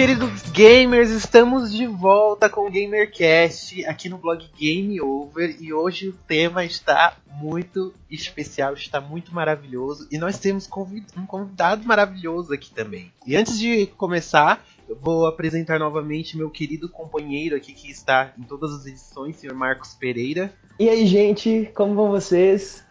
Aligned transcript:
queridos 0.00 0.40
gamers, 0.52 1.10
estamos 1.10 1.70
de 1.70 1.86
volta 1.86 2.48
com 2.48 2.62
o 2.62 2.70
GamerCast 2.70 3.84
aqui 3.84 4.08
no 4.08 4.16
blog 4.16 4.42
Game 4.58 4.98
Over 4.98 5.58
e 5.60 5.74
hoje 5.74 6.08
o 6.08 6.14
tema 6.26 6.64
está 6.64 7.18
muito 7.34 7.92
especial, 8.10 8.72
está 8.72 8.98
muito 8.98 9.34
maravilhoso 9.34 10.08
e 10.10 10.16
nós 10.16 10.38
temos 10.38 10.66
um 11.14 11.26
convidado 11.26 11.86
maravilhoso 11.86 12.54
aqui 12.54 12.72
também. 12.72 13.12
E 13.26 13.36
antes 13.36 13.58
de 13.58 13.88
começar, 13.88 14.64
eu 14.88 14.96
vou 14.96 15.26
apresentar 15.26 15.78
novamente 15.78 16.34
meu 16.34 16.48
querido 16.48 16.88
companheiro 16.88 17.54
aqui 17.54 17.74
que 17.74 17.90
está 17.90 18.32
em 18.38 18.42
todas 18.42 18.72
as 18.72 18.86
edições, 18.86 19.36
senhor 19.36 19.54
Marcos 19.54 19.92
Pereira. 19.92 20.50
E 20.78 20.88
aí, 20.88 21.06
gente, 21.06 21.70
como 21.74 21.94
vão 21.94 22.08
vocês? 22.08 22.82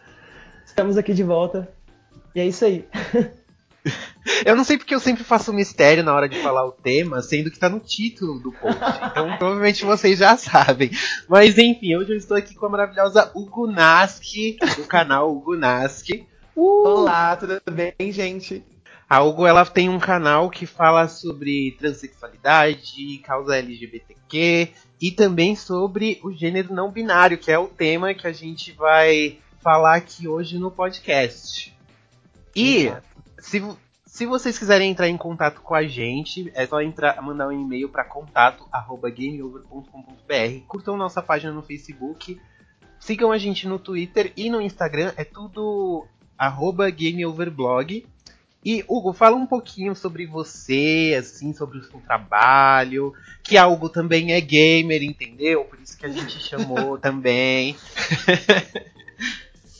Estamos 0.64 0.96
aqui 0.96 1.12
de 1.12 1.24
volta. 1.24 1.68
E 2.36 2.40
é 2.40 2.46
isso 2.46 2.64
aí. 2.64 2.84
Eu 4.44 4.54
não 4.54 4.64
sei 4.64 4.76
porque 4.76 4.94
eu 4.94 5.00
sempre 5.00 5.24
faço 5.24 5.52
mistério 5.52 6.04
na 6.04 6.14
hora 6.14 6.28
de 6.28 6.38
falar 6.38 6.66
o 6.66 6.72
tema, 6.72 7.22
sendo 7.22 7.50
que 7.50 7.58
tá 7.58 7.68
no 7.68 7.80
título 7.80 8.38
do 8.38 8.52
post. 8.52 8.78
Então 9.10 9.36
provavelmente 9.38 9.84
vocês 9.84 10.18
já 10.18 10.36
sabem. 10.36 10.90
Mas 11.28 11.56
enfim, 11.58 11.96
hoje 11.96 12.12
eu 12.12 12.16
estou 12.16 12.36
aqui 12.36 12.54
com 12.54 12.66
a 12.66 12.68
maravilhosa 12.68 13.30
Hugo 13.34 13.66
Naski, 13.66 14.58
do 14.76 14.84
canal 14.84 15.30
Hugo 15.34 15.56
Naski. 15.56 16.26
Uh! 16.54 16.86
Olá, 16.86 17.36
tudo 17.36 17.60
bem, 17.70 18.12
gente? 18.12 18.62
A 19.08 19.22
Hugo 19.22 19.46
ela 19.46 19.64
tem 19.66 19.88
um 19.88 19.98
canal 19.98 20.50
que 20.50 20.66
fala 20.66 21.08
sobre 21.08 21.76
transexualidade, 21.78 23.20
causa 23.24 23.56
LGBTQ 23.56 24.68
e 25.00 25.10
também 25.10 25.56
sobre 25.56 26.20
o 26.22 26.32
gênero 26.32 26.72
não 26.72 26.90
binário, 26.90 27.38
que 27.38 27.50
é 27.50 27.58
o 27.58 27.66
tema 27.66 28.14
que 28.14 28.26
a 28.26 28.32
gente 28.32 28.72
vai 28.72 29.38
falar 29.60 29.96
aqui 29.96 30.28
hoje 30.28 30.58
no 30.58 30.70
podcast. 30.70 31.74
E 32.54 32.86
Exato. 32.86 33.09
Se, 33.40 33.62
se 34.06 34.26
vocês 34.26 34.58
quiserem 34.58 34.90
entrar 34.90 35.08
em 35.08 35.16
contato 35.16 35.60
com 35.60 35.74
a 35.74 35.84
gente, 35.84 36.50
é 36.54 36.66
só 36.66 36.80
entrar, 36.80 37.20
mandar 37.22 37.48
um 37.48 37.52
e-mail 37.52 37.88
para 37.88 38.04
contato@gameover.com.br. 38.04 40.66
Curtam 40.66 40.96
nossa 40.96 41.22
página 41.22 41.52
no 41.52 41.62
Facebook, 41.62 42.40
sigam 42.98 43.32
a 43.32 43.38
gente 43.38 43.66
no 43.66 43.78
Twitter 43.78 44.32
e 44.36 44.50
no 44.50 44.60
Instagram, 44.60 45.12
é 45.16 45.24
tudo 45.24 46.06
@gameoverblog. 46.96 48.06
E 48.62 48.84
Hugo, 48.86 49.14
fala 49.14 49.36
um 49.36 49.46
pouquinho 49.46 49.96
sobre 49.96 50.26
você, 50.26 51.16
assim, 51.18 51.54
sobre 51.54 51.78
o 51.78 51.82
seu 51.82 51.98
trabalho, 52.00 53.14
que 53.42 53.56
a 53.56 53.66
Hugo 53.66 53.88
também 53.88 54.32
é 54.32 54.40
gamer, 54.40 55.02
entendeu? 55.02 55.64
Por 55.64 55.80
isso 55.80 55.96
que 55.96 56.04
a 56.04 56.10
gente 56.10 56.38
chamou 56.38 56.96
também. 57.00 57.74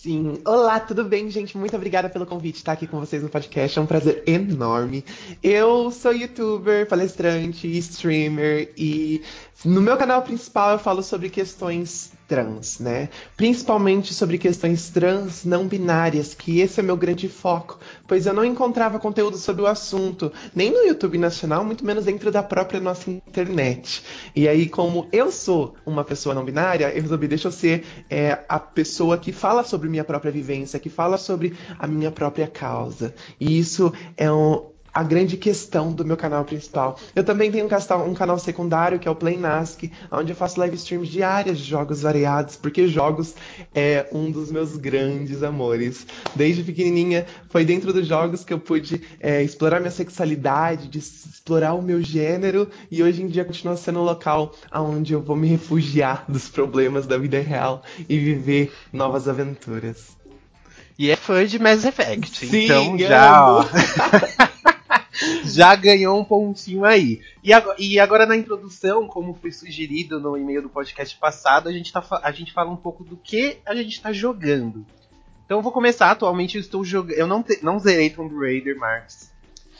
Sim. 0.02 0.40
Olá, 0.46 0.80
tudo 0.80 1.04
bem, 1.04 1.28
gente? 1.28 1.58
Muito 1.58 1.76
obrigada 1.76 2.08
pelo 2.08 2.24
convite 2.24 2.56
estar 2.56 2.72
aqui 2.72 2.86
com 2.86 2.98
vocês 2.98 3.22
no 3.22 3.28
podcast. 3.28 3.78
É 3.78 3.82
um 3.82 3.86
prazer 3.86 4.22
enorme. 4.26 5.04
Eu 5.42 5.90
sou 5.90 6.14
youtuber, 6.14 6.88
palestrante, 6.88 7.68
streamer 7.76 8.72
e 8.78 9.20
no 9.62 9.82
meu 9.82 9.98
canal 9.98 10.22
principal 10.22 10.72
eu 10.72 10.78
falo 10.78 11.02
sobre 11.02 11.28
questões 11.28 12.12
trans, 12.30 12.78
né? 12.78 13.08
Principalmente 13.36 14.14
sobre 14.14 14.38
questões 14.38 14.88
trans 14.88 15.44
não 15.44 15.66
binárias, 15.66 16.32
que 16.32 16.60
esse 16.60 16.78
é 16.78 16.82
meu 16.82 16.96
grande 16.96 17.28
foco, 17.28 17.80
pois 18.06 18.24
eu 18.24 18.32
não 18.32 18.44
encontrava 18.44 19.00
conteúdo 19.00 19.36
sobre 19.36 19.62
o 19.62 19.66
assunto, 19.66 20.32
nem 20.54 20.70
no 20.70 20.78
YouTube 20.78 21.18
nacional, 21.18 21.64
muito 21.64 21.84
menos 21.84 22.04
dentro 22.04 22.30
da 22.30 22.40
própria 22.40 22.78
nossa 22.78 23.10
internet. 23.10 24.04
E 24.36 24.46
aí, 24.46 24.68
como 24.68 25.08
eu 25.10 25.32
sou 25.32 25.74
uma 25.84 26.04
pessoa 26.04 26.32
não 26.32 26.44
binária, 26.44 26.94
eu 26.94 27.02
resolvi, 27.02 27.26
deixa 27.26 27.48
eu 27.48 27.52
ser 27.52 27.84
é, 28.08 28.38
a 28.48 28.60
pessoa 28.60 29.18
que 29.18 29.32
fala 29.32 29.64
sobre 29.64 29.88
minha 29.88 30.04
própria 30.04 30.30
vivência, 30.30 30.78
que 30.78 30.88
fala 30.88 31.18
sobre 31.18 31.56
a 31.80 31.88
minha 31.88 32.12
própria 32.12 32.46
causa. 32.46 33.12
E 33.40 33.58
isso 33.58 33.92
é 34.16 34.30
um, 34.30 34.70
a 34.92 35.02
grande 35.02 35.36
questão 35.36 35.92
do 35.92 36.04
meu 36.04 36.16
canal 36.16 36.44
principal. 36.44 36.98
Eu 37.14 37.24
também 37.24 37.50
tenho 37.50 37.66
um 37.66 38.14
canal, 38.14 38.38
secundário, 38.38 38.98
que 38.98 39.08
é 39.08 39.10
o 39.10 39.14
Playnask, 39.14 39.90
onde 40.10 40.32
eu 40.32 40.36
faço 40.36 40.58
live 40.60 40.76
streams 40.76 41.10
diárias 41.10 41.58
de 41.58 41.64
jogos 41.64 42.02
variados, 42.02 42.56
porque 42.56 42.88
jogos 42.88 43.34
é 43.74 44.06
um 44.12 44.30
dos 44.30 44.50
meus 44.50 44.76
grandes 44.76 45.42
amores. 45.42 46.06
Desde 46.34 46.62
pequenininha, 46.62 47.26
foi 47.48 47.64
dentro 47.64 47.92
dos 47.92 48.06
jogos 48.06 48.44
que 48.44 48.52
eu 48.52 48.58
pude 48.58 49.02
é, 49.20 49.42
explorar 49.42 49.80
minha 49.80 49.90
sexualidade, 49.90 50.88
de 50.88 50.98
explorar 50.98 51.74
o 51.74 51.82
meu 51.82 52.02
gênero, 52.02 52.68
e 52.90 53.02
hoje 53.02 53.22
em 53.22 53.26
dia 53.26 53.44
continua 53.44 53.76
sendo 53.76 54.00
um 54.00 54.04
local 54.04 54.54
onde 54.72 55.12
eu 55.12 55.22
vou 55.22 55.36
me 55.36 55.48
refugiar 55.48 56.24
dos 56.28 56.48
problemas 56.48 57.06
da 57.06 57.18
vida 57.18 57.40
real 57.40 57.82
e 58.08 58.18
viver 58.18 58.72
novas 58.92 59.28
aventuras. 59.28 60.18
E 60.98 61.10
é 61.10 61.16
fã 61.16 61.46
de 61.46 61.58
Mass 61.58 61.84
Effect, 61.84 62.46
Sim, 62.46 62.64
então 62.64 62.98
já, 62.98 63.50
ó. 63.50 63.64
já 65.44 65.74
ganhou 65.74 66.18
um 66.18 66.24
pontinho 66.24 66.84
aí. 66.84 67.20
E 67.42 67.52
agora, 67.52 67.76
e 67.78 67.98
agora, 67.98 68.26
na 68.26 68.36
introdução, 68.36 69.06
como 69.06 69.34
foi 69.34 69.52
sugerido 69.52 70.20
no 70.20 70.36
e-mail 70.36 70.62
do 70.62 70.68
podcast 70.68 71.16
passado, 71.18 71.68
a 71.68 71.72
gente, 71.72 71.92
tá, 71.92 72.04
a 72.22 72.32
gente 72.32 72.52
fala 72.52 72.70
um 72.70 72.76
pouco 72.76 73.04
do 73.04 73.16
que 73.16 73.58
a 73.64 73.74
gente 73.74 73.92
está 73.92 74.12
jogando. 74.12 74.86
Então 75.44 75.58
eu 75.58 75.62
vou 75.62 75.72
começar. 75.72 76.10
Atualmente 76.10 76.56
eu 76.56 76.60
estou 76.60 76.84
jogando. 76.84 77.16
Eu 77.16 77.26
não, 77.26 77.44
não 77.62 77.78
zerei 77.78 78.10
Tomb 78.10 78.34
Raider, 78.38 78.78
Marcos. 78.78 79.30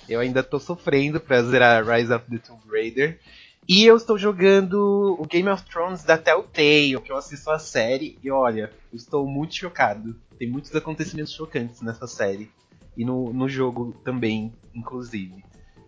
Eu 0.08 0.18
ainda 0.18 0.40
estou 0.40 0.58
sofrendo 0.58 1.20
para 1.20 1.42
zerar 1.44 1.86
Rise 1.86 2.12
of 2.12 2.24
the 2.28 2.38
Tomb 2.38 2.62
Raider. 2.68 3.20
E 3.68 3.84
eu 3.84 3.96
estou 3.96 4.18
jogando 4.18 5.16
o 5.16 5.24
Game 5.26 5.48
of 5.48 5.62
Thrones 5.64 6.02
da 6.02 6.18
Telltale, 6.18 7.00
que 7.00 7.12
eu 7.12 7.16
assisto 7.16 7.50
a 7.50 7.58
série. 7.60 8.18
E 8.20 8.28
olha, 8.28 8.72
eu 8.92 8.96
estou 8.96 9.24
muito 9.28 9.54
chocado. 9.54 10.16
Tem 10.36 10.48
muitos 10.50 10.74
acontecimentos 10.74 11.32
chocantes 11.32 11.80
nessa 11.80 12.08
série. 12.08 12.50
E 12.96 13.04
no, 13.04 13.32
no 13.32 13.48
jogo 13.48 13.94
também, 14.04 14.52
inclusive. 14.74 15.44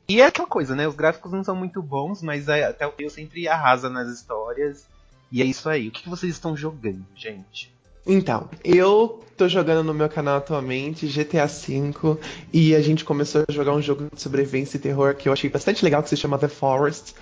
E 0.08 0.20
é 0.20 0.26
aquela 0.26 0.48
coisa, 0.48 0.74
né? 0.74 0.86
Os 0.86 0.94
gráficos 0.94 1.32
não 1.32 1.44
são 1.44 1.54
muito 1.54 1.82
bons, 1.82 2.22
mas 2.22 2.48
a 2.48 2.72
Telltale 2.72 3.10
sempre 3.10 3.48
arrasa 3.48 3.88
nas 3.88 4.08
histórias. 4.08 4.86
E 5.30 5.40
é 5.40 5.44
isso 5.44 5.68
aí. 5.68 5.88
O 5.88 5.90
que 5.90 6.08
vocês 6.08 6.32
estão 6.32 6.56
jogando, 6.56 7.04
gente? 7.14 7.72
Então, 8.06 8.50
eu 8.64 9.22
tô 9.36 9.48
jogando 9.48 9.84
no 9.84 9.94
meu 9.94 10.08
canal 10.08 10.38
atualmente 10.38 11.06
GTA 11.06 11.46
V 11.46 12.18
e 12.52 12.74
a 12.74 12.80
gente 12.80 13.04
começou 13.04 13.44
a 13.48 13.52
jogar 13.52 13.72
um 13.72 13.80
jogo 13.80 14.08
de 14.12 14.20
sobrevivência 14.20 14.76
e 14.76 14.80
terror 14.80 15.14
que 15.14 15.28
eu 15.28 15.32
achei 15.32 15.48
bastante 15.48 15.84
legal 15.84 16.02
que 16.02 16.08
se 16.08 16.16
chama 16.16 16.38
The 16.38 16.48
Forest. 16.48 17.14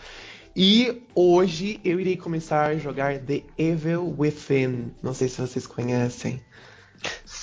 E 0.57 1.03
hoje 1.15 1.79
eu 1.85 2.01
irei 2.01 2.17
começar 2.17 2.71
a 2.71 2.77
jogar 2.77 3.19
The 3.19 3.43
Evil 3.59 4.15
Within. 4.19 4.91
Não 5.03 5.15
sei 5.15 5.29
se 5.29 5.41
vocês 5.41 5.67
conhecem. 5.67 6.43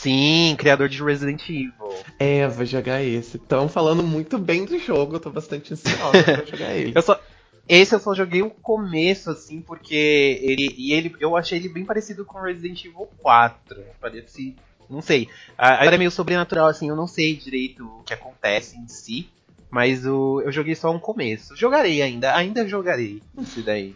Sim, 0.07 0.55
criador 0.57 0.87
de 0.87 1.03
Resident 1.03 1.49
Evil. 1.49 1.73
É, 2.17 2.47
vou 2.47 2.65
jogar 2.65 3.03
esse. 3.03 3.35
Estão 3.35 3.67
falando 3.67 4.01
muito 4.01 4.37
bem 4.37 4.63
do 4.63 4.79
jogo, 4.79 5.17
eu 5.17 5.19
tô 5.19 5.29
bastante 5.29 5.73
ansiosa 5.73 6.23
pra 6.23 6.45
jogar 6.47 6.73
ele. 6.77 6.93
Eu 6.95 7.01
só, 7.01 7.19
esse 7.67 7.93
eu 7.93 7.99
só 7.99 8.15
joguei 8.15 8.41
o 8.41 8.49
começo, 8.49 9.29
assim, 9.29 9.59
porque 9.59 10.39
ele. 10.41 10.73
E 10.77 10.93
ele. 10.93 11.13
Eu 11.19 11.35
achei 11.35 11.59
ele 11.59 11.67
bem 11.67 11.83
parecido 11.83 12.23
com 12.23 12.39
Resident 12.39 12.85
Evil 12.85 13.09
4. 13.21 13.83
Parece. 13.99 14.55
Não 14.89 15.01
sei. 15.01 15.27
A, 15.57 15.85
é 15.85 15.97
meio 15.97 16.09
sobrenatural, 16.09 16.67
assim, 16.67 16.87
eu 16.87 16.95
não 16.95 17.07
sei 17.07 17.35
direito 17.35 17.85
o 17.85 18.03
que 18.03 18.13
acontece 18.13 18.77
em 18.77 18.87
si. 18.87 19.29
Mas 19.69 20.05
o, 20.05 20.39
eu 20.39 20.53
joguei 20.53 20.75
só 20.75 20.89
um 20.89 20.99
começo. 20.99 21.53
Jogarei 21.53 22.01
ainda, 22.01 22.33
ainda 22.33 22.65
jogarei 22.65 23.21
esse 23.41 23.61
daí. 23.61 23.93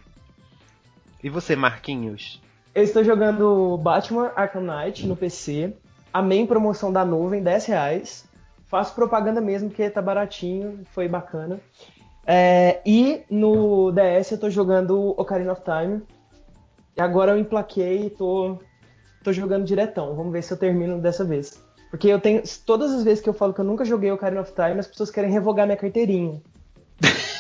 E 1.24 1.30
você, 1.30 1.56
Marquinhos? 1.56 2.42
Eu 2.76 2.84
estou 2.84 3.02
jogando 3.02 3.78
Batman 3.78 4.34
Arkham 4.36 4.62
Knight 4.62 5.08
no 5.08 5.16
PC. 5.16 5.74
Amei 6.14 6.40
em 6.40 6.46
promoção 6.46 6.92
da 6.92 7.06
nuvem, 7.06 7.42
10 7.42 7.66
reais. 7.66 8.26
Faço 8.68 8.96
propaganda 8.96 9.42
mesmo, 9.42 9.70
porque 9.70 9.90
tá 9.90 10.02
baratinho, 10.02 10.80
foi 10.92 11.08
bacana. 11.08 11.60
É, 12.26 12.80
e 12.86 13.22
no 13.30 13.92
DS 13.92 14.32
eu 14.32 14.38
tô 14.40 14.50
jogando 14.50 15.14
Ocarina 15.18 15.52
of 15.52 15.62
Time. 15.62 16.02
E 16.96 17.02
agora 17.02 17.32
eu 17.32 17.40
emplaquei 17.40 18.06
e 18.06 18.10
tô, 18.10 18.60
tô 19.24 19.34
jogando 19.34 19.66
diretão. 19.66 20.16
Vamos 20.16 20.31
ver 20.31 20.42
se 20.42 20.54
eu 20.54 20.58
termino 20.58 21.00
dessa 21.00 21.24
vez. 21.24 21.62
Porque 21.90 22.08
eu 22.08 22.19
tenho. 22.19 22.42
Todas 22.66 22.92
as 22.92 23.04
vezes 23.04 23.22
que 23.22 23.30
eu 23.30 23.34
falo 23.34 23.54
que 23.54 23.60
eu 23.60 23.66
nunca 23.66 23.84
joguei 23.84 24.12
Ocarina 24.12 24.42
of 24.42 24.54
Time, 24.54 24.80
as 24.80 24.88
pessoas 24.88 25.12
querem 25.12 25.31
revogar 25.31 25.66
minha 25.66 25.78
carteirinha. 25.78 26.42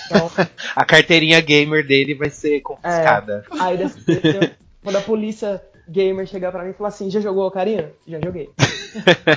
Então, 0.07 0.29
a 0.75 0.85
carteirinha 0.85 1.39
gamer 1.39 1.87
dele 1.87 2.13
vai 2.13 2.29
ser 2.29 2.59
confiscada. 2.61 3.45
É, 3.49 3.61
aí 3.61 3.77
dessa 3.77 3.99
vez 3.99 4.23
eu, 4.23 4.49
quando 4.83 4.97
a 4.97 5.01
polícia 5.01 5.61
gamer 5.87 6.27
chegar 6.27 6.51
para 6.51 6.63
mim 6.63 6.71
e 6.71 6.73
falar 6.73 6.89
assim: 6.89 7.09
já 7.09 7.19
jogou 7.19 7.47
Ocarina? 7.47 7.91
Já 8.07 8.19
joguei. 8.19 8.49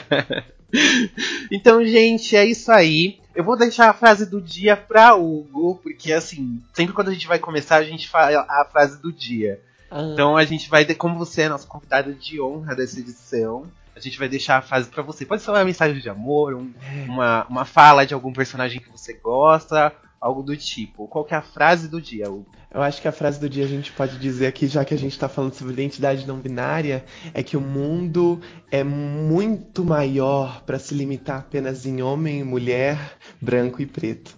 então, 1.50 1.85
gente, 1.85 2.37
é 2.37 2.44
isso 2.44 2.70
aí. 2.70 3.20
Eu 3.35 3.43
vou 3.43 3.56
deixar 3.56 3.91
a 3.91 3.94
frase 3.94 4.26
do 4.26 4.41
dia 4.41 4.76
pra 4.76 5.14
Hugo, 5.14 5.81
porque 5.82 6.12
assim, 6.12 6.62
sempre 6.73 6.94
quando 6.94 7.08
a 7.08 7.12
gente 7.12 7.26
vai 7.26 7.38
começar, 7.38 7.76
a 7.76 7.85
gente 7.85 8.08
fala 8.08 8.46
a 8.49 8.64
frase 8.70 9.00
do 9.00 9.12
dia. 9.12 9.61
Ah. 9.91 10.02
Então 10.12 10.37
a 10.37 10.44
gente 10.44 10.69
vai, 10.69 10.85
como 10.94 11.19
você 11.19 11.43
é 11.43 11.49
nosso 11.49 11.67
convidado 11.67 12.14
de 12.14 12.41
honra 12.41 12.75
dessa 12.76 13.00
edição, 13.00 13.67
a 13.94 14.00
gente 14.00 14.19
vai 14.19 14.29
deixar 14.29 14.58
a 14.58 14.62
frase 14.62 14.88
para 14.88 15.02
você. 15.02 15.25
Pode 15.25 15.43
ser 15.43 15.50
uma 15.50 15.64
mensagem 15.64 16.00
de 16.00 16.08
amor, 16.08 16.55
um, 16.55 16.73
é. 16.82 17.05
uma, 17.08 17.46
uma 17.49 17.64
fala 17.64 18.05
de 18.05 18.14
algum 18.14 18.32
personagem 18.32 18.81
que 18.81 18.91
você 18.91 19.14
gosta, 19.14 19.93
algo 20.25 20.43
do 20.43 20.56
tipo. 20.56 21.06
Qual 21.06 21.23
que 21.23 21.35
é 21.35 21.37
a 21.37 21.43
frase 21.43 21.87
do 21.87 22.00
dia, 22.00 22.31
Hugo? 22.31 22.47
Eu 22.73 22.81
acho 22.81 23.03
que 23.03 23.06
a 23.06 23.12
frase 23.12 23.38
do 23.38 23.47
dia 23.47 23.62
a 23.62 23.69
gente 23.69 23.93
pode 23.93 24.19
dizer 24.19 24.47
aqui, 24.47 24.67
já 24.67 24.82
que 24.82 24.94
a 24.94 24.97
gente 24.97 25.12
está 25.12 25.29
falando 25.29 25.53
sobre 25.53 25.75
identidade 25.75 26.26
não 26.26 26.38
binária, 26.38 27.05
é 27.35 27.43
que 27.43 27.59
o 27.59 27.61
mundo 27.61 28.41
é 28.71 28.82
muito 28.82 29.85
maior 29.85 30.62
para 30.62 30.79
se 30.79 30.94
limitar 30.94 31.41
apenas 31.41 31.85
em 31.85 32.00
homem, 32.00 32.43
mulher, 32.43 32.99
branco 33.38 33.82
e 33.82 33.87
preto. 33.87 34.35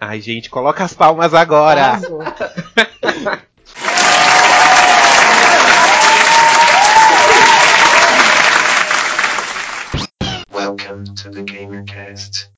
Ai, 0.00 0.20
gente, 0.20 0.50
coloca 0.50 0.82
as 0.82 0.92
palmas 0.92 1.32
agora. 1.32 2.00
Welcome 10.52 11.04
to 11.14 11.30
the 11.30 11.42
GamerCast. 11.44 12.50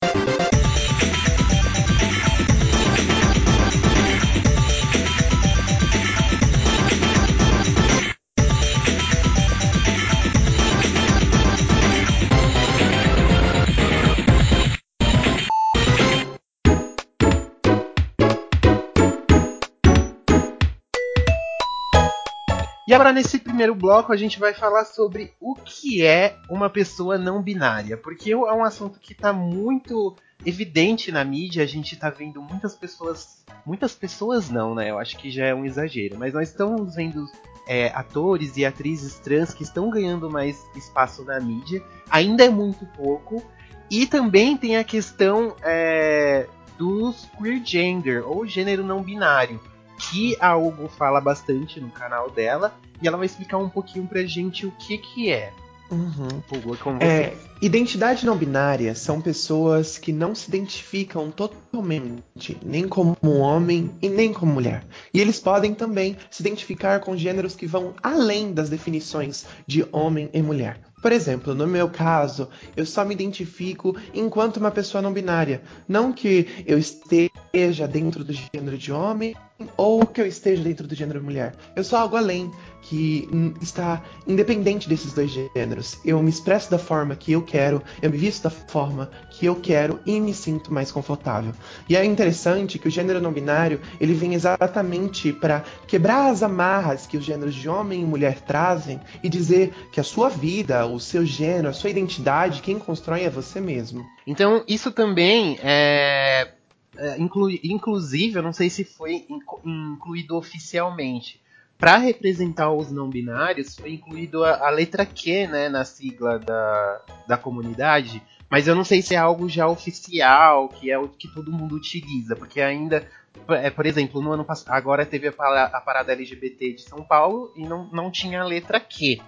E 22.91 22.93
agora, 22.93 23.13
nesse 23.13 23.39
primeiro 23.39 23.73
bloco, 23.73 24.11
a 24.11 24.17
gente 24.17 24.37
vai 24.37 24.53
falar 24.53 24.83
sobre 24.83 25.31
o 25.39 25.55
que 25.55 26.05
é 26.05 26.35
uma 26.49 26.69
pessoa 26.69 27.17
não 27.17 27.41
binária. 27.41 27.95
Porque 27.95 28.33
é 28.33 28.35
um 28.35 28.65
assunto 28.65 28.99
que 28.99 29.13
está 29.13 29.31
muito 29.31 30.13
evidente 30.45 31.09
na 31.09 31.23
mídia. 31.23 31.63
A 31.63 31.65
gente 31.65 31.93
está 31.93 32.09
vendo 32.09 32.41
muitas 32.41 32.75
pessoas. 32.75 33.45
Muitas 33.65 33.95
pessoas 33.95 34.49
não, 34.49 34.75
né? 34.75 34.91
Eu 34.91 34.99
acho 34.99 35.17
que 35.17 35.31
já 35.31 35.45
é 35.45 35.55
um 35.55 35.63
exagero. 35.63 36.17
Mas 36.19 36.33
nós 36.33 36.49
estamos 36.49 36.93
vendo 36.93 37.25
é, 37.65 37.87
atores 37.95 38.57
e 38.57 38.65
atrizes 38.65 39.17
trans 39.19 39.53
que 39.53 39.63
estão 39.63 39.89
ganhando 39.89 40.29
mais 40.29 40.61
espaço 40.75 41.23
na 41.23 41.39
mídia. 41.39 41.81
Ainda 42.09 42.43
é 42.43 42.49
muito 42.49 42.85
pouco. 42.87 43.41
E 43.89 44.05
também 44.05 44.57
tem 44.57 44.75
a 44.75 44.83
questão 44.83 45.55
é, 45.63 46.45
dos 46.77 47.25
queer 47.37 47.61
gender, 47.63 48.27
ou 48.27 48.45
gênero 48.45 48.83
não 48.83 49.01
binário 49.01 49.61
que 50.09 50.35
a 50.39 50.55
Hugo 50.55 50.87
fala 50.87 51.21
bastante 51.21 51.79
no 51.79 51.89
canal 51.89 52.31
dela 52.31 52.73
e 53.01 53.07
ela 53.07 53.17
vai 53.17 53.25
explicar 53.25 53.57
um 53.57 53.69
pouquinho 53.69 54.07
pra 54.07 54.23
gente 54.23 54.65
o 54.65 54.71
que 54.71 54.97
que 54.97 55.31
é. 55.31 55.53
Uhum. 55.91 56.41
Hugo, 56.49 56.73
é 56.73 56.77
com 56.77 56.93
você. 56.93 57.05
É, 57.05 57.37
identidade 57.61 58.25
não 58.25 58.37
binária 58.37 58.95
são 58.95 59.19
pessoas 59.19 59.97
que 59.97 60.13
não 60.13 60.33
se 60.33 60.47
identificam 60.47 61.29
totalmente, 61.29 62.57
nem 62.63 62.87
como 62.87 63.17
homem 63.23 63.91
e 64.01 64.07
nem 64.07 64.31
como 64.31 64.53
mulher. 64.53 64.85
E 65.13 65.19
eles 65.19 65.37
podem 65.37 65.73
também 65.73 66.15
se 66.29 66.41
identificar 66.41 67.01
com 67.01 67.17
gêneros 67.17 67.55
que 67.55 67.67
vão 67.67 67.93
além 68.01 68.53
das 68.53 68.69
definições 68.69 69.45
de 69.67 69.85
homem 69.91 70.29
e 70.33 70.41
mulher. 70.41 70.79
Por 71.01 71.11
exemplo, 71.11 71.55
no 71.55 71.67
meu 71.67 71.89
caso, 71.89 72.47
eu 72.75 72.85
só 72.85 73.03
me 73.03 73.13
identifico 73.13 73.97
enquanto 74.13 74.57
uma 74.57 74.71
pessoa 74.71 75.01
não 75.01 75.11
binária. 75.11 75.61
Não 75.87 76.13
que 76.13 76.47
eu 76.65 76.77
esteja 76.77 77.87
dentro 77.87 78.23
do 78.23 78.31
gênero 78.31 78.77
de 78.77 78.91
homem 78.91 79.35
ou 79.77 80.05
que 80.05 80.21
eu 80.21 80.25
esteja 80.25 80.63
dentro 80.63 80.87
do 80.87 80.95
gênero 80.95 81.23
mulher. 81.23 81.53
Eu 81.75 81.83
sou 81.83 81.97
algo 81.97 82.15
além, 82.15 82.51
que 82.81 83.29
está 83.61 84.01
independente 84.27 84.89
desses 84.89 85.13
dois 85.13 85.31
gêneros. 85.31 85.99
Eu 86.03 86.21
me 86.21 86.29
expresso 86.29 86.69
da 86.69 86.77
forma 86.77 87.15
que 87.15 87.31
eu 87.31 87.41
quero, 87.41 87.81
eu 88.01 88.09
me 88.09 88.17
visto 88.17 88.43
da 88.43 88.49
forma 88.49 89.09
que 89.29 89.45
eu 89.45 89.55
quero 89.55 89.99
e 90.05 90.19
me 90.19 90.33
sinto 90.33 90.73
mais 90.73 90.91
confortável. 90.91 91.53
E 91.87 91.95
é 91.95 92.03
interessante 92.03 92.79
que 92.79 92.87
o 92.87 92.91
gênero 92.91 93.21
não 93.21 93.31
binário 93.31 93.79
ele 93.99 94.13
vem 94.13 94.33
exatamente 94.33 95.31
para 95.31 95.63
quebrar 95.87 96.29
as 96.29 96.43
amarras 96.43 97.05
que 97.05 97.17
os 97.17 97.23
gêneros 97.23 97.55
de 97.55 97.69
homem 97.69 98.01
e 98.01 98.05
mulher 98.05 98.41
trazem 98.41 98.99
e 99.23 99.29
dizer 99.29 99.73
que 99.91 99.99
a 99.99 100.03
sua 100.03 100.29
vida, 100.29 100.85
o 100.85 100.99
seu 100.99 101.25
gênero, 101.25 101.69
a 101.69 101.73
sua 101.73 101.89
identidade, 101.89 102.61
quem 102.61 102.79
constrói 102.79 103.23
é 103.23 103.29
você 103.29 103.61
mesmo. 103.61 104.05
Então, 104.25 104.63
isso 104.67 104.91
também 104.91 105.57
é. 105.61 106.51
É 106.97 107.19
inclui, 107.19 107.59
inclusive, 107.63 108.37
eu 108.37 108.43
não 108.43 108.53
sei 108.53 108.69
se 108.69 108.83
foi 108.83 109.25
inclu, 109.29 109.61
incluído 109.65 110.35
oficialmente. 110.35 111.41
Para 111.77 111.97
representar 111.97 112.71
os 112.71 112.91
não 112.91 113.09
binários, 113.09 113.75
foi 113.75 113.93
incluído 113.93 114.43
a, 114.43 114.67
a, 114.67 114.69
letra 114.69 115.03
Q 115.05 115.47
né, 115.47 115.67
na 115.67 115.83
sigla 115.83 116.37
da, 116.37 117.01
da 117.27 117.37
comunidade, 117.37 118.21
mas 118.47 118.67
eu 118.67 118.75
não 118.75 118.83
sei 118.83 119.01
se 119.01 119.15
é 119.15 119.17
algo 119.17 119.49
já 119.49 119.67
oficial, 119.67 120.69
que 120.69 120.91
é 120.91 120.99
o 120.99 121.07
que 121.07 121.27
todo 121.27 121.51
mundo 121.51 121.73
utiliza, 121.73 122.35
porque 122.35 122.61
ainda, 122.61 123.07
é, 123.47 123.71
por 123.71 123.87
exemplo, 123.87 124.21
no 124.21 124.31
ano 124.31 124.45
passado, 124.45 124.75
agora 124.75 125.05
teve 125.05 125.27
a 125.27 125.31
parada 125.31 126.11
LGBT 126.11 126.73
de 126.73 126.81
São 126.81 127.01
Paulo 127.01 127.51
e 127.55 127.65
não, 127.65 127.89
não 127.91 128.11
tinha 128.11 128.41
a 128.41 128.45
letra 128.45 128.79
Q. 128.79 129.19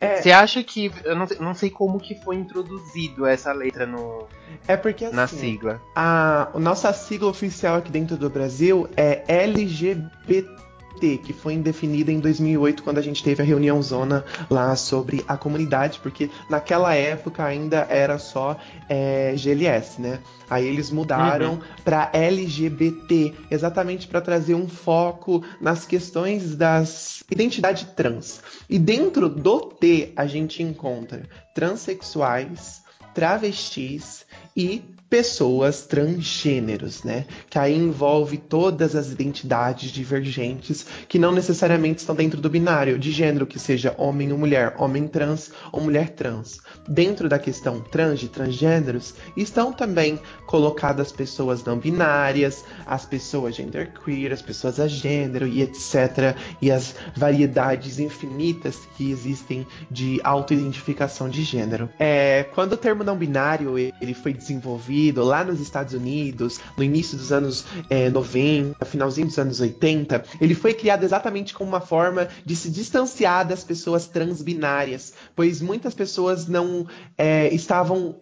É, 0.00 0.22
Você 0.22 0.30
acha 0.30 0.62
que. 0.62 0.92
Eu 1.04 1.16
não, 1.16 1.26
não, 1.40 1.54
sei 1.54 1.70
como 1.70 1.98
que 1.98 2.14
foi 2.14 2.36
introduzido 2.36 3.26
essa 3.26 3.52
letra 3.52 3.86
no. 3.86 4.26
É 4.66 4.76
porque 4.76 5.04
assim, 5.04 5.16
na 5.16 5.26
sigla. 5.26 5.82
A, 5.94 6.48
a 6.54 6.58
nossa 6.58 6.92
sigla 6.92 7.28
oficial 7.28 7.76
aqui 7.76 7.90
dentro 7.90 8.16
do 8.16 8.30
Brasil 8.30 8.88
é 8.96 9.24
LGBT 9.26 10.67
que 10.98 11.32
foi 11.32 11.54
indefinida 11.54 12.10
em 12.10 12.20
2008 12.20 12.82
quando 12.82 12.98
a 12.98 13.02
gente 13.02 13.22
teve 13.22 13.42
a 13.42 13.46
reunião 13.46 13.80
zona 13.82 14.24
lá 14.50 14.74
sobre 14.76 15.24
a 15.28 15.36
comunidade, 15.36 16.00
porque 16.02 16.30
naquela 16.50 16.94
época 16.94 17.44
ainda 17.44 17.86
era 17.88 18.18
só 18.18 18.56
é, 18.88 19.34
GLS, 19.36 20.00
né? 20.00 20.18
Aí 20.50 20.66
eles 20.66 20.90
mudaram 20.90 21.52
uhum. 21.52 21.60
para 21.84 22.10
LGBT, 22.12 23.34
exatamente 23.50 24.08
para 24.08 24.20
trazer 24.20 24.54
um 24.54 24.66
foco 24.66 25.44
nas 25.60 25.84
questões 25.84 26.56
das 26.56 27.22
identidade 27.30 27.86
trans. 27.94 28.40
E 28.68 28.78
dentro 28.78 29.28
do 29.28 29.60
T 29.60 30.12
a 30.16 30.26
gente 30.26 30.62
encontra 30.62 31.22
transexuais, 31.54 32.82
travestis 33.14 34.24
e 34.56 34.82
pessoas 35.08 35.82
transgêneros, 35.82 37.02
né? 37.02 37.24
Que 37.48 37.58
aí 37.58 37.74
envolve 37.74 38.36
todas 38.36 38.94
as 38.94 39.10
identidades 39.10 39.90
divergentes 39.90 40.84
que 41.08 41.18
não 41.18 41.32
necessariamente 41.32 42.00
estão 42.00 42.14
dentro 42.14 42.40
do 42.40 42.50
binário 42.50 42.98
de 42.98 43.10
gênero, 43.10 43.46
que 43.46 43.58
seja 43.58 43.94
homem 43.96 44.30
ou 44.32 44.38
mulher, 44.38 44.74
homem 44.78 45.08
trans 45.08 45.50
ou 45.72 45.80
mulher 45.80 46.10
trans. 46.10 46.60
Dentro 46.86 47.28
da 47.28 47.38
questão 47.38 47.80
trans 47.80 48.20
de 48.20 48.28
transgêneros 48.28 49.14
estão 49.36 49.72
também 49.72 50.20
colocadas 50.46 51.10
pessoas 51.10 51.64
não 51.64 51.78
binárias, 51.78 52.64
as 52.84 53.06
pessoas 53.06 53.56
genderqueer, 53.56 54.32
as 54.32 54.42
pessoas 54.42 54.78
a 54.78 54.86
gênero 54.86 55.46
e 55.46 55.62
etc. 55.62 56.36
E 56.60 56.70
as 56.70 56.94
variedades 57.16 57.98
infinitas 57.98 58.78
que 58.96 59.10
existem 59.10 59.66
de 59.90 60.20
autoidentificação 60.22 61.30
de 61.30 61.42
gênero. 61.42 61.88
É, 61.98 62.44
quando 62.54 62.74
o 62.74 62.76
termo 62.76 63.02
não 63.02 63.16
binário 63.16 63.78
ele 63.78 64.14
foi 64.14 64.34
desenvolvido 64.34 64.97
lá 65.16 65.44
nos 65.44 65.60
Estados 65.60 65.94
Unidos, 65.94 66.60
no 66.76 66.84
início 66.84 67.16
dos 67.16 67.32
anos 67.32 67.64
é, 67.88 68.10
90, 68.10 68.84
finalzinho 68.84 69.26
dos 69.26 69.38
anos 69.38 69.60
80, 69.60 70.24
ele 70.40 70.54
foi 70.54 70.74
criado 70.74 71.04
exatamente 71.04 71.54
como 71.54 71.70
uma 71.70 71.80
forma 71.80 72.28
de 72.44 72.56
se 72.56 72.70
distanciar 72.70 73.46
das 73.46 73.64
pessoas 73.64 74.06
transbinárias, 74.06 75.12
pois 75.34 75.60
muitas 75.60 75.94
pessoas 75.94 76.46
não 76.46 76.86
é, 77.16 77.52
estavam 77.54 78.16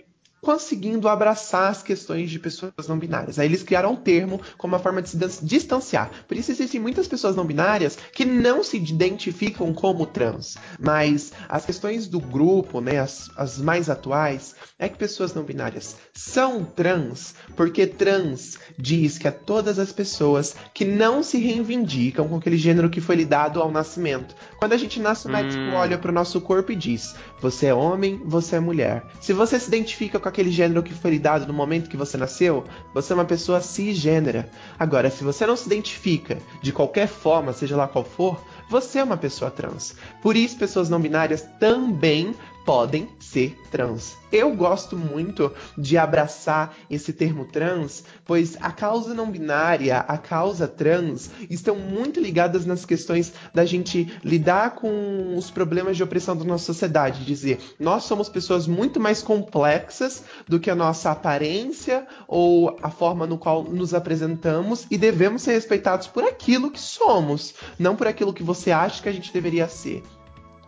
conseguindo 0.46 1.08
abraçar 1.08 1.72
as 1.72 1.82
questões 1.82 2.30
de 2.30 2.38
pessoas 2.38 2.86
não 2.86 2.96
binárias. 2.96 3.36
Aí 3.36 3.48
eles 3.48 3.64
criaram 3.64 3.94
um 3.94 3.96
termo 3.96 4.40
como 4.56 4.74
uma 4.74 4.78
forma 4.78 5.02
de 5.02 5.08
se 5.08 5.44
distanciar. 5.44 6.08
Por 6.28 6.36
isso 6.36 6.52
existem 6.52 6.80
muitas 6.80 7.08
pessoas 7.08 7.34
não 7.34 7.44
binárias 7.44 7.98
que 8.12 8.24
não 8.24 8.62
se 8.62 8.76
identificam 8.76 9.74
como 9.74 10.06
trans. 10.06 10.56
Mas 10.78 11.32
as 11.48 11.66
questões 11.66 12.06
do 12.06 12.20
grupo, 12.20 12.80
né, 12.80 13.00
as, 13.00 13.28
as 13.36 13.58
mais 13.58 13.90
atuais, 13.90 14.54
é 14.78 14.88
que 14.88 14.96
pessoas 14.96 15.34
não 15.34 15.42
binárias 15.42 15.96
são 16.14 16.64
trans 16.64 17.34
porque 17.56 17.84
trans 17.84 18.56
diz 18.78 19.18
que 19.18 19.26
é 19.26 19.32
todas 19.32 19.80
as 19.80 19.90
pessoas 19.90 20.54
que 20.72 20.84
não 20.84 21.24
se 21.24 21.38
reivindicam 21.38 22.28
com 22.28 22.36
aquele 22.36 22.56
gênero 22.56 22.88
que 22.88 23.00
foi 23.00 23.16
lhe 23.16 23.24
dado 23.24 23.60
ao 23.60 23.72
nascimento. 23.72 24.36
Quando 24.58 24.74
a 24.74 24.76
gente 24.76 25.00
nasce, 25.00 25.26
o 25.26 25.30
médico 25.32 25.60
hum. 25.60 25.74
olha 25.74 25.98
para 25.98 26.12
o 26.12 26.14
nosso 26.14 26.40
corpo 26.40 26.70
e 26.70 26.76
diz: 26.76 27.16
você 27.40 27.66
é 27.66 27.74
homem, 27.74 28.20
você 28.24 28.56
é 28.56 28.60
mulher. 28.60 29.04
Se 29.20 29.32
você 29.32 29.58
se 29.58 29.66
identifica 29.66 30.20
com 30.20 30.35
aquele 30.36 30.50
gênero 30.50 30.82
que 30.82 30.92
foi 30.92 31.12
lhe 31.12 31.18
dado 31.18 31.46
no 31.46 31.54
momento 31.54 31.88
que 31.88 31.96
você 31.96 32.18
nasceu, 32.18 32.64
você 32.92 33.14
é 33.14 33.16
uma 33.16 33.24
pessoa 33.24 33.62
cisgênera. 33.62 34.50
Agora, 34.78 35.08
se 35.08 35.24
você 35.24 35.46
não 35.46 35.56
se 35.56 35.64
identifica 35.64 36.36
de 36.60 36.72
qualquer 36.72 37.08
forma, 37.08 37.54
seja 37.54 37.74
lá 37.74 37.88
qual 37.88 38.04
for, 38.04 38.38
você 38.68 38.98
é 38.98 39.04
uma 39.04 39.16
pessoa 39.16 39.50
trans. 39.50 39.96
Por 40.20 40.36
isso, 40.36 40.58
pessoas 40.58 40.90
não 40.90 41.00
binárias 41.00 41.40
também 41.58 42.34
podem 42.66 43.08
ser 43.20 43.56
trans. 43.70 44.16
Eu 44.32 44.52
gosto 44.56 44.96
muito 44.96 45.52
de 45.78 45.96
abraçar 45.96 46.76
esse 46.90 47.12
termo 47.12 47.44
trans, 47.44 48.02
pois 48.24 48.56
a 48.60 48.72
causa 48.72 49.14
não 49.14 49.30
binária, 49.30 49.98
a 49.98 50.18
causa 50.18 50.66
trans, 50.66 51.30
estão 51.48 51.76
muito 51.76 52.20
ligadas 52.20 52.66
nas 52.66 52.84
questões 52.84 53.32
da 53.54 53.64
gente 53.64 54.12
lidar 54.24 54.74
com 54.74 55.36
os 55.36 55.48
problemas 55.48 55.96
de 55.96 56.02
opressão 56.02 56.36
da 56.36 56.44
nossa 56.44 56.64
sociedade. 56.64 57.24
Dizer, 57.24 57.60
nós 57.78 58.02
somos 58.02 58.28
pessoas 58.28 58.66
muito 58.66 58.98
mais 58.98 59.22
complexas 59.22 60.24
do 60.48 60.58
que 60.58 60.68
a 60.68 60.74
nossa 60.74 61.12
aparência 61.12 62.04
ou 62.26 62.76
a 62.82 62.90
forma 62.90 63.28
no 63.28 63.38
qual 63.38 63.62
nos 63.62 63.94
apresentamos 63.94 64.86
e 64.90 64.98
devemos 64.98 65.42
ser 65.42 65.52
respeitados 65.52 66.08
por 66.08 66.24
aquilo 66.24 66.72
que 66.72 66.80
somos, 66.80 67.54
não 67.78 67.94
por 67.94 68.08
aquilo 68.08 68.34
que 68.34 68.42
você 68.42 68.72
acha 68.72 69.00
que 69.00 69.08
a 69.08 69.12
gente 69.12 69.32
deveria 69.32 69.68
ser. 69.68 70.02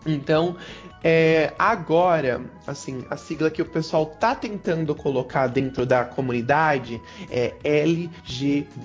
Então, 0.06 0.56
é, 1.02 1.52
agora, 1.58 2.40
assim, 2.66 3.04
a 3.08 3.16
sigla 3.16 3.50
que 3.50 3.62
o 3.62 3.66
pessoal 3.66 4.06
tá 4.06 4.34
tentando 4.34 4.94
colocar 4.94 5.46
dentro 5.46 5.86
da 5.86 6.04
comunidade 6.04 7.00
é 7.30 7.54
LGBTQI 7.62 8.78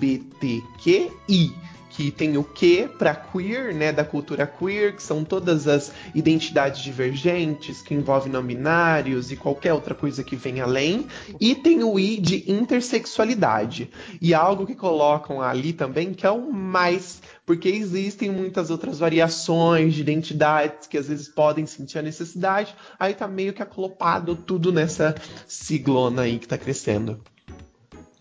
que 1.96 2.10
tem 2.10 2.36
o 2.36 2.42
Q 2.42 2.90
para 2.98 3.14
queer, 3.14 3.72
né, 3.72 3.92
da 3.92 4.04
cultura 4.04 4.46
queer, 4.46 4.96
que 4.96 5.02
são 5.02 5.24
todas 5.24 5.68
as 5.68 5.92
identidades 6.12 6.82
divergentes, 6.82 7.80
que 7.80 7.94
envolvem 7.94 8.32
não 8.32 8.42
binários 8.42 9.30
e 9.30 9.36
qualquer 9.36 9.72
outra 9.72 9.94
coisa 9.94 10.24
que 10.24 10.34
vem 10.34 10.60
além, 10.60 11.06
e 11.40 11.54
tem 11.54 11.84
o 11.84 11.98
I 11.98 12.20
de 12.20 12.50
intersexualidade. 12.50 13.90
E 14.20 14.34
algo 14.34 14.66
que 14.66 14.74
colocam 14.74 15.40
ali 15.40 15.72
também 15.72 16.12
que 16.12 16.26
é 16.26 16.30
o 16.30 16.52
mais, 16.52 17.22
porque 17.46 17.68
existem 17.68 18.28
muitas 18.28 18.70
outras 18.70 18.98
variações 18.98 19.94
de 19.94 20.00
identidades 20.00 20.88
que 20.88 20.98
às 20.98 21.06
vezes 21.06 21.28
podem 21.28 21.64
sentir 21.64 21.98
a 21.98 22.02
necessidade, 22.02 22.74
aí 22.98 23.14
tá 23.14 23.28
meio 23.28 23.52
que 23.52 23.62
aclopado 23.62 24.34
tudo 24.34 24.72
nessa 24.72 25.14
siglona 25.46 26.22
aí 26.22 26.40
que 26.40 26.48
tá 26.48 26.58
crescendo. 26.58 27.22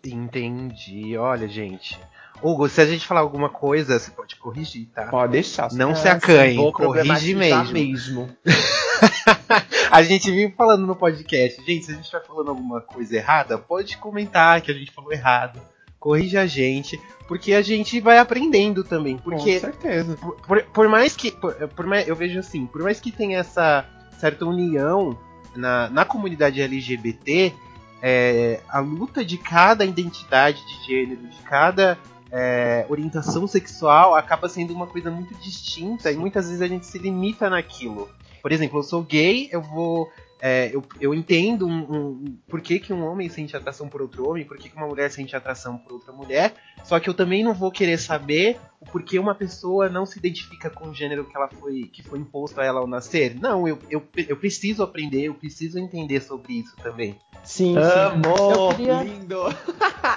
Entendi. 0.05 1.17
Olha, 1.17 1.47
gente. 1.47 1.97
Hugo, 2.43 2.67
se 2.67 2.81
a 2.81 2.85
gente 2.85 3.07
falar 3.07 3.21
alguma 3.21 3.49
coisa, 3.49 3.97
você 3.97 4.11
pode 4.11 4.35
corrigir, 4.35 4.87
tá? 4.93 5.03
Pode 5.05 5.31
deixar. 5.31 5.71
Não 5.71 5.91
Ah, 5.91 5.95
se 5.95 6.07
acanhe, 6.09 6.57
Vou 6.57 6.73
corrige 6.73 7.33
mesmo. 7.33 7.71
mesmo. 7.73 8.29
a 9.91 10.01
gente 10.03 10.29
vive 10.31 10.53
falando 10.55 10.85
no 10.85 10.95
podcast. 10.95 11.63
Gente, 11.65 11.85
se 11.85 11.91
a 11.91 11.95
gente 11.95 12.03
estiver 12.05 12.25
falando 12.25 12.49
alguma 12.49 12.81
coisa 12.81 13.15
errada, 13.15 13.57
pode 13.57 13.97
comentar 13.97 14.61
que 14.61 14.71
a 14.71 14.73
gente 14.73 14.91
falou 14.91 15.11
errado. 15.13 15.59
Corrige 15.99 16.37
a 16.37 16.45
gente, 16.45 16.99
porque 17.29 17.53
a 17.53 17.61
gente 17.61 18.01
vai 18.01 18.17
aprendendo 18.17 18.83
também. 18.83 19.17
Porque 19.17 19.53
Com 19.55 19.59
certeza. 19.61 20.17
por, 20.17 20.35
por- 20.41 20.63
por 20.63 20.89
mais 20.89 21.15
que. 21.15 21.31
Por, 21.31 21.53
por 21.69 21.85
mais, 21.85 22.07
eu 22.07 22.15
vejo 22.15 22.39
assim, 22.39 22.65
por 22.65 22.83
mais 22.83 22.99
que 22.99 23.09
tenha 23.11 23.39
essa 23.39 23.85
certa 24.19 24.45
união 24.45 25.17
na, 25.55 25.89
na 25.89 26.03
comunidade 26.03 26.61
LGBT, 26.61 27.53
é, 28.01 28.59
a 28.67 28.79
luta 28.79 29.23
de 29.23 29.37
cada 29.37 29.85
identidade 29.85 30.61
de 30.65 30.85
gênero, 30.85 31.21
de 31.25 31.37
cada 31.43 31.97
é, 32.35 32.83
orientação 32.89 33.45
sexual, 33.45 34.15
acaba 34.15 34.49
sendo 34.49 34.73
uma 34.73 34.87
coisa 34.87 35.11
muito 35.11 35.35
distinta 35.35 36.11
e 36.11 36.17
muitas 36.17 36.47
vezes 36.47 36.63
a 36.63 36.67
gente 36.67 36.87
se 36.87 36.97
limita 36.97 37.47
naquilo. 37.47 38.09
Por 38.41 38.51
exemplo, 38.51 38.79
eu 38.79 38.83
sou 38.83 39.03
gay, 39.03 39.47
eu 39.51 39.61
vou. 39.61 40.09
É, 40.45 40.69
eu, 40.75 40.83
eu 40.99 41.13
entendo 41.13 41.65
um, 41.65 41.71
um- 41.89 42.37
por 42.49 42.59
que, 42.59 42.77
que 42.77 42.91
um 42.91 43.05
homem 43.07 43.29
sente 43.29 43.55
atração 43.55 43.87
por 43.87 44.01
outro 44.01 44.29
homem, 44.29 44.43
por 44.43 44.57
que, 44.57 44.67
que 44.67 44.75
uma 44.75 44.85
mulher 44.87 45.09
sente 45.09 45.33
atração 45.37 45.77
por 45.77 45.93
outra 45.93 46.11
mulher, 46.11 46.53
só 46.83 46.99
que 46.99 47.09
eu 47.09 47.13
também 47.13 47.43
não 47.45 47.53
vou 47.53 47.71
querer 47.71 47.97
saber 47.97 48.59
o 48.81 48.85
porquê 48.85 49.17
uma 49.17 49.33
pessoa 49.33 49.87
não 49.87 50.05
se 50.05 50.19
identifica 50.19 50.69
com 50.69 50.89
o 50.89 50.93
gênero 50.93 51.23
que 51.23 51.37
ela 51.37 51.47
foi 51.47 51.83
que 51.83 52.03
foi 52.03 52.19
imposto 52.19 52.59
a 52.59 52.65
ela 52.65 52.81
ao 52.81 52.87
nascer. 52.87 53.35
Não, 53.39 53.65
eu, 53.65 53.79
eu, 53.89 54.03
eu 54.27 54.35
preciso 54.35 54.83
aprender, 54.83 55.21
eu 55.23 55.33
preciso 55.33 55.79
entender 55.79 56.19
sobre 56.21 56.53
isso 56.59 56.75
também. 56.83 57.17
Sim, 57.43 57.75
sim. 57.75 57.99
Amor, 57.99 58.51
Eu 58.71 58.75
queria- 58.75 59.03
lindo. 59.03 59.37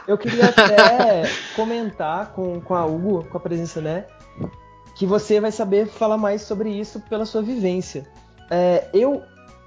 Eu 0.08 0.16
queria 0.18 0.46
até 0.50 1.22
comentar 1.56 2.32
com, 2.32 2.60
com 2.60 2.74
a 2.74 2.84
Hugo, 2.86 3.24
com 3.24 3.36
a 3.36 3.40
presença, 3.40 3.80
né? 3.80 4.06
Que 4.96 5.04
você 5.06 5.40
vai 5.40 5.50
saber 5.50 5.86
falar 5.86 6.16
mais 6.16 6.42
sobre 6.42 6.70
isso 6.70 7.00
pela 7.08 7.24
sua 7.26 7.42
vivência. 7.42 8.06
É, 8.50 8.88
eu, 8.94 9.22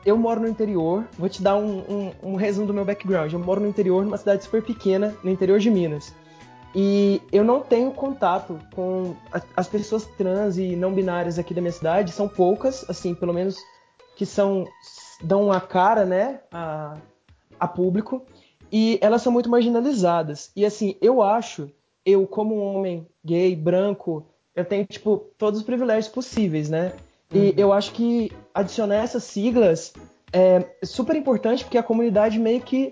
eu 0.05 0.17
moro 0.17 0.39
no 0.41 0.47
interior, 0.47 1.05
vou 1.17 1.27
te 1.29 1.41
dar 1.41 1.55
um, 1.57 1.79
um- 1.79 2.11
um 2.31 2.35
resumo 2.35 2.67
do 2.67 2.73
meu 2.73 2.85
background. 2.85 3.31
Eu 3.33 3.39
moro 3.39 3.61
no 3.61 3.67
interior, 3.67 4.03
numa 4.03 4.17
cidade 4.17 4.43
super 4.43 4.63
pequena, 4.63 5.15
no 5.23 5.29
interior 5.29 5.59
de 5.59 5.69
Minas. 5.69 6.13
E 6.75 7.21
eu 7.31 7.43
não 7.43 7.61
tenho 7.61 7.91
contato 7.91 8.59
com 8.75 9.15
as 9.57 9.67
pessoas 9.67 10.05
trans 10.05 10.57
e 10.57 10.75
não 10.75 10.93
binárias 10.93 11.39
aqui 11.39 11.53
da 11.53 11.61
minha 11.61 11.71
cidade, 11.71 12.11
são 12.11 12.27
poucas, 12.27 12.85
assim, 12.87 13.15
pelo 13.15 13.33
menos 13.33 13.57
que 14.15 14.25
são 14.25 14.65
dão 15.21 15.51
a 15.51 15.59
cara, 15.59 16.05
né, 16.05 16.41
a, 16.51 16.95
a 17.59 17.67
público 17.67 18.21
e 18.71 18.99
elas 19.01 19.21
são 19.21 19.31
muito 19.33 19.49
marginalizadas. 19.49 20.51
E 20.55 20.63
assim, 20.63 20.95
eu 21.01 21.21
acho, 21.23 21.71
eu 22.05 22.27
como 22.27 22.55
um 22.55 22.75
homem 22.77 23.07
gay, 23.25 23.55
branco, 23.55 24.25
eu 24.55 24.63
tenho 24.63 24.85
tipo 24.85 25.17
todos 25.37 25.59
os 25.61 25.65
privilégios 25.65 26.07
possíveis, 26.13 26.69
né? 26.69 26.93
E 27.33 27.53
eu 27.57 27.71
acho 27.71 27.91
que 27.91 28.31
adicionar 28.53 28.95
essas 28.95 29.23
siglas 29.23 29.93
é 30.33 30.65
super 30.83 31.15
importante 31.15 31.63
porque 31.63 31.77
a 31.77 31.83
comunidade 31.83 32.39
meio 32.39 32.61
que 32.61 32.91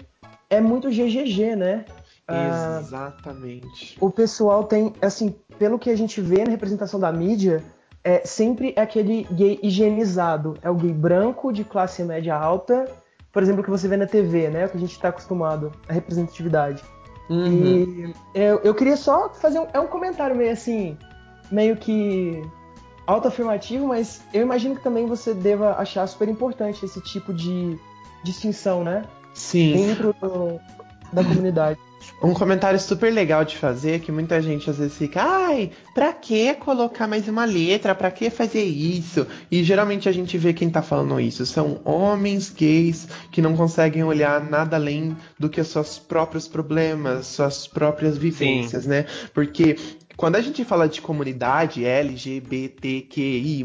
é 0.49 0.61
muito 0.61 0.89
GGG, 0.89 1.55
né? 1.55 1.85
Ah, 2.27 2.79
Exatamente. 2.81 3.97
o 4.01 4.09
pessoal 4.09 4.65
tem, 4.65 4.93
assim, 5.01 5.33
pelo 5.57 5.79
que 5.79 5.89
a 5.89 5.95
gente 5.95 6.19
vê 6.19 6.43
na 6.43 6.51
representação 6.51 6.99
da 6.99 7.11
mídia, 7.11 7.63
é 8.03 8.25
sempre 8.25 8.73
é 8.75 8.81
aquele 8.81 9.23
gay 9.31 9.59
higienizado. 9.63 10.57
É 10.61 10.69
o 10.69 10.75
gay 10.75 10.93
branco 10.93 11.51
de 11.53 11.63
classe 11.63 12.03
média 12.03 12.35
alta, 12.35 12.85
por 13.31 13.41
exemplo, 13.41 13.63
que 13.63 13.69
você 13.69 13.87
vê 13.87 13.97
na 13.97 14.05
TV, 14.05 14.49
né? 14.49 14.65
O 14.65 14.69
que 14.69 14.77
a 14.77 14.79
gente 14.79 14.91
está 14.91 15.09
acostumado, 15.09 15.71
a 15.87 15.93
representatividade. 15.93 16.83
Uhum. 17.29 17.45
E 17.45 18.13
eu, 18.33 18.59
eu 18.59 18.73
queria 18.73 18.97
só 18.97 19.29
fazer 19.29 19.59
um, 19.59 19.67
é 19.73 19.79
um 19.79 19.87
comentário 19.87 20.35
meio 20.35 20.51
assim, 20.51 20.97
meio 21.51 21.75
que 21.75 22.41
autoafirmativo, 23.07 23.87
mas 23.87 24.21
eu 24.33 24.41
imagino 24.41 24.75
que 24.75 24.83
também 24.83 25.05
você 25.07 25.33
deva 25.33 25.75
achar 25.79 26.05
super 26.07 26.27
importante 26.27 26.83
esse 26.85 27.01
tipo 27.01 27.33
de 27.33 27.77
distinção, 28.23 28.83
né? 28.83 29.05
Sim. 29.33 29.73
Dentro 29.73 30.13
do- 30.21 30.59
da 31.13 31.23
comunidade. 31.23 31.79
Um 32.21 32.33
comentário 32.33 32.79
super 32.79 33.11
legal 33.13 33.43
de 33.45 33.55
fazer 33.57 33.99
que 33.99 34.11
muita 34.11 34.41
gente 34.41 34.69
às 34.69 34.77
vezes 34.77 34.97
fica, 34.97 35.21
ai, 35.21 35.71
pra 35.93 36.11
que 36.13 36.53
colocar 36.55 37.07
mais 37.07 37.27
uma 37.27 37.43
letra? 37.45 37.93
Pra 37.93 38.09
que 38.11 38.29
fazer 38.29 38.63
isso? 38.63 39.27
E 39.51 39.63
geralmente 39.63 40.07
a 40.07 40.11
gente 40.11 40.37
vê 40.37 40.53
quem 40.53 40.69
tá 40.69 40.81
falando 40.81 41.19
isso. 41.19 41.45
São 41.45 41.79
homens 41.85 42.49
gays 42.49 43.07
que 43.31 43.41
não 43.41 43.55
conseguem 43.55 44.03
olhar 44.03 44.41
nada 44.49 44.75
além 44.77 45.15
do 45.37 45.49
que 45.49 45.61
os 45.61 45.67
seus 45.67 45.99
próprios 45.99 46.47
problemas, 46.47 47.27
suas 47.27 47.67
próprias 47.67 48.17
vivências, 48.17 48.85
né? 48.85 49.05
Porque 49.33 49.77
quando 50.17 50.35
a 50.35 50.41
gente 50.41 50.65
fala 50.65 50.89
de 50.89 50.99
comunidade 50.99 51.85
LGBTQI, 51.85 53.63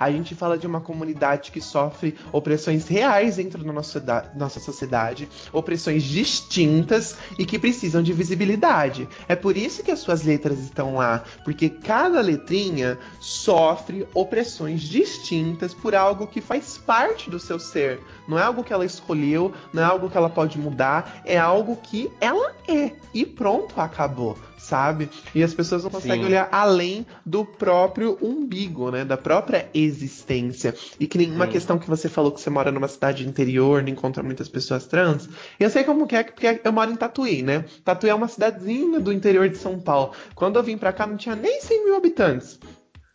a 0.00 0.10
gente 0.10 0.34
fala 0.34 0.56
de 0.56 0.66
uma 0.66 0.80
comunidade 0.80 1.52
que 1.52 1.60
sofre 1.60 2.16
opressões 2.32 2.88
reais 2.88 3.36
dentro 3.36 3.62
da 3.62 3.70
nossa, 3.70 4.32
nossa 4.34 4.58
sociedade, 4.60 5.28
opressões 5.52 6.04
distintas 6.04 7.18
e 7.38 7.44
que 7.44 7.58
precisam 7.58 8.02
de 8.02 8.14
visibilidade. 8.14 9.06
É 9.28 9.36
por 9.36 9.58
isso 9.58 9.82
que 9.82 9.90
as 9.90 9.98
suas 9.98 10.22
letras 10.22 10.58
estão 10.58 10.94
lá, 10.94 11.22
porque 11.44 11.68
cada 11.68 12.22
letrinha 12.22 12.98
sofre 13.20 14.08
opressões 14.14 14.80
distintas 14.80 15.74
por 15.74 15.94
algo 15.94 16.26
que 16.26 16.40
faz 16.40 16.78
parte 16.78 17.28
do 17.28 17.38
seu 17.38 17.58
ser. 17.58 18.00
Não 18.26 18.38
é 18.38 18.42
algo 18.42 18.64
que 18.64 18.72
ela 18.72 18.86
escolheu, 18.86 19.52
não 19.70 19.82
é 19.82 19.86
algo 19.86 20.08
que 20.08 20.16
ela 20.16 20.30
pode 20.30 20.58
mudar, 20.58 21.20
é 21.26 21.36
algo 21.36 21.76
que 21.76 22.10
ela 22.22 22.54
é. 22.66 22.92
E 23.12 23.26
pronto, 23.26 23.78
acabou. 23.78 24.38
Sabe? 24.58 25.08
E 25.34 25.42
as 25.42 25.54
pessoas 25.58 25.82
não 25.82 25.90
conseguem 25.90 26.20
Sim. 26.20 26.26
olhar 26.26 26.48
além 26.52 27.04
do 27.26 27.44
próprio 27.44 28.16
umbigo, 28.22 28.92
né? 28.92 29.04
Da 29.04 29.16
própria 29.16 29.68
existência. 29.74 30.72
E 31.00 31.06
que 31.08 31.18
nenhuma 31.18 31.46
Sim. 31.46 31.52
questão 31.52 31.78
que 31.80 31.90
você 31.90 32.08
falou 32.08 32.30
que 32.30 32.40
você 32.40 32.48
mora 32.48 32.70
numa 32.70 32.86
cidade 32.86 33.26
interior, 33.26 33.82
não 33.82 33.88
encontra 33.88 34.22
muitas 34.22 34.48
pessoas 34.48 34.86
trans. 34.86 35.28
Eu 35.58 35.68
sei 35.68 35.82
como 35.82 36.06
que 36.06 36.14
é, 36.14 36.22
porque 36.22 36.60
eu 36.62 36.72
moro 36.72 36.92
em 36.92 36.96
Tatuí, 36.96 37.42
né? 37.42 37.64
Tatuí 37.84 38.08
é 38.08 38.14
uma 38.14 38.28
cidadezinha 38.28 39.00
do 39.00 39.12
interior 39.12 39.48
de 39.48 39.58
São 39.58 39.80
Paulo. 39.80 40.12
Quando 40.36 40.56
eu 40.56 40.62
vim 40.62 40.78
pra 40.78 40.92
cá, 40.92 41.08
não 41.08 41.16
tinha 41.16 41.34
nem 41.34 41.60
100 41.60 41.84
mil 41.86 41.96
habitantes. 41.96 42.60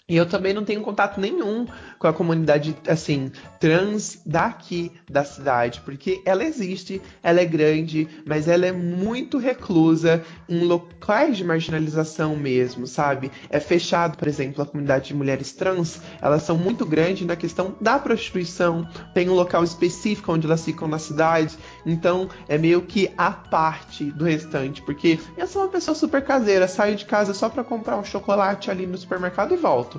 E 0.09 0.17
eu 0.17 0.25
também 0.25 0.53
não 0.53 0.65
tenho 0.65 0.81
contato 0.81 1.17
nenhum 1.17 1.65
com 1.97 2.07
a 2.07 2.11
comunidade, 2.11 2.75
assim, 2.89 3.31
trans 3.57 4.19
daqui 4.25 4.91
da 5.09 5.23
cidade, 5.23 5.79
porque 5.79 6.21
ela 6.25 6.43
existe, 6.43 7.01
ela 7.23 7.39
é 7.39 7.45
grande, 7.45 8.09
mas 8.25 8.49
ela 8.49 8.65
é 8.65 8.73
muito 8.73 9.37
reclusa 9.37 10.21
em 10.49 10.65
locais 10.65 11.37
de 11.37 11.45
marginalização 11.45 12.35
mesmo, 12.35 12.85
sabe? 12.85 13.31
É 13.49 13.61
fechado, 13.61 14.17
por 14.17 14.27
exemplo, 14.27 14.61
a 14.61 14.65
comunidade 14.65 15.07
de 15.07 15.13
mulheres 15.13 15.53
trans, 15.53 16.01
elas 16.21 16.43
são 16.43 16.57
muito 16.57 16.85
grandes 16.85 17.25
na 17.25 17.37
questão 17.37 17.73
da 17.79 17.97
prostituição, 17.97 18.85
tem 19.13 19.29
um 19.29 19.33
local 19.33 19.63
específico 19.63 20.33
onde 20.33 20.45
elas 20.45 20.65
ficam 20.65 20.85
na 20.85 20.99
cidade, 20.99 21.57
então 21.85 22.27
é 22.49 22.57
meio 22.57 22.81
que 22.81 23.09
a 23.17 23.31
parte 23.31 24.11
do 24.11 24.25
restante, 24.25 24.81
porque 24.81 25.17
eu 25.37 25.47
sou 25.47 25.61
uma 25.61 25.71
pessoa 25.71 25.95
super 25.95 26.21
caseira, 26.21 26.67
saio 26.67 26.97
de 26.97 27.05
casa 27.05 27.33
só 27.33 27.47
pra 27.47 27.63
comprar 27.63 27.95
um 27.95 28.03
chocolate 28.03 28.69
ali 28.69 28.85
no 28.85 28.97
supermercado 28.97 29.53
e 29.53 29.57
volto. 29.57 29.92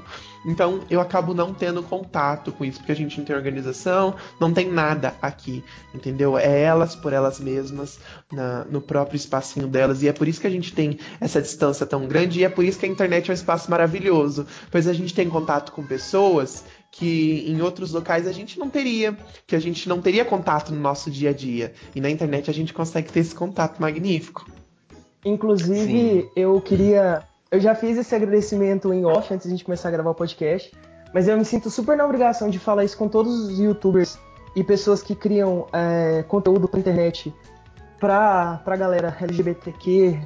Então 0.47 0.81
eu 0.91 1.01
acabo 1.01 1.35
não 1.35 1.53
tendo 1.53 1.83
contato 1.83 2.53
com 2.53 2.65
isso, 2.65 2.79
porque 2.79 2.93
a 2.93 2.97
gente 2.97 3.19
não 3.19 3.25
tem 3.25 3.35
organização, 3.35 4.15
não 4.41 4.53
tem 4.53 4.71
nada 4.71 5.15
aqui, 5.21 5.65
entendeu? 5.95 6.39
É 6.39 6.61
elas 6.63 6.95
por 6.95 7.13
elas 7.13 7.41
mesmas, 7.41 7.99
na- 8.33 8.65
no 8.65 8.81
próprio 8.81 9.17
espacinho 9.17 9.67
delas, 9.67 10.03
e 10.03 10.09
é 10.09 10.13
por 10.13 10.29
isso 10.29 10.41
que 10.41 10.47
a 10.47 10.51
gente 10.51 10.73
tem 10.73 10.99
essa 11.21 11.41
distância 11.41 11.87
tão 11.87 12.07
grande, 12.07 12.41
e 12.41 12.45
é 12.45 12.49
por 12.49 12.65
isso 12.65 12.79
que 12.79 12.87
a 12.87 12.89
internet 12.89 13.29
é 13.29 13.33
um 13.33 13.35
espaço 13.35 13.71
maravilhoso, 13.71 14.47
pois 14.71 14.87
a 14.87 14.93
gente 14.93 15.15
tem 15.15 15.29
contato 15.29 15.73
com 15.73 15.83
pessoas 15.85 16.65
que 16.91 17.45
em 17.49 17.61
outros 17.61 17.91
locais 17.93 18.27
a 18.29 18.33
gente 18.33 18.57
não 18.57 18.71
teria, 18.71 19.17
que 19.47 19.57
a 19.57 19.59
gente 19.59 19.89
não 19.89 20.01
teria 20.01 20.25
contato 20.25 20.73
no 20.73 20.79
nosso 20.81 21.11
dia 21.11 21.31
a 21.31 21.33
dia. 21.33 21.73
E 21.93 22.01
na 22.01 22.09
internet 22.09 22.49
a 22.49 22.55
gente 22.55 22.73
consegue 22.73 23.11
ter 23.11 23.19
esse 23.19 23.35
contato 23.35 23.81
magnífico. 23.81 24.47
Inclusive, 25.25 26.31
eu 26.37 26.61
queria. 26.61 27.27
Eu 27.51 27.61
já 27.61 27.75
fiz 27.75 27.97
esse 27.97 28.15
agradecimento 28.15 28.93
em 28.93 29.05
off 29.05 29.33
antes 29.33 29.47
de 29.47 29.53
a 29.53 29.57
gente 29.57 29.65
começar 29.65 29.89
a 29.89 29.93
gravar 29.93 30.11
o 30.11 30.15
podcast. 30.15 30.73
Mas 31.13 31.29
eu 31.29 31.37
me 31.37 31.45
sinto 31.45 31.71
super 31.71 31.97
na 31.97 32.05
obrigação 32.05 32.51
de 32.51 32.59
falar 32.59 32.85
isso 32.85 32.99
com 32.99 33.09
todos 33.09 33.33
os 33.47 33.59
youtubers 33.59 34.19
e 34.57 34.65
pessoas 34.65 35.03
que 35.03 35.15
criam 35.15 35.67
é, 35.73 36.25
conteúdo 36.25 36.67
pra 36.67 36.81
internet 36.81 37.33
pra, 38.01 38.61
pra 38.65 38.77
galera 38.77 39.17
LGBTQ, 39.21 40.21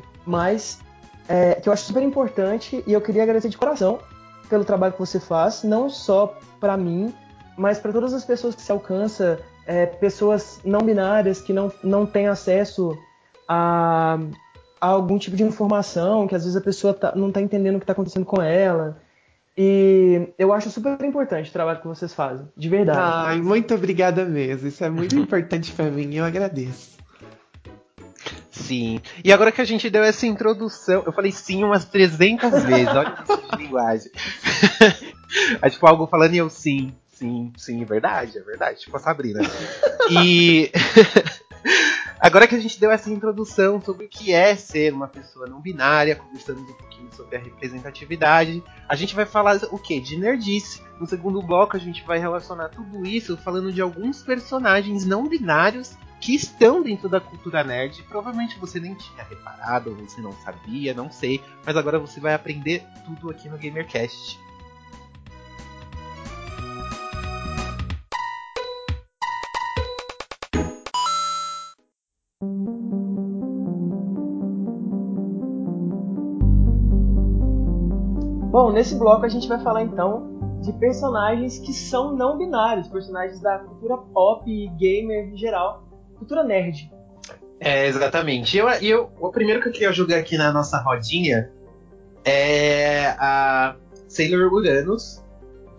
é, 1.29 1.55
que 1.57 1.69
eu 1.69 1.73
acho 1.73 1.85
super 1.85 2.03
importante 2.03 2.83
e 2.87 2.93
eu 2.93 3.01
queria 3.01 3.23
agradecer 3.23 3.49
de 3.49 3.59
coração 3.59 3.99
pelo 4.49 4.65
trabalho 4.65 4.95
que 4.95 4.99
você 4.99 5.21
faz, 5.21 5.63
não 5.63 5.91
só 5.91 6.39
para 6.59 6.77
mim, 6.77 7.15
mas 7.57 7.79
para 7.79 7.93
todas 7.93 8.15
as 8.15 8.25
pessoas 8.25 8.55
que 8.55 8.63
se 8.63 8.73
alcança, 8.73 9.39
é, 9.67 9.85
pessoas 9.85 10.59
não 10.65 10.81
binárias 10.81 11.41
que 11.41 11.53
não, 11.53 11.71
não 11.85 12.07
têm 12.07 12.27
acesso 12.27 12.97
a, 13.47 14.19
algum 14.81 15.19
tipo 15.19 15.37
de 15.37 15.43
informação, 15.43 16.27
que 16.27 16.35
às 16.35 16.43
vezes 16.43 16.57
a 16.57 16.61
pessoa 16.61 16.95
tá, 16.95 17.13
não 17.15 17.29
está 17.29 17.41
entendendo 17.41 17.77
o 17.77 17.79
que 17.79 17.85
está 17.85 17.93
acontecendo 17.93 18.25
com 18.25 18.41
ela. 18.41 19.01
E 19.57 20.29
eu 20.39 20.53
acho 20.53 20.71
super 20.71 21.03
importante 21.05 21.51
o 21.51 21.53
trabalho 21.53 21.81
que 21.81 21.89
vocês 21.89 22.15
fazem, 22.15 22.47
de 22.57 22.69
verdade. 22.69 23.01
Ai, 23.01 23.41
muito 23.41 23.75
obrigada 23.75 24.25
mesmo. 24.25 24.69
Isso 24.69 24.85
é 24.85 24.89
muito 24.89 25.17
importante 25.17 25.73
para 25.73 25.91
mim, 25.91 26.15
eu 26.15 26.25
agradeço. 26.25 26.97
Sim. 28.53 29.01
E 29.25 29.33
agora 29.33 29.51
que 29.51 29.61
a 29.61 29.65
gente 29.65 29.89
deu 29.91 30.05
essa 30.05 30.27
introdução, 30.27 31.03
eu 31.05 31.13
falei 31.13 31.33
sim 31.33 31.65
umas 31.65 31.85
300 31.85 32.51
vezes. 32.65 32.89
Olha 32.89 33.17
isso 33.25 33.51
de 33.51 33.65
linguagem. 33.65 34.13
é 35.61 35.71
tipo 35.71 35.87
algo 35.87 36.07
falando 36.07 36.35
e 36.35 36.39
eu 36.39 36.49
sim, 36.49 36.93
sim, 37.09 37.53
sim, 37.57 37.83
é 37.83 37.85
verdade, 37.85 38.39
é 38.39 38.43
verdade. 38.43 38.81
Tipo 38.81 38.97
a 38.97 39.01
Sabrina. 39.01 39.41
E 40.11 40.71
agora 42.21 42.47
que 42.47 42.55
a 42.55 42.61
gente 42.61 42.81
deu 42.81 42.91
essa 42.91 43.11
introdução 43.11 43.81
sobre 43.81 44.07
o 44.07 44.09
que 44.09 44.33
é 44.33 44.55
ser 44.57 44.93
uma 44.93 45.09
pessoa 45.09 45.47
não 45.47 45.61
binária, 45.61 46.17
conversamos 46.17 46.69
um 46.69 46.75
pouquinho 46.75 47.13
sobre 47.13 47.37
a 47.37 47.41
representatividade, 47.41 48.63
a 48.89 48.97
gente 48.97 49.15
vai 49.15 49.25
falar 49.25 49.59
o 49.71 49.79
que? 49.79 50.01
De 50.01 50.17
nerdice. 50.17 50.83
No 51.01 51.07
segundo 51.07 51.41
bloco 51.43 51.77
a 51.77 51.81
gente 51.81 52.05
vai 52.05 52.19
relacionar 52.19 52.69
tudo 52.69 53.07
isso 53.07 53.37
falando 53.37 53.73
de 53.73 53.81
alguns 53.81 54.23
personagens 54.23 55.05
não 55.05 55.29
binários 55.29 55.97
que 56.21 56.35
estão 56.35 56.83
dentro 56.83 57.09
da 57.09 57.21
cultura 57.21 57.63
nerd. 57.63 58.03
Provavelmente 58.09 58.59
você 58.59 58.81
nem 58.81 58.95
tinha 58.95 59.23
reparado, 59.23 59.95
você 59.95 60.21
não 60.21 60.33
sabia, 60.33 60.93
não 60.95 61.11
sei, 61.11 61.41
mas 61.65 61.77
agora 61.77 61.99
você 61.99 62.21
vai 62.21 62.35
aprender 62.35 62.85
tudo 63.05 63.31
aqui 63.31 63.49
no 63.49 63.59
GamerCast. 63.59 64.39
Bom, 78.59 78.73
nesse 78.73 78.97
bloco 78.97 79.25
a 79.25 79.29
gente 79.29 79.47
vai 79.47 79.62
falar 79.62 79.85
então 79.85 80.59
de 80.61 80.73
personagens 80.73 81.61
que 81.61 81.73
são 81.73 82.17
não 82.17 82.37
binários, 82.37 82.88
personagens 82.88 83.41
da 83.41 83.61
cultura 83.61 83.97
pop 84.12 84.50
e 84.50 84.69
gamer 84.71 85.29
em 85.33 85.37
geral, 85.37 85.87
cultura 86.19 86.43
nerd. 86.43 86.91
É, 87.61 87.87
exatamente. 87.87 88.59
Eu, 88.59 88.69
eu, 88.69 89.12
o 89.21 89.31
primeiro 89.31 89.62
que 89.62 89.69
eu 89.69 89.73
queria 89.73 89.93
jogar 89.93 90.17
aqui 90.17 90.37
na 90.37 90.53
nossa 90.53 90.77
rodinha 90.77 91.53
é 92.25 93.15
a 93.21 93.77
Sailor 94.09 94.53
Uranus, 94.53 95.25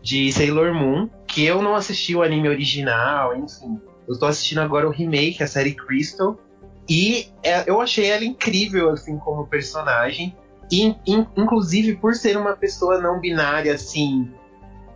de 0.01 0.31
Sailor 0.31 0.73
Moon, 0.73 1.09
que 1.27 1.43
eu 1.43 1.61
não 1.61 1.75
assisti 1.75 2.15
o 2.15 2.23
anime 2.23 2.47
original, 2.47 3.35
enfim. 3.35 3.77
Eu 4.07 4.17
tô 4.17 4.25
assistindo 4.25 4.61
agora 4.61 4.87
o 4.87 4.91
remake, 4.91 5.43
a 5.43 5.47
série 5.47 5.73
Crystal. 5.73 6.39
E 6.87 7.27
é, 7.43 7.69
eu 7.69 7.81
achei 7.81 8.09
ela 8.09 8.23
incrível, 8.23 8.89
assim, 8.91 9.17
como 9.17 9.45
personagem. 9.47 10.33
E, 10.71 10.95
in, 11.05 11.27
inclusive, 11.35 11.95
por 11.95 12.15
ser 12.15 12.37
uma 12.37 12.55
pessoa 12.55 12.99
não 12.99 13.19
binária, 13.19 13.73
assim. 13.73 14.31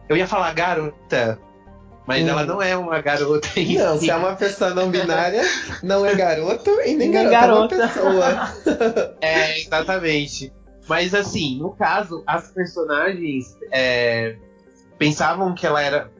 Eu 0.07 0.17
ia 0.17 0.27
falar 0.27 0.53
garota, 0.53 1.39
mas 2.05 2.23
hum. 2.23 2.27
ela 2.27 2.45
não 2.45 2.61
é 2.61 2.75
uma 2.75 3.01
garota 3.01 3.47
em 3.55 3.77
Não, 3.77 3.93
si. 3.97 4.05
se 4.05 4.11
é 4.11 4.15
uma 4.15 4.35
pessoa 4.35 4.71
não 4.73 4.89
binária, 4.89 5.41
não 5.81 6.05
é 6.05 6.13
garoto 6.13 6.69
e 6.81 6.95
nem, 6.95 7.09
nem 7.09 7.29
garota, 7.29 7.75
garota. 7.77 7.99
é 7.99 8.03
uma 8.03 8.47
pessoa. 8.47 9.15
é, 9.21 9.59
exatamente. 9.61 10.53
Mas 10.87 11.13
assim, 11.13 11.59
no 11.59 11.71
caso, 11.71 12.23
as 12.27 12.51
personagens 12.51 13.57
é, 13.71 14.35
pensavam 14.97 15.53
que 15.55 15.65
ela 15.65 15.81
era. 15.81 16.11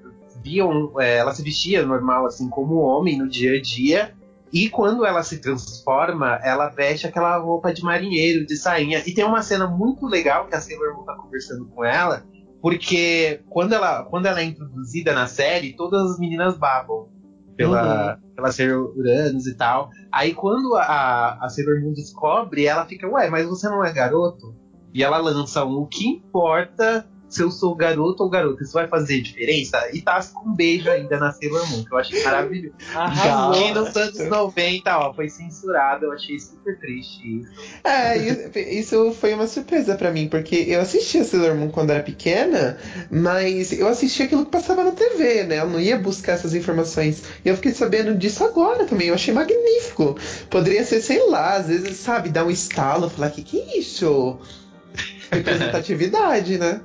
Viam, 0.41 0.93
é, 0.99 1.17
ela 1.17 1.33
se 1.33 1.41
vestia 1.41 1.85
normal, 1.85 2.25
assim, 2.25 2.49
como 2.49 2.75
homem 2.75 3.17
no 3.17 3.29
dia 3.29 3.57
a 3.57 3.61
dia. 3.61 4.13
E 4.53 4.69
quando 4.69 5.03
ela 5.03 5.23
se 5.23 5.39
transforma, 5.39 6.39
ela 6.43 6.69
veste 6.69 7.07
aquela 7.07 7.37
roupa 7.37 7.73
de 7.73 7.81
marinheiro, 7.81 8.45
de 8.45 8.55
sainha. 8.55 9.01
E 9.03 9.11
tem 9.11 9.25
uma 9.25 9.41
cena 9.41 9.65
muito 9.65 10.05
legal 10.05 10.45
que 10.47 10.55
a 10.55 10.61
Sailor 10.61 10.95
Moon 10.95 11.05
tá 11.05 11.15
conversando 11.15 11.65
com 11.65 11.83
ela, 11.83 12.23
porque 12.61 13.41
quando 13.49 13.73
ela, 13.73 14.03
quando 14.03 14.27
ela 14.27 14.39
é 14.39 14.43
introduzida 14.43 15.11
na 15.11 15.25
série, 15.25 15.75
todas 15.75 16.11
as 16.11 16.19
meninas 16.19 16.55
babam 16.55 17.09
pela, 17.57 18.13
uhum. 18.13 18.35
pela 18.35 18.51
ser 18.51 18.77
Uranus 18.77 19.47
e 19.47 19.55
tal. 19.55 19.89
Aí 20.11 20.35
quando 20.35 20.75
a, 20.75 21.39
a 21.41 21.49
Sailor 21.49 21.81
Moon 21.81 21.93
descobre, 21.93 22.67
ela 22.67 22.85
fica, 22.85 23.07
ué, 23.09 23.31
mas 23.31 23.47
você 23.47 23.67
não 23.67 23.83
é 23.83 23.91
garoto? 23.91 24.55
E 24.93 25.03
ela 25.03 25.17
lança 25.17 25.65
um 25.65 25.79
o 25.79 25.87
que 25.87 26.07
importa 26.07 27.09
se 27.33 27.41
eu 27.41 27.49
sou 27.49 27.75
garoto 27.75 28.23
ou 28.23 28.29
garota, 28.29 28.63
isso 28.63 28.73
vai 28.73 28.87
fazer 28.87 29.21
diferença? 29.21 29.89
E 29.91 30.01
tá 30.01 30.23
com 30.23 30.51
um 30.51 30.55
beijo 30.55 30.89
ainda 30.89 31.17
na 31.17 31.31
Sailor 31.31 31.67
Moon, 31.71 31.83
que 31.83 31.91
eu 31.91 31.97
achei 31.97 32.23
maravilhoso. 32.23 32.75
Que 32.77 33.71
nos 33.71 33.95
anos 33.95 34.29
90, 34.29 34.97
ó, 34.99 35.13
foi 35.13 35.29
censurado, 35.29 36.05
eu 36.05 36.11
achei 36.11 36.39
super 36.39 36.77
triste 36.79 37.39
isso. 37.39 37.51
É, 37.83 38.17
isso 38.71 39.11
foi 39.13 39.33
uma 39.33 39.47
surpresa 39.47 39.95
para 39.95 40.11
mim, 40.11 40.27
porque 40.27 40.65
eu 40.67 40.79
assistia 40.79 41.23
Sailor 41.23 41.55
Moon 41.55 41.69
quando 41.69 41.89
era 41.89 42.03
pequena, 42.03 42.77
mas 43.09 43.71
eu 43.71 43.87
assistia 43.87 44.25
aquilo 44.25 44.45
que 44.45 44.51
passava 44.51 44.83
na 44.83 44.91
TV, 44.91 45.43
né? 45.43 45.59
Eu 45.59 45.69
não 45.69 45.79
ia 45.79 45.97
buscar 45.97 46.33
essas 46.33 46.53
informações. 46.53 47.23
E 47.43 47.49
eu 47.49 47.55
fiquei 47.55 47.71
sabendo 47.71 48.15
disso 48.15 48.43
agora 48.43 48.85
também, 48.85 49.07
eu 49.07 49.15
achei 49.15 49.33
magnífico. 49.33 50.15
Poderia 50.51 50.83
ser, 50.83 51.01
sei 51.01 51.27
lá, 51.29 51.55
às 51.55 51.67
vezes, 51.67 51.97
sabe, 51.97 52.29
dar 52.29 52.45
um 52.45 52.51
estalo, 52.51 53.09
falar, 53.09 53.31
que 53.31 53.41
que 53.41 53.59
é 53.59 53.79
isso? 53.79 54.39
Representatividade, 55.31 56.59
né? 56.59 56.81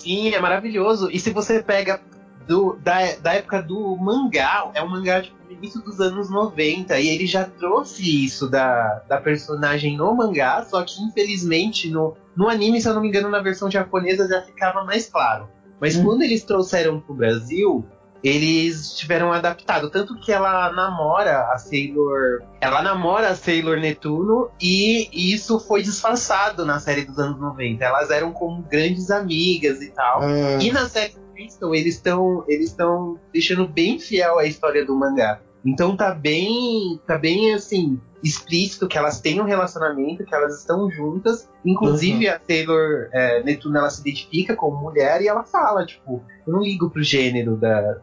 Sim, 0.00 0.34
é 0.34 0.40
maravilhoso. 0.40 1.10
E 1.10 1.18
se 1.20 1.30
você 1.30 1.62
pega 1.62 2.00
do, 2.46 2.76
da, 2.82 3.14
da 3.16 3.34
época 3.34 3.62
do 3.62 3.96
mangá, 3.96 4.70
é 4.74 4.82
um 4.82 4.88
mangá 4.88 5.22
tipo, 5.22 5.36
do 5.44 5.52
início 5.52 5.80
dos 5.82 6.00
anos 6.00 6.30
90, 6.30 6.98
e 6.98 7.08
ele 7.08 7.26
já 7.26 7.44
trouxe 7.44 8.24
isso 8.24 8.48
da, 8.48 9.02
da 9.08 9.20
personagem 9.20 9.96
no 9.96 10.12
mangá, 10.14 10.64
só 10.64 10.82
que 10.82 11.00
infelizmente 11.02 11.88
no, 11.90 12.16
no 12.34 12.48
anime, 12.48 12.80
se 12.80 12.88
eu 12.88 12.94
não 12.94 13.02
me 13.02 13.08
engano, 13.08 13.28
na 13.28 13.40
versão 13.40 13.70
japonesa 13.70 14.26
já 14.26 14.42
ficava 14.42 14.84
mais 14.84 15.06
claro. 15.06 15.48
Mas 15.80 15.96
hum. 15.96 16.04
quando 16.04 16.22
eles 16.22 16.42
trouxeram 16.42 16.98
pro 17.00 17.14
Brasil, 17.14 17.86
eles 18.22 18.94
tiveram 18.94 19.32
adaptado. 19.32 19.90
Tanto 19.90 20.18
que 20.20 20.32
ela 20.32 20.72
namora 20.72 21.52
a 21.52 21.58
Sailor. 21.58 22.42
Ela 22.60 22.82
namora 22.82 23.28
a 23.28 23.34
Sailor 23.34 23.78
Netuno 23.78 24.50
e 24.60 25.32
isso 25.32 25.58
foi 25.58 25.82
disfarçado 25.82 26.64
na 26.64 26.78
série 26.78 27.04
dos 27.04 27.18
anos 27.18 27.40
90. 27.40 27.84
Elas 27.84 28.10
eram 28.10 28.32
como 28.32 28.62
grandes 28.62 29.10
amigas 29.10 29.80
e 29.80 29.90
tal. 29.90 30.22
Ah. 30.22 30.58
E 30.60 30.70
na 30.70 30.88
série 30.88 31.14
Crystal 31.40 31.74
eles 31.74 31.94
estão 31.94 32.44
eles 32.46 32.70
estão 32.70 33.18
deixando 33.32 33.66
bem 33.66 33.98
fiel 33.98 34.38
à 34.38 34.44
história 34.44 34.84
do 34.84 34.94
mangá. 34.94 35.40
Então 35.64 35.96
tá 35.96 36.14
bem. 36.14 37.00
tá 37.06 37.18
bem 37.18 37.54
assim. 37.54 38.00
Explícito 38.22 38.86
que 38.86 38.98
elas 38.98 39.18
têm 39.18 39.40
um 39.40 39.44
relacionamento, 39.44 40.24
que 40.24 40.34
elas 40.34 40.58
estão 40.58 40.90
juntas. 40.90 41.48
Inclusive, 41.64 42.28
uhum. 42.28 42.34
a 42.34 42.38
Taylor 42.38 43.08
é, 43.12 43.42
Netuno 43.42 43.78
ela 43.78 43.88
se 43.88 44.02
identifica 44.02 44.54
como 44.54 44.76
mulher 44.76 45.22
e 45.22 45.28
ela 45.28 45.42
fala, 45.42 45.86
tipo, 45.86 46.22
eu 46.46 46.52
não 46.52 46.60
ligo 46.60 46.90
pro 46.90 47.02
gênero 47.02 47.56
da, 47.56 47.98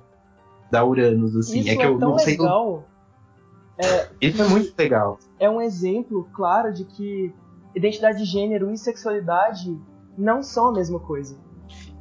da 0.71 0.85
Uranus, 0.85 1.35
assim. 1.35 1.59
Isso 1.59 1.69
é 1.69 1.75
que 1.75 1.83
eu 1.83 1.95
é 1.95 1.99
tão 1.99 2.09
não 2.11 2.19
sei. 2.19 2.37
Legal. 2.37 2.87
É, 3.77 4.07
Isso 4.21 4.41
é 4.41 4.47
muito 4.47 4.73
legal. 4.77 5.19
É 5.39 5.49
um 5.49 5.61
exemplo 5.61 6.27
claro 6.33 6.73
de 6.73 6.83
que 6.83 7.33
identidade 7.75 8.17
de 8.17 8.25
gênero 8.25 8.71
e 8.71 8.77
sexualidade 8.77 9.77
não 10.17 10.41
são 10.41 10.69
a 10.69 10.73
mesma 10.73 10.99
coisa. 10.99 11.37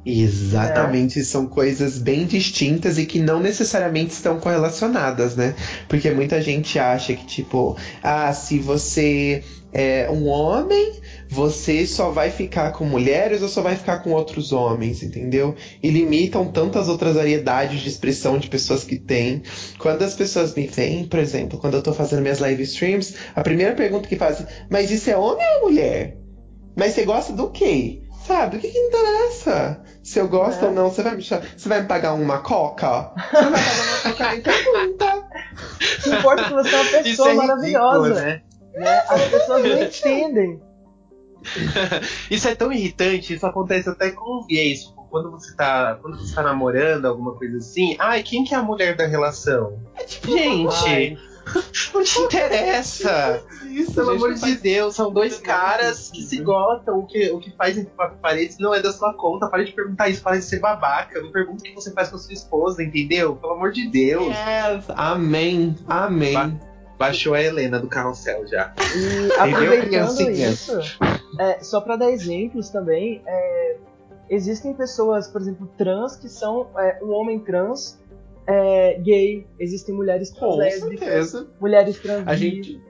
Exatamente, 0.05 1.19
é. 1.19 1.23
são 1.23 1.45
coisas 1.45 1.99
bem 1.99 2.25
distintas 2.25 2.97
e 2.97 3.05
que 3.05 3.19
não 3.19 3.41
necessariamente 3.41 4.13
estão 4.13 4.39
correlacionadas, 4.39 5.35
né? 5.35 5.53
Porque 5.89 6.09
muita 6.11 6.41
gente 6.41 6.79
acha 6.79 7.13
que, 7.13 7.25
tipo, 7.25 7.75
ah, 8.01 8.31
se 8.31 8.57
você 8.57 9.43
é 9.73 10.09
um 10.09 10.27
homem, 10.27 10.93
você 11.29 11.85
só 11.85 12.09
vai 12.09 12.31
ficar 12.31 12.71
com 12.71 12.85
mulheres 12.85 13.41
ou 13.41 13.49
só 13.49 13.61
vai 13.61 13.75
ficar 13.75 13.99
com 13.99 14.11
outros 14.11 14.51
homens, 14.51 15.03
entendeu? 15.03 15.55
E 15.81 15.89
limitam 15.89 16.51
tantas 16.51 16.87
outras 16.87 17.15
variedades 17.15 17.81
de 17.81 17.89
expressão 17.89 18.37
de 18.37 18.47
pessoas 18.47 18.83
que 18.83 18.97
têm. 18.97 19.43
Quando 19.77 20.03
as 20.03 20.13
pessoas 20.13 20.55
me 20.55 20.67
veem, 20.67 21.05
por 21.05 21.19
exemplo, 21.19 21.59
quando 21.59 21.75
eu 21.75 21.83
tô 21.83 21.93
fazendo 21.93 22.21
minhas 22.21 22.39
live 22.39 22.63
streams, 22.63 23.15
a 23.35 23.41
primeira 23.41 23.75
pergunta 23.75 24.07
que 24.07 24.15
fazem, 24.15 24.45
mas 24.69 24.91
isso 24.91 25.09
é 25.09 25.17
homem 25.17 25.45
ou 25.55 25.69
mulher? 25.69 26.17
Mas 26.75 26.93
você 26.93 27.05
gosta 27.05 27.33
do 27.33 27.49
quê? 27.49 28.01
Sabe, 28.25 28.57
o 28.57 28.59
que, 28.59 28.69
que 28.69 28.77
interessa? 28.77 29.81
Se 30.03 30.19
eu 30.19 30.27
gosto 30.27 30.63
é. 30.65 30.67
ou 30.67 30.73
não, 30.73 30.89
você 30.89 31.01
vai 31.01 31.15
me 31.15 31.21
chamar, 31.21 31.45
Você 31.55 31.69
vai 31.69 31.81
me 31.81 31.87
pagar 31.87 32.13
uma 32.13 32.39
coca? 32.39 33.13
Você 33.31 33.49
vai 33.49 33.61
pagar 33.63 33.83
uma 33.83 34.01
coca 34.01 34.35
em 34.35 34.41
pergunta. 34.41 35.27
Importa 36.07 36.41
é 36.41 36.45
que 36.45 36.53
você 36.53 36.75
é 36.75 36.81
uma 36.81 37.03
pessoa 37.03 37.29
é 37.29 37.33
maravilhosa. 37.33 38.07
Ridículo, 38.07 38.25
né? 38.25 38.41
né? 38.75 39.03
As 39.07 39.21
pessoas 39.23 39.63
não 39.63 39.83
entendem. 39.83 40.66
isso 42.31 42.47
é 42.47 42.55
tão 42.55 42.71
irritante, 42.71 43.33
isso 43.33 43.45
acontece 43.45 43.89
até 43.89 44.11
com 44.11 44.45
gays. 44.47 44.93
quando 45.09 45.31
você 45.31 45.55
tá. 45.55 45.97
Quando 46.01 46.17
você 46.19 46.33
tá 46.35 46.43
namorando, 46.43 47.05
alguma 47.05 47.33
coisa 47.35 47.57
assim, 47.57 47.95
ai, 47.99 48.23
quem 48.23 48.43
que 48.43 48.53
é 48.53 48.57
a 48.57 48.63
mulher 48.63 48.95
da 48.95 49.05
relação? 49.07 49.79
É 49.95 50.03
tipo, 50.03 50.31
gente, 50.31 50.67
Ai, 50.85 51.17
não 51.93 52.03
te 52.03 52.19
interessa. 52.19 53.41
Isso, 53.69 53.93
Pelo 53.93 54.11
amor 54.11 54.33
de 54.33 54.55
Deus, 54.55 54.95
são 54.95 55.11
dois 55.13 55.35
faz 55.35 55.45
caras 55.45 56.09
que 56.13 56.21
se 56.21 56.41
gostam. 56.41 56.99
O 56.99 57.05
que, 57.05 57.29
o 57.31 57.39
que 57.39 57.51
faz 57.55 57.77
entre 57.77 57.91
quatro 57.93 58.17
paredes 58.17 58.57
não 58.59 58.73
é 58.73 58.81
da 58.81 58.91
sua 58.91 59.13
conta. 59.13 59.47
Para 59.47 59.63
de 59.63 59.71
perguntar 59.71 60.09
isso, 60.09 60.21
para 60.21 60.37
de 60.37 60.43
ser 60.43 60.59
babaca. 60.59 61.21
Não 61.21 61.31
pergunta 61.31 61.61
o 61.61 61.63
que 61.63 61.73
você 61.73 61.91
faz 61.93 62.09
com 62.09 62.15
a 62.17 62.19
sua 62.19 62.33
esposa, 62.33 62.83
entendeu? 62.83 63.35
Pelo 63.35 63.53
amor 63.53 63.71
de 63.71 63.87
Deus. 63.87 64.27
Yes, 64.27 64.85
amém, 64.89 65.75
amém. 65.87 66.33
Ba- 66.33 66.51
Baixou 66.97 67.33
a 67.33 67.41
Helena 67.41 67.79
do 67.79 67.87
carrossel 67.87 68.47
já. 68.47 68.73
E 68.95 69.31
aproveitando 69.39 70.31
isso, 70.31 70.79
é, 71.39 71.59
só 71.61 71.79
pra 71.81 71.95
dar 71.95 72.11
exemplos 72.11 72.69
também, 72.69 73.21
é, 73.25 73.77
existem 74.29 74.73
pessoas, 74.73 75.27
por 75.27 75.41
exemplo, 75.41 75.69
trans 75.77 76.15
que 76.15 76.27
são 76.27 76.67
é, 76.77 76.99
um 77.03 77.11
homem 77.11 77.39
trans 77.39 77.99
é, 78.47 78.99
gay, 78.99 79.45
existem 79.59 79.93
mulheres 79.93 80.29
trans 80.31 80.51
Com 80.51 80.57
lésbicas, 80.57 80.99
certeza. 80.99 81.47
mulheres 81.59 81.99
trans 81.99 82.27
A 82.27 82.35
gente. 82.35 82.81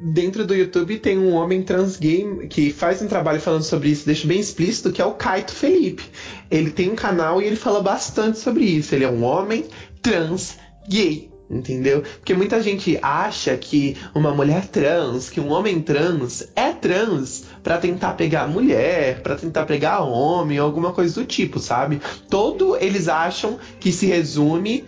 Dentro 0.00 0.46
do 0.46 0.54
YouTube 0.54 0.96
tem 1.00 1.18
um 1.18 1.34
homem 1.34 1.60
trans 1.60 1.96
gay 1.96 2.46
que 2.48 2.72
faz 2.72 3.02
um 3.02 3.08
trabalho 3.08 3.40
falando 3.40 3.64
sobre 3.64 3.88
isso, 3.88 4.06
deixa 4.06 4.28
bem 4.28 4.38
explícito, 4.38 4.92
que 4.92 5.02
é 5.02 5.04
o 5.04 5.14
Kaito 5.14 5.52
Felipe. 5.52 6.08
Ele 6.48 6.70
tem 6.70 6.88
um 6.88 6.94
canal 6.94 7.42
e 7.42 7.46
ele 7.46 7.56
fala 7.56 7.82
bastante 7.82 8.38
sobre 8.38 8.62
isso. 8.64 8.94
Ele 8.94 9.04
é 9.04 9.10
um 9.10 9.24
homem 9.24 9.64
trans 10.00 10.56
gay. 10.88 11.32
Entendeu? 11.50 12.02
Porque 12.02 12.34
muita 12.34 12.60
gente 12.60 12.98
acha 13.00 13.56
que 13.56 13.96
uma 14.14 14.34
mulher 14.34 14.66
trans, 14.66 15.30
que 15.30 15.40
um 15.40 15.50
homem 15.50 15.80
trans 15.80 16.46
é 16.54 16.72
trans 16.72 17.44
pra 17.62 17.78
tentar 17.78 18.12
pegar 18.14 18.46
mulher, 18.46 19.22
pra 19.22 19.34
tentar 19.34 19.64
pegar 19.64 20.02
homem, 20.02 20.58
alguma 20.58 20.92
coisa 20.92 21.14
do 21.14 21.24
tipo, 21.24 21.58
sabe? 21.58 22.02
Todo 22.28 22.76
eles 22.76 23.08
acham 23.08 23.58
que 23.80 23.90
se 23.90 24.04
resume 24.04 24.84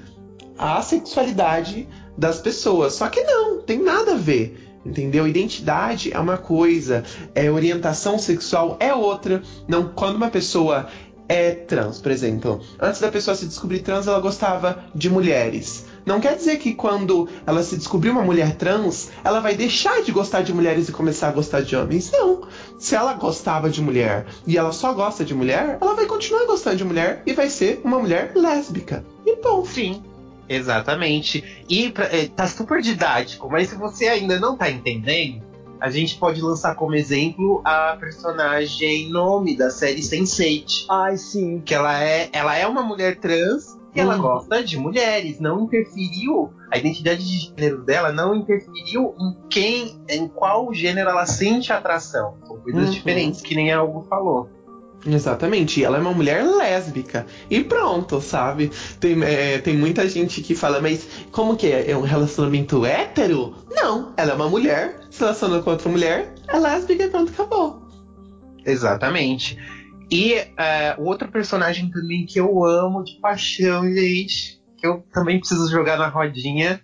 à 0.59 0.83
sexualidade 0.83 1.89
das 2.17 2.39
pessoas. 2.39 2.93
Só 2.93 3.09
que 3.09 3.23
não, 3.23 3.63
tem 3.63 3.83
nada 3.83 4.13
a 4.13 4.19
ver. 4.19 4.67
Entendeu? 4.85 5.27
Identidade 5.29 6.11
é 6.13 6.19
uma 6.19 6.39
coisa, 6.39 7.05
é 7.35 7.51
orientação 7.51 8.19
sexual 8.19 8.77
é 8.81 8.95
outra. 8.95 9.43
Não, 9.69 9.89
quando 9.89 10.17
uma 10.17 10.31
pessoa 10.31 10.89
é 11.29 11.53
trans, 11.53 12.01
por 12.01 12.11
exemplo, 12.11 12.61
antes 12.81 13.01
da 13.01 13.09
pessoa 13.09 13.37
se 13.37 13.47
descobrir 13.47 13.81
trans, 13.81 14.07
ela 14.07 14.19
gostava 14.21 14.85
de 14.95 15.09
mulheres. 15.09 15.87
Não 16.07 16.21
quer 16.21 16.37
dizer 16.37 16.59
que 16.59 16.75
quando 16.75 17.29
ela 17.47 17.63
se 17.63 17.77
descobrir 17.77 18.11
uma 18.11 18.23
mulher 18.23 18.57
trans, 18.57 19.11
ela 19.23 19.41
vai 19.41 19.55
deixar 19.55 20.03
de 20.03 20.11
gostar 20.13 20.43
de 20.43 20.53
mulheres 20.53 20.89
e 20.89 20.93
começar 20.93 21.29
a 21.29 21.33
gostar 21.33 21.61
de 21.63 21.77
homens. 21.77 22.11
Não. 22.11 22.43
Se 22.79 22.95
ela 22.95 23.13
gostava 23.15 23.69
de 23.71 23.81
mulher 23.83 24.27
e 24.47 24.57
ela 24.57 24.73
só 24.73 24.93
gosta 24.93 25.25
de 25.25 25.35
mulher, 25.35 25.79
ela 25.81 25.95
vai 25.95 26.07
continuar 26.07 26.47
gostando 26.47 26.77
de 26.77 26.85
mulher 26.85 27.23
e 27.27 27.33
vai 27.33 27.49
ser 27.49 27.81
uma 27.85 27.99
mulher 27.99 28.33
lésbica. 28.35 29.05
E 29.27 29.37
bom, 29.37 29.65
Sim. 29.65 30.03
Exatamente. 30.49 31.45
E 31.69 31.91
pra- 31.91 32.07
é, 32.07 32.27
tá 32.27 32.47
super 32.47 32.83
didático, 32.83 33.49
mas 33.49 33.69
se 33.69 33.77
você 33.77 34.09
ainda 34.09 34.39
não 34.41 34.57
tá 34.57 34.69
entendendo, 34.69 35.43
a 35.81 35.89
gente 35.91 36.17
pode 36.17 36.41
lançar 36.43 36.75
como 36.75 36.95
exemplo 36.95 37.63
a 37.65 37.97
personagem 37.99 39.09
nome 39.11 39.57
da 39.57 39.71
série 39.71 40.01
Sense8. 40.03 40.87
Ai, 40.91 41.17
sim. 41.17 41.61
Que 41.65 41.75
ela 41.75 42.03
é, 42.03 42.29
ela 42.33 42.57
é 42.57 42.67
uma 42.67 42.83
mulher 42.83 43.17
trans 43.17 43.79
e 43.95 44.01
ela 44.01 44.15
Uhum. 44.15 44.21
gosta 44.21 44.63
de 44.63 44.77
mulheres. 44.77 45.39
Não 45.39 45.61
interferiu, 45.61 46.49
a 46.71 46.77
identidade 46.79 47.25
de 47.27 47.39
gênero 47.47 47.83
dela 47.85 48.11
não 48.13 48.35
interferiu 48.35 49.15
em 49.19 49.33
quem, 49.49 49.95
em 50.09 50.27
qual 50.27 50.73
gênero 50.73 51.09
ela 51.11 51.27
sente 51.27 51.73
atração. 51.73 52.35
São 52.47 52.57
coisas 52.59 52.85
Uhum. 52.87 52.91
diferentes, 52.91 53.41
que 53.41 53.55
nem 53.55 53.73
a 53.73 53.83
Hugo 53.83 54.05
falou. 54.09 54.47
Exatamente, 55.07 55.81
e 55.81 55.85
ela 55.85 55.97
é 55.97 56.01
uma 56.01 56.13
mulher 56.13 56.45
lésbica. 56.45 57.25
E 57.49 57.59
pronto, 57.59 58.21
sabe? 58.21 58.71
Tem, 59.01 59.19
é, 59.25 59.59
tem 59.59 59.75
muita 59.75 60.07
gente 60.07 60.43
que 60.43 60.55
fala, 60.55 60.79
mas 60.79 61.09
como 61.33 61.57
que 61.57 61.69
é? 61.69 61.91
É 61.91 61.97
um 61.97 62.03
relacionamento 62.03 62.85
hétero? 62.85 63.55
Não, 63.71 64.13
ela 64.15 64.33
é 64.33 64.35
uma 64.35 64.47
mulher, 64.47 65.01
se 65.11 65.21
relaciona 65.21 65.59
com 65.59 65.71
outra 65.71 65.89
mulher, 65.89 66.35
é 66.47 66.59
lésbica 66.59 67.05
e 67.05 67.09
pronto, 67.09 67.33
acabou. 67.33 67.81
Exatamente. 68.67 69.57
E 70.11 70.35
é, 70.35 70.97
o 70.99 71.05
outro 71.05 71.31
personagem 71.31 71.89
também 71.91 72.27
que 72.27 72.41
eu 72.41 72.65
amo 72.65 73.05
de 73.05 73.21
paixão, 73.21 73.85
gente, 73.85 74.61
que 74.77 74.87
eu 74.87 75.05
também 75.13 75.39
preciso 75.39 75.71
jogar 75.71 75.97
na 75.97 76.09
rodinha, 76.09 76.83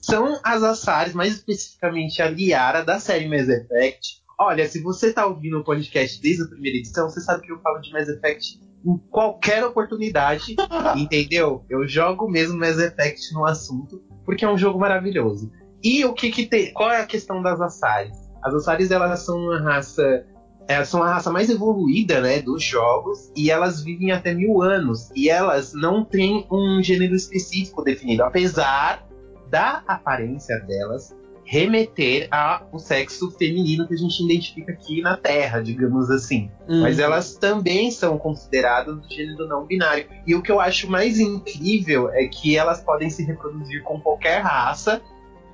são 0.00 0.38
as 0.44 0.62
Assares, 0.62 1.14
mais 1.14 1.34
especificamente 1.34 2.20
a 2.20 2.28
Liara 2.28 2.84
da 2.84 3.00
série 3.00 3.28
Mass 3.28 3.48
Effect. 3.48 4.22
Olha, 4.38 4.68
se 4.68 4.82
você 4.82 5.12
tá 5.12 5.26
ouvindo 5.26 5.58
o 5.58 5.64
podcast 5.64 6.20
desde 6.20 6.42
a 6.42 6.48
primeira 6.48 6.76
edição, 6.76 7.08
você 7.08 7.20
sabe 7.20 7.42
que 7.42 7.50
eu 7.50 7.60
falo 7.60 7.80
de 7.80 7.92
Mass 7.92 8.08
Effect 8.08 8.60
em 8.84 8.98
qualquer 9.10 9.64
oportunidade, 9.64 10.54
entendeu? 10.96 11.64
Eu 11.70 11.88
jogo 11.88 12.28
mesmo 12.28 12.58
Mass 12.58 12.78
Effect 12.78 13.32
no 13.32 13.46
assunto, 13.46 14.02
porque 14.24 14.44
é 14.44 14.50
um 14.50 14.58
jogo 14.58 14.78
maravilhoso. 14.78 15.50
E 15.82 16.04
o 16.04 16.12
que 16.12 16.30
que 16.30 16.46
tem? 16.46 16.72
Qual 16.72 16.90
é 16.90 17.00
a 17.00 17.06
questão 17.06 17.42
das 17.42 17.60
Assares? 17.60 18.16
As 18.42 18.54
Assares, 18.54 18.90
elas 18.90 19.20
são 19.20 19.38
uma 19.38 19.60
raça 19.60 20.26
elas 20.68 20.88
são 20.88 21.02
a 21.02 21.14
raça 21.14 21.30
mais 21.30 21.48
evoluída, 21.48 22.20
né, 22.20 22.40
dos 22.40 22.62
jogos, 22.62 23.30
e 23.36 23.50
elas 23.50 23.82
vivem 23.82 24.12
até 24.12 24.34
mil 24.34 24.62
anos. 24.62 25.10
E 25.14 25.28
elas 25.28 25.72
não 25.72 26.04
têm 26.04 26.46
um 26.50 26.82
gênero 26.82 27.14
específico 27.14 27.82
definido, 27.82 28.24
apesar 28.24 29.06
da 29.48 29.82
aparência 29.86 30.58
delas 30.60 31.14
remeter 31.46 32.28
ao 32.30 32.76
sexo 32.78 33.30
feminino 33.30 33.86
que 33.86 33.94
a 33.94 33.96
gente 33.96 34.22
identifica 34.24 34.72
aqui 34.72 35.00
na 35.00 35.16
Terra, 35.16 35.60
digamos 35.62 36.10
assim. 36.10 36.50
Mas 36.82 36.98
elas 36.98 37.36
também 37.36 37.90
são 37.92 38.18
consideradas 38.18 38.96
do 38.96 39.08
gênero 39.08 39.46
não 39.46 39.64
binário. 39.64 40.06
E 40.26 40.34
o 40.34 40.42
que 40.42 40.50
eu 40.50 40.60
acho 40.60 40.90
mais 40.90 41.20
incrível 41.20 42.10
é 42.10 42.26
que 42.26 42.56
elas 42.56 42.82
podem 42.82 43.08
se 43.08 43.22
reproduzir 43.22 43.82
com 43.84 44.00
qualquer 44.00 44.40
raça. 44.42 45.00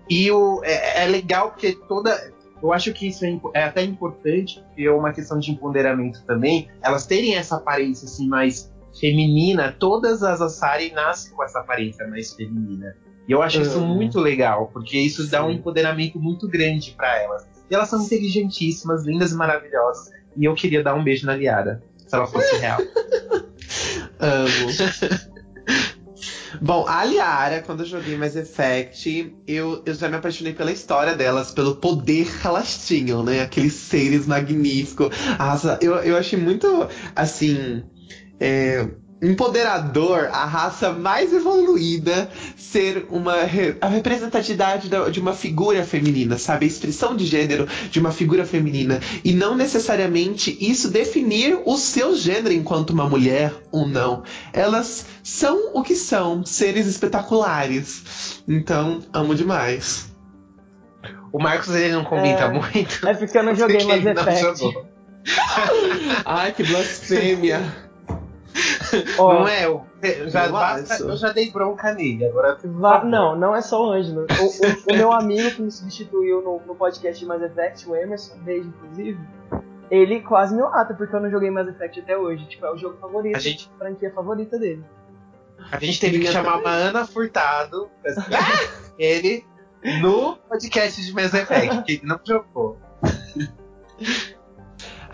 E 0.09 0.31
o, 0.31 0.63
é, 0.65 1.05
é 1.05 1.07
legal 1.07 1.51
porque 1.51 1.73
toda. 1.87 2.33
Eu 2.63 2.73
acho 2.73 2.93
que 2.93 3.09
isso 3.09 3.25
é, 3.25 3.39
é 3.55 3.65
até 3.65 3.83
importante, 3.83 4.61
porque 4.67 4.83
é 4.83 4.91
uma 4.93 5.13
questão 5.13 5.39
de 5.39 5.51
empoderamento 5.51 6.23
também. 6.25 6.69
Elas 6.83 7.05
terem 7.07 7.35
essa 7.35 7.57
aparência 7.57 8.07
assim 8.07 8.29
mais 8.29 8.71
feminina, 9.01 9.75
todas 9.79 10.23
as 10.23 10.41
Asari 10.41 10.93
nascem 10.93 11.33
com 11.33 11.43
essa 11.43 11.61
aparência 11.61 12.07
mais 12.07 12.33
feminina. 12.35 12.95
E 13.27 13.33
eu 13.33 13.41
acho 13.43 13.61
isso 13.63 13.79
Uhum. 13.81 13.95
muito 13.95 14.21
legal, 14.21 14.69
porque 14.73 14.99
isso 14.99 15.29
dá 15.31 15.45
um 15.45 15.49
Sim. 15.51 15.55
empoderamento 15.57 16.21
muito 16.21 16.47
grande 16.49 16.93
pra 16.97 17.21
elas. 17.21 17.43
E 17.71 17.75
elas 17.75 17.89
são 17.89 18.03
inteligentíssimas, 18.03 19.05
lindas 19.05 19.33
e 19.33 19.35
maravilhosas. 19.35 20.11
E 20.37 20.45
eu 20.45 20.55
queria 20.55 20.83
dar 20.83 20.95
um 20.95 21.03
beijo 21.03 21.27
na 21.27 21.35
Liara, 21.35 21.83
se 22.07 22.15
ela 22.15 22.27
fosse 22.27 22.55
real. 22.57 22.79
Amo. 24.21 25.32
Bom, 26.61 26.85
a 26.87 27.05
Liara, 27.05 27.61
quando 27.61 27.81
eu 27.81 27.87
joguei 27.87 28.17
Mass 28.17 28.37
Effect, 28.37 29.35
eu, 29.47 29.83
eu 29.85 29.95
já 29.95 30.09
me 30.09 30.17
apaixonei 30.17 30.53
pela 30.53 30.71
história 30.73 31.15
delas, 31.15 31.51
pelo 31.51 31.77
poder 31.77 32.27
que 32.41 32.47
elas 32.47 32.87
tinham, 32.87 33.23
né? 33.23 33.43
Aqueles 33.43 33.73
seres 33.75 34.27
magníficos. 34.27 35.09
Nossa, 35.39 35.79
eu, 35.81 35.95
eu 35.97 36.17
achei 36.17 36.39
muito, 36.39 36.67
assim, 37.15 37.83
é, 38.41 38.87
empoderador 39.23 40.29
a 40.33 40.45
raça 40.45 40.91
mais 40.93 41.33
evoluída 41.33 42.29
ser 42.57 43.07
uma 43.09 43.43
re- 43.45 43.77
a 43.81 43.87
representatividade 43.87 44.89
da- 44.89 45.09
de 45.09 45.21
uma 45.21 45.33
figura 45.33 45.85
feminina, 45.85 46.37
sabe? 46.37 46.65
A 46.65 46.69
expressão 46.69 47.15
de 47.17 47.25
gênero 47.25 47.67
de 47.91 48.01
uma 48.01 48.11
figura 48.11 48.45
feminina. 48.45 49.01
E 49.25 49.33
não 49.33 49.55
necessariamente 49.57 50.57
isso 50.61 50.89
definir 50.91 51.59
o 51.65 51.77
seu 51.77 52.17
gênero 52.17 52.53
enquanto 52.53 52.91
uma 52.91 53.09
mulher 53.09 53.53
ou 53.71 53.87
não. 53.87 54.25
Elas 54.53 55.05
são 55.23 55.71
o 55.73 55.83
que 55.83 55.95
são, 55.95 56.45
seres 56.45 56.87
espetaculares. 56.89 58.43
Então, 58.49 59.01
amo 59.13 59.35
demais. 59.37 60.11
O 61.33 61.39
Marcos 61.41 61.75
ele 61.75 61.93
não 61.95 62.05
comenta 62.05 62.43
É, 62.45 62.49
muito. 62.49 63.07
É 63.09 63.15
porque 63.15 63.39
eu 63.39 63.43
não 63.43 63.55
joguei 63.55 63.85
Mass 63.85 64.03
não 64.03 64.11
Effect. 64.13 64.63
Ai, 66.27 66.53
que 66.53 66.65
blasfêmia. 66.65 67.92
Ó, 69.19 69.35
Não 69.41 69.49
é? 69.49 69.67
Eu, 69.67 69.85
eu 70.03 70.29
já, 70.29 70.47
Eu 70.47 70.53
basta- 70.53 70.95
acho. 70.95 71.03
eu 71.05 71.17
já 71.17 71.33
dei 71.33 71.51
bronca 71.51 71.93
nele. 71.95 72.27
Agora 72.27 72.59
Va- 72.65 72.95
favor. 72.95 73.09
não, 73.09 73.37
não 73.37 73.55
é 73.57 73.61
só 73.61 73.83
o 73.87 73.93
Ângelo. 73.93 74.27
O, 74.31 74.45
o- 74.45 74.93
o 74.95 74.97
meu 74.97 75.13
amigo 75.13 75.51
que 75.51 75.63
me 75.63 75.71
substituiu 75.71 76.43
no, 76.43 76.61
no 76.67 76.75
podcast 76.75 77.19
de 77.21 77.27
Mass 77.27 77.43
Effect, 77.43 77.89
o 77.89 77.95
Emerson, 77.97 78.37
beijo 78.39 78.69
inclusive, 78.69 79.19
ele 79.91 80.21
quase 80.23 80.55
me 80.55 80.63
mata 80.63 80.95
porque 80.95 81.15
eu 81.15 81.21
não 81.21 81.31
joguei 81.31 81.51
Mass 81.51 81.69
Effect 81.69 82.01
até 82.01 82.17
hoje. 82.17 82.47
Tipo, 82.49 82.67
é 82.67 82.73
o 82.73 82.77
jogo 82.77 82.97
favorito, 82.99 83.37
A 83.37 83.41
gente, 83.41 83.71
a 83.75 83.79
franquia 83.79 84.13
favorita 84.13 84.59
dele. 84.59 84.85
a 85.71 85.79
gente 85.79 86.01
teve 86.01 86.19
que 86.19 86.27
chamar 86.27 86.53
também. 86.59 86.67
uma 86.67 86.73
Ana 86.73 87.07
Furtado. 87.07 87.89
ele 88.99 89.45
no 90.01 90.37
podcast 90.49 91.05
de 91.05 91.13
Mass 91.13 91.33
Effect, 91.35 91.83
que 91.83 91.93
ele 91.95 92.03
não 92.07 92.19
jogou. 92.27 92.79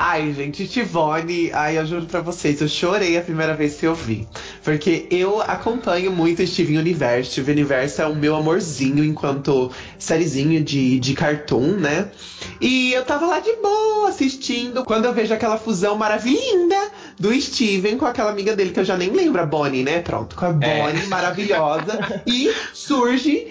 Ai, 0.00 0.32
gente, 0.32 0.68
Tivone, 0.68 1.50
ai, 1.52 1.76
eu 1.76 1.84
juro 1.84 2.06
pra 2.06 2.20
vocês, 2.20 2.60
eu 2.60 2.68
chorei 2.68 3.18
a 3.18 3.20
primeira 3.20 3.54
vez 3.54 3.74
que 3.74 3.84
eu 3.84 3.96
vi. 3.96 4.28
Porque 4.62 5.08
eu 5.10 5.40
acompanho 5.42 6.12
muito 6.12 6.46
Steven 6.46 6.78
Universe. 6.78 7.32
Steven 7.32 7.56
Universe 7.56 8.00
é 8.00 8.06
o 8.06 8.14
meu 8.14 8.36
amorzinho 8.36 9.02
enquanto 9.04 9.72
sériezinho 9.98 10.62
de, 10.62 11.00
de 11.00 11.14
cartoon, 11.14 11.72
né? 11.72 12.12
E 12.60 12.92
eu 12.92 13.04
tava 13.04 13.26
lá 13.26 13.40
de 13.40 13.52
boa 13.56 14.08
assistindo 14.08 14.84
quando 14.84 15.06
eu 15.06 15.12
vejo 15.12 15.34
aquela 15.34 15.58
fusão 15.58 15.96
maravilhosa 15.96 16.92
do 17.18 17.32
Steven 17.40 17.98
com 17.98 18.06
aquela 18.06 18.30
amiga 18.30 18.54
dele 18.54 18.70
que 18.70 18.78
eu 18.78 18.84
já 18.84 18.96
nem 18.96 19.10
lembro, 19.10 19.42
a 19.42 19.46
Bonnie, 19.46 19.82
né? 19.82 20.00
Pronto, 20.00 20.36
com 20.36 20.44
a 20.44 20.52
Bonnie 20.52 21.06
maravilhosa. 21.08 22.22
e 22.24 22.52
surge 22.72 23.48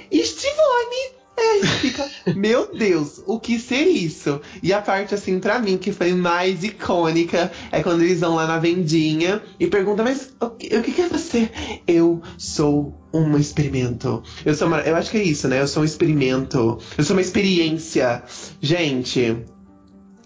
É, 1.38 1.60
e 1.60 1.67
fica, 1.67 2.10
meu 2.36 2.73
Deus, 2.73 3.21
o 3.28 3.39
que 3.39 3.60
ser 3.60 3.86
isso? 3.86 4.41
E 4.63 4.73
a 4.73 4.82
parte, 4.82 5.13
assim, 5.13 5.39
pra 5.39 5.60
mim, 5.60 5.78
que 5.78 5.91
foi 5.91 6.12
mais 6.13 6.63
icônica, 6.63 7.52
é 7.71 7.84
quando 7.84 8.02
eles 8.02 8.19
vão 8.21 8.36
lá 8.36 8.47
na 8.47 8.58
vendinha 8.58 9.41
e 9.60 9.67
perguntam, 9.67 10.04
mas 10.04 10.34
o 10.41 10.50
que, 10.50 10.76
o 10.76 10.82
que 10.82 11.00
é 11.00 11.08
você? 11.08 11.52
Eu 11.86 12.21
sou 12.38 13.00
um 13.13 13.38
experimento. 13.38 14.23
Eu 14.43 14.56
sou 14.56 14.67
uma, 14.67 14.80
eu 14.82 14.95
acho 14.95 15.12
que 15.12 15.17
é 15.17 15.23
isso, 15.23 15.47
né? 15.47 15.62
Eu 15.62 15.67
sou 15.67 15.84
um 15.84 15.86
experimento. 15.86 16.80
Eu 16.97 17.04
sou 17.04 17.15
uma 17.15 17.21
experiência. 17.21 18.23
Gente, 18.60 19.45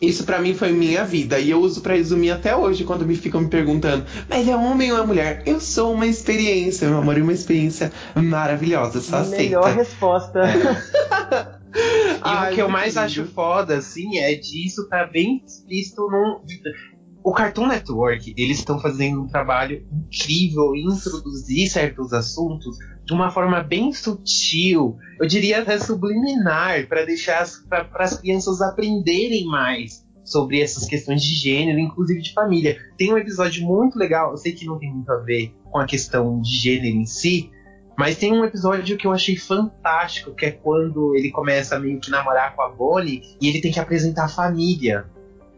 isso 0.01 0.23
pra 0.23 0.39
mim 0.39 0.53
foi 0.55 0.71
minha 0.71 1.03
vida 1.03 1.39
e 1.39 1.49
eu 1.51 1.59
uso 1.59 1.81
pra 1.81 1.93
resumir 1.95 2.31
até 2.31 2.55
hoje 2.55 2.83
quando 2.83 3.05
me 3.05 3.15
ficam 3.15 3.41
me 3.41 3.47
perguntando, 3.49 4.03
mas 4.27 4.47
é 4.47 4.55
homem 4.55 4.91
ou 4.91 4.97
é 4.99 5.05
mulher? 5.05 5.43
Eu 5.45 5.59
sou 5.59 5.93
uma 5.93 6.07
experiência, 6.07 6.87
meu 6.89 6.97
amor, 6.97 7.17
e 7.17 7.21
uma 7.21 7.33
experiência 7.33 7.91
maravilhosa, 8.15 8.99
só 8.99 9.23
Melhor 9.25 9.61
aceita. 9.63 9.69
resposta. 9.69 10.41
E 11.73 12.19
Ai, 12.23 12.51
o 12.51 12.55
que 12.55 12.61
eu 12.61 12.67
mais 12.69 12.95
lindo. 12.95 13.05
acho 13.05 13.25
foda, 13.27 13.77
assim, 13.77 14.17
é 14.17 14.35
disso 14.35 14.87
tá 14.89 15.05
bem 15.05 15.41
visto 15.69 16.01
num. 16.11 16.41
O 17.23 17.33
Cartoon 17.33 17.67
Network, 17.67 18.33
eles 18.35 18.59
estão 18.59 18.79
fazendo 18.79 19.21
um 19.21 19.27
trabalho 19.27 19.85
incrível 19.91 20.75
em 20.75 20.87
introduzir 20.87 21.69
certos 21.69 22.13
assuntos 22.13 22.77
de 23.05 23.13
uma 23.13 23.29
forma 23.29 23.61
bem 23.61 23.93
sutil, 23.93 24.97
eu 25.19 25.27
diria 25.27 25.61
até 25.61 25.77
subliminar, 25.77 26.87
para 26.87 27.05
deixar 27.05 27.45
para 27.69 27.87
as 27.99 28.19
crianças 28.19 28.61
aprenderem 28.61 29.45
mais 29.45 30.05
sobre 30.23 30.61
essas 30.61 30.85
questões 30.85 31.21
de 31.21 31.35
gênero, 31.35 31.79
inclusive 31.79 32.21
de 32.21 32.33
família. 32.33 32.77
Tem 32.97 33.13
um 33.13 33.17
episódio 33.17 33.65
muito 33.65 33.99
legal, 33.99 34.31
eu 34.31 34.37
sei 34.37 34.53
que 34.53 34.65
não 34.65 34.79
tem 34.79 34.91
muito 34.91 35.11
a 35.11 35.17
ver 35.17 35.53
com 35.69 35.77
a 35.77 35.85
questão 35.85 36.41
de 36.41 36.55
gênero 36.55 36.95
em 36.95 37.05
si, 37.05 37.51
mas 37.97 38.17
tem 38.17 38.31
um 38.31 38.45
episódio 38.45 38.97
que 38.97 39.05
eu 39.05 39.11
achei 39.11 39.35
fantástico, 39.35 40.33
que 40.33 40.45
é 40.45 40.51
quando 40.51 41.15
ele 41.15 41.29
começa 41.29 41.79
meio 41.79 41.99
que 41.99 42.09
namorar 42.09 42.55
com 42.55 42.63
a 42.63 42.69
Bonnie 42.69 43.21
e 43.39 43.47
ele 43.47 43.61
tem 43.61 43.71
que 43.71 43.79
apresentar 43.79 44.25
a 44.25 44.29
família. 44.29 45.05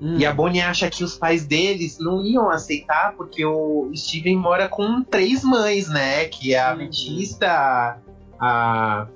Hum. 0.03 0.17
E 0.17 0.25
a 0.25 0.33
Bonnie 0.33 0.59
acha 0.59 0.89
que 0.89 1.01
os 1.01 1.15
pais 1.17 1.45
deles 1.45 1.97
não 1.97 2.21
iam 2.25 2.49
aceitar 2.49 3.13
porque 3.15 3.45
o 3.45 3.89
Steven 3.95 4.35
mora 4.35 4.67
com 4.67 5.01
três 5.01 5.43
mães, 5.45 5.87
né? 5.87 6.25
Que 6.25 6.53
é 6.53 6.59
a 6.59 6.67
Uhum. 6.67 6.73
Ametista, 6.73 7.97
a- 8.39 9.07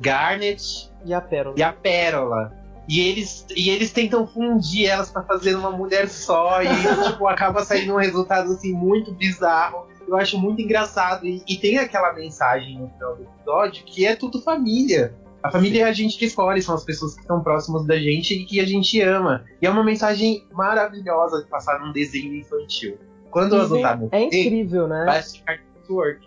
Garnet 0.00 0.90
E 1.04 1.12
a 1.14 1.20
pérola. 1.20 1.56
e 1.58 1.62
a 1.62 1.72
Pérola. 1.72 2.52
E 2.88 3.00
eles, 3.00 3.44
e 3.56 3.68
eles 3.70 3.90
tentam 3.90 4.26
fundir 4.26 4.88
elas 4.88 5.10
pra 5.10 5.22
fazer 5.22 5.56
uma 5.56 5.72
mulher 5.72 6.08
só 6.08 6.62
e 6.62 6.66
tipo, 7.10 7.26
acaba 7.26 7.64
saindo 7.64 7.94
um 7.94 7.96
resultado 7.98 8.52
assim 8.52 8.72
muito 8.72 9.12
bizarro. 9.12 9.86
Eu 10.06 10.14
acho 10.16 10.38
muito 10.38 10.62
engraçado. 10.62 11.26
E, 11.26 11.42
e 11.48 11.56
tem 11.56 11.78
aquela 11.78 12.12
mensagem 12.12 12.78
no 12.78 12.88
final 12.90 13.16
do 13.16 13.22
episódio 13.24 13.84
que 13.84 14.06
é 14.06 14.14
tudo 14.14 14.40
família. 14.40 15.12
A 15.46 15.50
família 15.50 15.84
é 15.84 15.88
a 15.88 15.92
gente 15.92 16.18
que 16.18 16.24
escolhe, 16.24 16.60
são 16.60 16.74
as 16.74 16.84
pessoas 16.84 17.14
que 17.14 17.20
estão 17.20 17.40
próximas 17.42 17.86
da 17.86 17.96
gente 17.96 18.34
e 18.34 18.44
que 18.44 18.60
a 18.60 18.66
gente 18.66 19.00
ama. 19.00 19.44
E 19.60 19.66
é 19.66 19.70
uma 19.70 19.84
mensagem 19.84 20.44
maravilhosa 20.52 21.42
de 21.42 21.48
passar 21.48 21.80
num 21.80 21.92
desenho 21.92 22.34
infantil. 22.34 22.98
Quando 23.30 23.56
Steven 23.56 23.64
adotar 23.64 23.98
meu 23.98 24.08
é 24.12 24.22
incrível, 24.22 24.88
né? 24.88 25.04
vai 25.04 25.22
Cartoon 25.44 25.64
Network. 25.74 26.26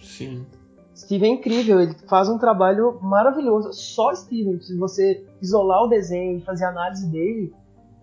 Sim. 0.00 0.46
Steven 0.94 1.30
é 1.30 1.34
incrível, 1.34 1.80
ele 1.80 1.94
faz 2.08 2.28
um 2.28 2.38
trabalho 2.38 2.98
maravilhoso. 3.00 3.72
Só 3.72 4.14
Steven, 4.14 4.60
se 4.60 4.76
você 4.76 5.24
isolar 5.40 5.84
o 5.84 5.88
desenho 5.88 6.38
e 6.38 6.40
fazer 6.40 6.64
análise 6.64 7.06
dele, 7.06 7.52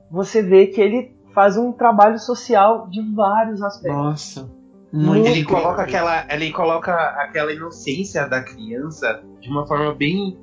você 0.09 0.41
vê 0.41 0.67
que 0.67 0.79
ele 0.79 1.15
faz 1.33 1.57
um 1.57 1.71
trabalho 1.71 2.17
social 2.19 2.87
de 2.87 3.01
vários 3.13 3.61
aspectos. 3.61 4.01
Nossa. 4.01 4.54
Muito 4.95 5.27
ele 5.27 5.43
coloca 5.43 5.81
aquela 5.81 6.25
ele 6.33 6.51
coloca 6.51 6.93
aquela 6.93 7.51
inocência 7.51 8.27
da 8.29 8.41
criança 8.41 9.21
de 9.41 9.49
uma 9.49 9.67
forma 9.67 9.93
bem 9.93 10.37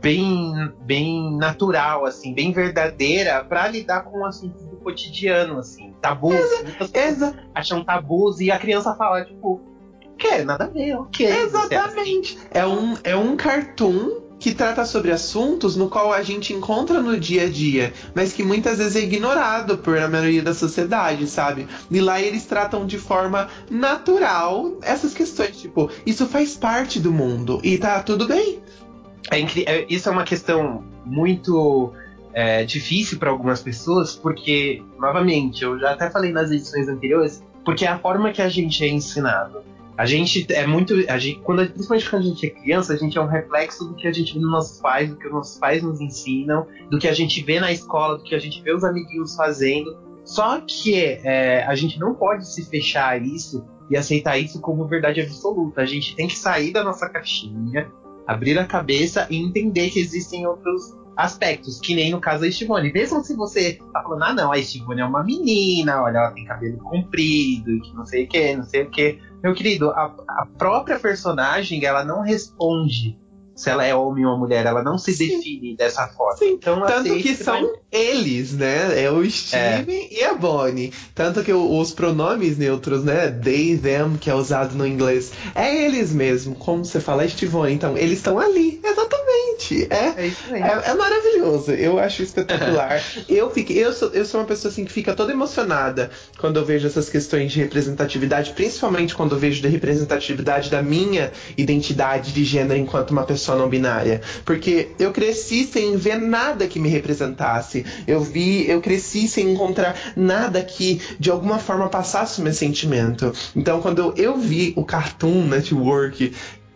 bem 0.00 0.72
bem 0.80 1.36
natural 1.36 2.04
assim 2.04 2.34
bem 2.34 2.50
verdadeira 2.50 3.44
pra 3.44 3.68
lidar 3.68 4.02
com 4.02 4.24
assuntos 4.26 4.66
do 4.66 4.76
cotidiano 4.78 5.60
assim 5.60 5.94
tabus. 6.00 6.34
Muitas 6.64 6.90
pessoas 6.90 6.92
Exa 6.94 7.34
acham 7.54 7.84
tabus 7.84 8.40
e 8.40 8.50
a 8.50 8.58
criança 8.58 8.92
fala 8.96 9.24
tipo 9.24 9.60
que 10.18 10.42
nada 10.42 10.64
a 10.64 10.68
ver 10.68 10.96
ok 10.96 11.24
exatamente. 11.24 12.36
É 12.50 12.66
um, 12.66 12.96
é 13.04 13.14
um 13.14 13.36
cartoon 13.36 14.31
que 14.42 14.52
trata 14.52 14.84
sobre 14.84 15.12
assuntos 15.12 15.76
no 15.76 15.88
qual 15.88 16.12
a 16.12 16.20
gente 16.20 16.52
encontra 16.52 17.00
no 17.00 17.16
dia 17.16 17.44
a 17.44 17.48
dia, 17.48 17.92
mas 18.12 18.32
que 18.32 18.42
muitas 18.42 18.78
vezes 18.78 18.96
é 18.96 19.00
ignorado 19.00 19.78
por 19.78 19.96
a 19.96 20.08
maioria 20.08 20.42
da 20.42 20.52
sociedade, 20.52 21.28
sabe? 21.28 21.68
E 21.88 22.00
lá 22.00 22.20
eles 22.20 22.44
tratam 22.44 22.84
de 22.84 22.98
forma 22.98 23.46
natural 23.70 24.72
essas 24.82 25.14
questões, 25.14 25.56
tipo, 25.60 25.88
isso 26.04 26.26
faz 26.26 26.56
parte 26.56 26.98
do 26.98 27.12
mundo 27.12 27.60
e 27.62 27.78
tá 27.78 28.02
tudo 28.02 28.26
bem. 28.26 28.60
É 29.30 29.38
incri- 29.38 29.64
é- 29.64 29.86
isso 29.88 30.08
é 30.08 30.12
uma 30.12 30.24
questão 30.24 30.84
muito 31.06 31.92
é, 32.34 32.64
difícil 32.64 33.18
para 33.18 33.30
algumas 33.30 33.62
pessoas, 33.62 34.16
porque, 34.16 34.82
novamente, 34.98 35.62
eu 35.62 35.78
já 35.78 35.90
até 35.92 36.10
falei 36.10 36.32
nas 36.32 36.50
edições 36.50 36.88
anteriores, 36.88 37.42
porque 37.64 37.84
é 37.84 37.88
a 37.88 37.98
forma 37.98 38.32
que 38.32 38.42
a 38.42 38.48
gente 38.48 38.82
é 38.82 38.88
ensinado. 38.88 39.62
A 40.02 40.04
gente 40.04 40.52
é 40.52 40.66
muito. 40.66 40.94
A 41.08 41.16
gente, 41.16 41.38
quando, 41.42 41.64
principalmente 41.70 42.10
quando 42.10 42.22
a 42.22 42.24
gente 42.26 42.44
é 42.44 42.50
criança, 42.50 42.92
a 42.92 42.96
gente 42.96 43.16
é 43.16 43.20
um 43.20 43.28
reflexo 43.28 43.84
do 43.84 43.94
que 43.94 44.08
a 44.08 44.12
gente 44.12 44.34
vê 44.34 44.40
nos 44.40 44.50
nossos 44.50 44.80
pais, 44.80 45.08
do 45.08 45.16
que 45.16 45.28
os 45.28 45.32
nossos 45.32 45.58
pais 45.60 45.80
nos 45.80 46.00
ensinam, 46.00 46.66
do 46.90 46.98
que 46.98 47.06
a 47.06 47.12
gente 47.12 47.40
vê 47.40 47.60
na 47.60 47.70
escola, 47.70 48.18
do 48.18 48.24
que 48.24 48.34
a 48.34 48.38
gente 48.40 48.60
vê 48.62 48.74
os 48.74 48.82
amiguinhos 48.82 49.36
fazendo. 49.36 49.96
Só 50.24 50.60
que 50.60 50.96
é, 50.96 51.64
a 51.64 51.76
gente 51.76 52.00
não 52.00 52.16
pode 52.16 52.52
se 52.52 52.68
fechar 52.68 53.10
a 53.10 53.16
isso 53.16 53.64
e 53.88 53.96
aceitar 53.96 54.36
isso 54.36 54.60
como 54.60 54.88
verdade 54.88 55.20
absoluta. 55.20 55.82
A 55.82 55.86
gente 55.86 56.16
tem 56.16 56.26
que 56.26 56.36
sair 56.36 56.72
da 56.72 56.82
nossa 56.82 57.08
caixinha, 57.08 57.88
abrir 58.26 58.58
a 58.58 58.66
cabeça 58.66 59.28
e 59.30 59.36
entender 59.36 59.90
que 59.90 60.00
existem 60.00 60.44
outros 60.48 60.96
aspectos, 61.16 61.78
que 61.78 61.94
nem 61.94 62.10
no 62.10 62.20
caso 62.20 62.40
da 62.40 62.48
Estivone. 62.48 62.92
Mesmo 62.92 63.22
se 63.22 63.36
você 63.36 63.78
tá 63.92 64.02
falando, 64.02 64.24
ah 64.24 64.34
não, 64.34 64.50
a 64.50 64.58
Estivone 64.58 65.00
é 65.00 65.04
uma 65.04 65.22
menina, 65.22 66.02
olha, 66.02 66.18
ela 66.18 66.30
tem 66.32 66.44
cabelo 66.44 66.78
comprido, 66.78 67.70
e 67.70 67.80
que 67.80 67.94
não 67.94 68.04
sei 68.04 68.24
o 68.24 68.28
que, 68.28 68.56
não 68.56 68.64
sei 68.64 68.82
o 68.82 68.90
que. 68.90 69.18
Meu 69.42 69.54
querido, 69.54 69.90
a, 69.90 70.14
a 70.28 70.46
própria 70.56 70.98
personagem, 70.98 71.84
ela 71.84 72.04
não 72.04 72.20
responde 72.20 73.18
se 73.62 73.70
ela 73.70 73.84
é 73.84 73.94
homem 73.94 74.26
ou 74.26 74.36
mulher, 74.38 74.66
ela 74.66 74.82
não 74.82 74.98
se 74.98 75.12
Sim. 75.14 75.28
define 75.28 75.76
dessa 75.76 76.06
forma. 76.08 76.36
Sim, 76.36 76.50
Então, 76.54 76.80
Tanto 76.80 76.92
aceite 77.08 77.22
que 77.22 77.32
vai- 77.34 77.60
são 77.62 77.72
eles, 77.90 78.52
né? 78.52 79.02
É 79.02 79.10
o 79.10 79.28
Steven 79.30 80.08
e 80.10 80.22
a 80.24 80.34
Bonnie. 80.34 80.92
Tanto 81.14 81.42
que 81.42 81.52
os 81.52 81.92
pronomes 81.92 82.56
neutros, 82.58 83.04
né? 83.04 83.28
They, 83.30 83.76
them, 83.78 84.16
que 84.20 84.28
é 84.30 84.34
usado 84.34 84.74
no 84.74 84.86
inglês, 84.86 85.32
é 85.54 85.84
eles 85.84 86.12
mesmo. 86.12 86.54
Como 86.54 86.84
você 86.84 87.00
fala, 87.00 87.24
Estivone. 87.24 87.72
Então, 87.72 87.96
eles 87.96 88.18
estão 88.18 88.38
ali. 88.38 88.80
Exatamente. 88.82 89.86
É 89.90 90.22
É 90.22 90.26
isso 90.26 90.42
aí. 90.52 90.62
É, 90.62 90.90
é 90.90 90.94
maravilhoso, 90.94 91.70
eu 91.72 91.98
acho 91.98 92.22
espetacular. 92.22 93.00
eu, 93.28 93.50
fiquei, 93.50 93.78
eu, 93.84 93.92
sou, 93.92 94.08
eu 94.10 94.24
sou 94.24 94.40
uma 94.40 94.46
pessoa 94.46 94.70
assim 94.72 94.84
que 94.84 94.92
fica 94.92 95.14
toda 95.14 95.32
emocionada 95.32 96.10
quando 96.38 96.56
eu 96.58 96.64
vejo 96.64 96.86
essas 96.86 97.08
questões 97.08 97.52
de 97.52 97.60
representatividade, 97.60 98.52
principalmente 98.52 99.14
quando 99.14 99.32
eu 99.34 99.38
vejo 99.38 99.62
da 99.62 99.68
representatividade 99.68 100.70
da 100.70 100.82
minha 100.82 101.30
identidade 101.56 102.32
de 102.32 102.44
gênero 102.44 102.78
enquanto 102.80 103.10
uma 103.10 103.24
pessoa 103.24 103.51
não 103.56 103.68
binária. 103.68 104.20
Porque 104.44 104.90
eu 104.98 105.12
cresci 105.12 105.64
sem 105.64 105.96
ver 105.96 106.18
nada 106.18 106.66
que 106.66 106.78
me 106.78 106.88
representasse. 106.88 107.84
Eu 108.06 108.20
vi, 108.20 108.68
eu 108.68 108.80
cresci 108.80 109.28
sem 109.28 109.50
encontrar 109.50 109.96
nada 110.16 110.62
que 110.62 111.00
de 111.18 111.30
alguma 111.30 111.58
forma 111.58 111.88
passasse 111.88 112.40
o 112.40 112.44
meu 112.44 112.52
sentimento. 112.52 113.32
Então 113.54 113.80
quando 113.80 114.14
eu, 114.16 114.36
vi 114.36 114.72
o 114.76 114.84
Cartoon 114.84 115.46
Network 115.46 116.32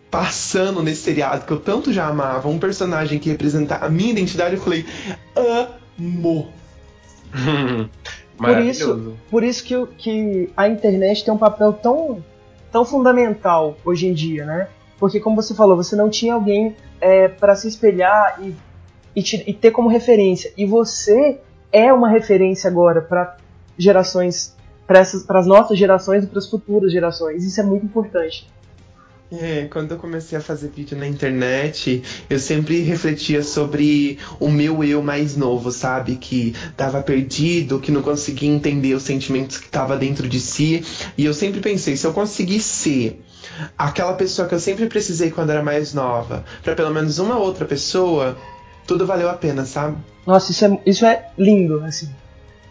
passando 0.09 0.81
nesse 0.81 1.01
seriado 1.01 1.45
que 1.45 1.51
eu 1.51 1.59
tanto 1.59 1.91
já 1.91 2.07
amava, 2.07 2.47
um 2.47 2.57
personagem 2.57 3.19
que 3.19 3.29
representa 3.29 3.75
a 3.75 3.89
minha 3.89 4.11
identidade, 4.11 4.55
eu 4.55 4.61
falei, 4.61 4.85
amo. 5.35 6.47
Maravilhoso. 8.37 9.17
Por 9.29 9.43
isso 9.43 9.63
que, 9.63 9.85
que 9.97 10.49
a 10.55 10.67
internet 10.67 11.25
tem 11.25 11.33
um 11.33 11.37
papel 11.37 11.73
tão, 11.73 12.23
tão 12.71 12.85
fundamental 12.85 13.77
hoje 13.83 14.07
em 14.07 14.13
dia, 14.13 14.45
né? 14.45 14.67
Porque, 14.99 15.19
como 15.19 15.35
você 15.35 15.53
falou, 15.53 15.75
você 15.75 15.95
não 15.95 16.09
tinha 16.09 16.33
alguém 16.33 16.75
é, 16.99 17.27
para 17.27 17.55
se 17.55 17.67
espelhar 17.67 18.39
e, 18.41 18.55
e, 19.15 19.21
te- 19.21 19.43
e 19.47 19.53
ter 19.53 19.71
como 19.71 19.87
referência. 19.89 20.51
E 20.57 20.65
você 20.65 21.39
é 21.71 21.91
uma 21.93 22.09
referência 22.09 22.69
agora 22.69 23.01
para 23.01 23.37
gerações, 23.77 24.55
para 24.87 24.99
as 25.01 25.45
nossas 25.47 25.77
gerações 25.77 26.23
e 26.23 26.27
para 26.27 26.39
as 26.39 26.49
futuras 26.49 26.91
gerações. 26.91 27.43
Isso 27.43 27.59
é 27.59 27.63
muito 27.63 27.85
importante. 27.85 28.47
É, 29.29 29.67
quando 29.69 29.91
eu 29.91 29.97
comecei 29.97 30.37
a 30.37 30.41
fazer 30.41 30.69
vídeo 30.69 30.97
na 30.97 31.05
internet, 31.05 32.01
eu 32.29 32.39
sempre 32.39 32.81
refletia 32.81 33.43
sobre 33.43 34.17
o 34.39 34.49
meu 34.49 34.81
eu 34.85 35.03
mais 35.03 35.35
novo, 35.35 35.69
sabe? 35.69 36.15
Que 36.15 36.55
tava 36.77 37.01
perdido, 37.01 37.79
que 37.79 37.91
não 37.91 38.01
conseguia 38.01 38.49
entender 38.49 38.93
os 38.93 39.03
sentimentos 39.03 39.57
que 39.57 39.67
tava 39.67 39.97
dentro 39.97 40.29
de 40.29 40.39
si. 40.39 40.81
E 41.17 41.25
eu 41.25 41.33
sempre 41.33 41.59
pensei, 41.59 41.97
se 41.97 42.07
eu 42.07 42.13
conseguir 42.13 42.61
ser 42.61 43.21
aquela 43.77 44.13
pessoa 44.13 44.47
que 44.47 44.55
eu 44.55 44.59
sempre 44.59 44.85
precisei 44.87 45.29
quando 45.29 45.49
era 45.49 45.61
mais 45.61 45.93
nova, 45.93 46.45
pra 46.63 46.73
pelo 46.73 46.93
menos 46.93 47.19
uma 47.19 47.37
outra 47.37 47.65
pessoa, 47.65 48.37
tudo 48.85 49.05
valeu 49.05 49.29
a 49.29 49.33
pena, 49.33 49.65
sabe? 49.65 49.97
Nossa, 50.25 50.51
isso 50.51 50.63
é, 50.63 50.79
isso 50.85 51.05
é 51.05 51.29
lindo, 51.37 51.83
assim. 51.83 52.09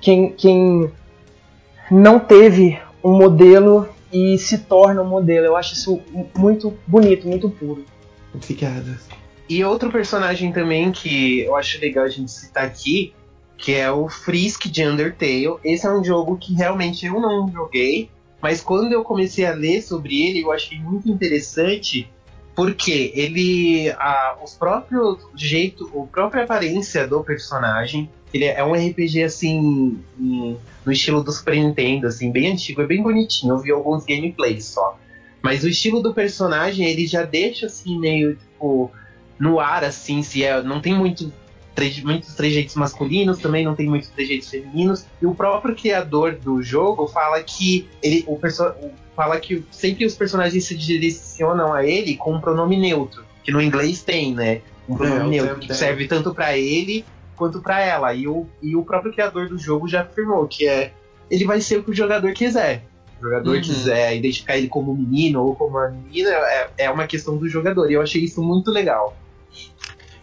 Quem, 0.01 0.33
quem, 0.33 0.90
não 1.90 2.19
teve 2.19 2.79
um 3.05 3.12
modelo 3.12 3.88
e 4.17 4.39
se 4.39 4.59
torna 4.59 5.03
um 5.03 5.09
modelo. 5.09 5.47
Eu 5.47 5.57
acho 5.57 5.75
isso 5.75 6.01
muito 6.37 6.77
bonito, 6.87 7.29
muito 7.29 7.51
puro. 7.51 7.85
Obrigada. 8.35 8.99
E 9.49 9.63
outro 9.63 9.91
personagem 9.91 10.53
também 10.53 10.91
que 10.91 11.41
eu 11.41 11.55
acho 11.55 11.81
legal 11.81 12.05
a 12.05 12.09
gente 12.09 12.31
citar 12.31 12.65
aqui, 12.65 13.15
que 13.57 13.75
é 13.75 13.91
o 13.91 14.09
Frisk 14.09 14.67
de 14.67 14.85
Undertale. 14.85 15.57
Esse 15.63 15.87
é 15.87 15.93
um 15.93 16.03
jogo 16.03 16.37
que 16.37 16.55
realmente 16.55 17.07
eu 17.07 17.21
não 17.21 17.51
joguei, 17.53 18.11
mas 18.41 18.61
quando 18.61 18.93
eu 18.93 19.05
comecei 19.05 19.47
a 19.47 19.55
ler 19.55 19.83
sobre 19.83 20.27
ele, 20.27 20.43
eu 20.43 20.51
achei 20.51 20.79
muito 20.79 21.09
interessante, 21.09 22.11
porque 22.55 23.13
ele, 23.15 23.91
a, 23.99 24.37
os 24.43 24.55
próprios 24.55 25.19
jeito, 25.37 25.91
a 25.95 26.07
própria 26.07 26.45
aparência 26.45 27.07
do 27.07 27.23
personagem, 27.23 28.11
ele 28.33 28.45
é 28.45 28.62
um 28.65 28.75
RPG 28.75 29.23
assim 29.23 29.99
no 30.19 30.93
estilo 30.93 31.23
do 31.23 31.33
Super 31.33 31.57
Nintendo, 31.57 32.07
assim, 32.07 32.31
bem 32.31 32.53
antigo, 32.53 32.83
é 32.83 32.87
bem 32.87 33.03
bonitinho. 33.03 33.55
Eu 33.55 33.59
vi 33.59 33.71
alguns 33.73 34.05
gameplays 34.05 34.65
só. 34.67 34.99
Mas 35.43 35.65
o 35.65 35.69
estilo 35.69 36.03
do 36.03 36.12
personagem, 36.15 36.87
ele 36.87 37.07
já 37.07 37.23
deixa 37.23 37.67
assim 37.67 37.99
meio 37.99 38.37
tipo 38.37 38.91
no 39.39 39.61
ar 39.61 39.85
assim, 39.85 40.23
se 40.23 40.43
é, 40.43 40.62
não 40.62 40.81
tem 40.81 40.95
muito 40.95 41.31
tre- 41.75 42.03
muitos 42.03 42.35
trejeitos 42.35 42.75
masculinos, 42.75 43.39
também 43.39 43.65
não 43.65 43.75
tem 43.75 43.87
muitos 43.87 44.09
trejeitos 44.09 44.49
femininos. 44.49 45.05
E 45.21 45.27
o 45.27 45.35
próprio 45.35 45.75
criador 45.77 46.35
do 46.37 46.62
jogo 46.62 47.07
fala 47.07 47.41
que 47.43 47.87
ele 48.03 48.25
o 48.27 48.39
fala 49.15 49.39
que 49.39 49.65
sempre 49.71 50.05
os 50.05 50.15
personagens 50.15 50.65
se 50.65 50.75
direcionam 50.77 51.73
a 51.73 51.87
ele 51.87 52.17
com 52.17 52.35
um 52.35 52.41
pronome 52.41 52.77
neutro, 52.79 53.25
que 53.45 53.53
no 53.53 53.61
inglês 53.62 54.03
tem, 54.03 54.35
né? 54.35 54.61
Um 54.89 54.97
pronome 54.97 55.37
É, 55.37 55.43
neutro 55.43 55.59
que 55.61 55.75
serve 55.75 56.07
tanto 56.09 56.35
pra 56.35 56.57
ele 56.57 57.05
quanto 57.37 57.61
pra 57.61 57.81
ela. 57.81 58.12
E 58.14 58.27
o, 58.27 58.46
e 58.62 58.75
o 58.75 58.83
próprio 58.83 59.12
criador 59.12 59.49
do 59.49 59.59
jogo 59.59 59.87
já 59.87 60.03
afirmou 60.03 60.46
que 60.49 60.66
é 60.66 60.92
ele 61.31 61.44
vai 61.44 61.61
ser 61.61 61.79
o 61.79 61.83
que 61.85 61.90
o 61.90 61.94
jogador 61.94 62.33
quiser. 62.33 62.83
Se 63.18 63.20
o 63.20 63.25
jogador 63.29 63.55
Uhum. 63.57 63.61
quiser 63.61 64.16
identificar 64.16 64.57
ele 64.57 64.68
como 64.68 64.94
menino 64.94 65.42
ou 65.42 65.57
como 65.57 65.77
uma 65.79 65.88
menina, 65.88 66.31
é, 66.31 66.70
é 66.79 66.90
uma 66.90 67.07
questão 67.07 67.37
do 67.37 67.49
jogador. 67.49 67.90
E 67.90 67.94
eu 67.94 68.03
achei 68.03 68.22
isso 68.22 68.42
muito 68.42 68.70
legal. 68.70 69.16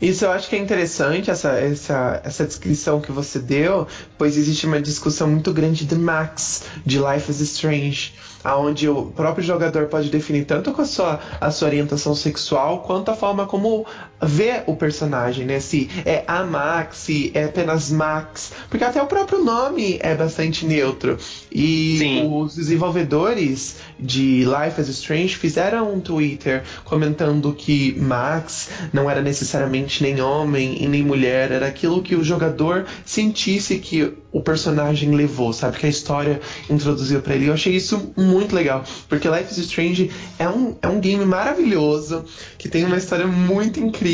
Isso 0.01 0.25
eu 0.25 0.31
acho 0.31 0.49
que 0.49 0.55
é 0.57 0.59
interessante, 0.59 1.31
essa, 1.31 1.51
essa, 1.51 2.21
essa 2.25 2.45
descrição 2.45 2.99
que 2.99 3.09
você 3.09 3.39
deu, 3.39 3.87
pois 4.17 4.35
existe 4.37 4.65
uma 4.65 4.81
discussão 4.81 5.29
muito 5.29 5.53
grande 5.53 5.85
de 5.85 5.95
Max, 5.95 6.65
de 6.85 6.99
Life 6.99 7.31
is 7.31 7.39
Strange, 7.39 8.13
aonde 8.43 8.89
o 8.89 9.05
próprio 9.05 9.45
jogador 9.45 9.87
pode 9.87 10.09
definir 10.09 10.43
tanto 10.43 10.73
com 10.73 10.81
a 10.81 10.85
sua, 10.85 11.21
a 11.39 11.49
sua 11.51 11.69
orientação 11.69 12.13
sexual, 12.13 12.81
quanto 12.81 13.11
a 13.11 13.15
forma 13.15 13.45
como 13.45 13.85
vê 14.25 14.63
o 14.65 14.75
personagem, 14.75 15.45
né? 15.45 15.59
Se 15.59 15.89
é 16.05 16.23
a 16.27 16.43
Max, 16.43 16.97
se 16.97 17.31
é 17.33 17.45
apenas 17.45 17.91
Max, 17.91 18.51
porque 18.69 18.83
até 18.83 19.01
o 19.01 19.05
próprio 19.05 19.43
nome 19.43 19.97
é 20.01 20.15
bastante 20.15 20.65
neutro. 20.65 21.17
E 21.51 21.97
Sim. 21.99 22.29
os 22.31 22.55
desenvolvedores 22.55 23.77
de 23.99 24.45
Life 24.45 24.81
is 24.81 24.89
Strange 24.89 25.35
fizeram 25.35 25.93
um 25.93 25.99
Twitter 25.99 26.63
comentando 26.83 27.53
que 27.53 27.95
Max 27.99 28.69
não 28.91 29.09
era 29.09 29.21
necessariamente 29.21 30.01
nem 30.03 30.21
homem 30.21 30.83
e 30.83 30.87
nem 30.87 31.03
mulher, 31.03 31.51
era 31.51 31.67
aquilo 31.67 32.01
que 32.01 32.15
o 32.15 32.23
jogador 32.23 32.85
sentisse 33.05 33.77
que 33.79 34.13
o 34.31 34.41
personagem 34.41 35.11
levou, 35.11 35.53
sabe? 35.53 35.77
Que 35.77 35.85
a 35.85 35.89
história 35.89 36.41
introduziu 36.67 37.21
pra 37.21 37.35
ele. 37.35 37.47
Eu 37.47 37.53
achei 37.53 37.75
isso 37.75 38.11
muito 38.17 38.55
legal, 38.55 38.83
porque 39.07 39.29
Life 39.29 39.51
is 39.51 39.57
Strange 39.59 40.11
é 40.39 40.49
um, 40.49 40.75
é 40.81 40.87
um 40.87 40.99
game 40.99 41.23
maravilhoso, 41.23 42.25
que 42.57 42.67
tem 42.67 42.83
uma 42.83 42.97
história 42.97 43.27
muito 43.27 43.79
incrível 43.79 44.12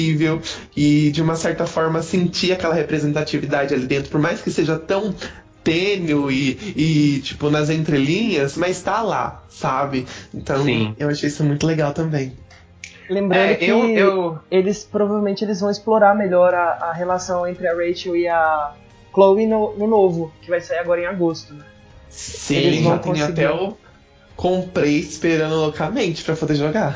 e 0.76 1.12
de 1.12 1.22
uma 1.22 1.36
certa 1.36 1.66
forma 1.66 2.02
sentir 2.02 2.52
aquela 2.52 2.74
representatividade 2.74 3.74
ali 3.74 3.86
dentro, 3.86 4.10
por 4.10 4.20
mais 4.20 4.42
que 4.42 4.52
seja 4.52 4.78
tão 4.78 5.14
tênue 5.64 6.34
e, 6.34 7.16
e, 7.18 7.22
tipo, 7.22 7.50
nas 7.50 7.70
entrelinhas, 7.70 8.56
mas 8.58 8.82
tá 8.82 9.02
lá, 9.02 9.44
sabe? 9.50 10.06
Então, 10.34 10.64
Sim. 10.64 10.96
eu 10.98 11.10
achei 11.10 11.28
isso 11.28 11.44
muito 11.44 11.68
legal 11.68 11.94
também. 11.94 12.34
Lembrando 13.10 13.52
É, 13.52 13.56
que 13.56 13.66
eu, 13.66 13.90
eu, 13.90 14.40
eles 14.52 14.84
provavelmente 14.84 15.44
eles 15.44 15.60
vão 15.60 15.70
explorar 15.72 16.16
melhor 16.16 16.54
a, 16.54 16.90
a 16.90 16.94
relação 16.94 17.48
entre 17.48 17.68
a 17.68 17.74
Rachel 17.74 18.16
e 18.16 18.28
a 18.28 18.74
Chloe 19.14 19.48
no, 19.48 19.76
no 19.76 19.88
novo, 19.88 20.32
que 20.42 20.50
vai 20.50 20.62
sair 20.62 20.78
agora 20.78 21.02
em 21.02 21.06
agosto. 21.08 21.54
Né? 21.54 21.66
Sim, 22.10 22.56
Eles 22.56 22.84
já 22.84 22.90
vão 22.90 23.00
tem 23.00 23.12
conseguir. 23.14 23.46
até 23.46 23.52
o. 23.52 23.76
Comprei 24.40 25.00
esperando 25.00 25.54
loucamente 25.56 26.24
pra 26.24 26.34
poder 26.34 26.56
jogar. 26.56 26.96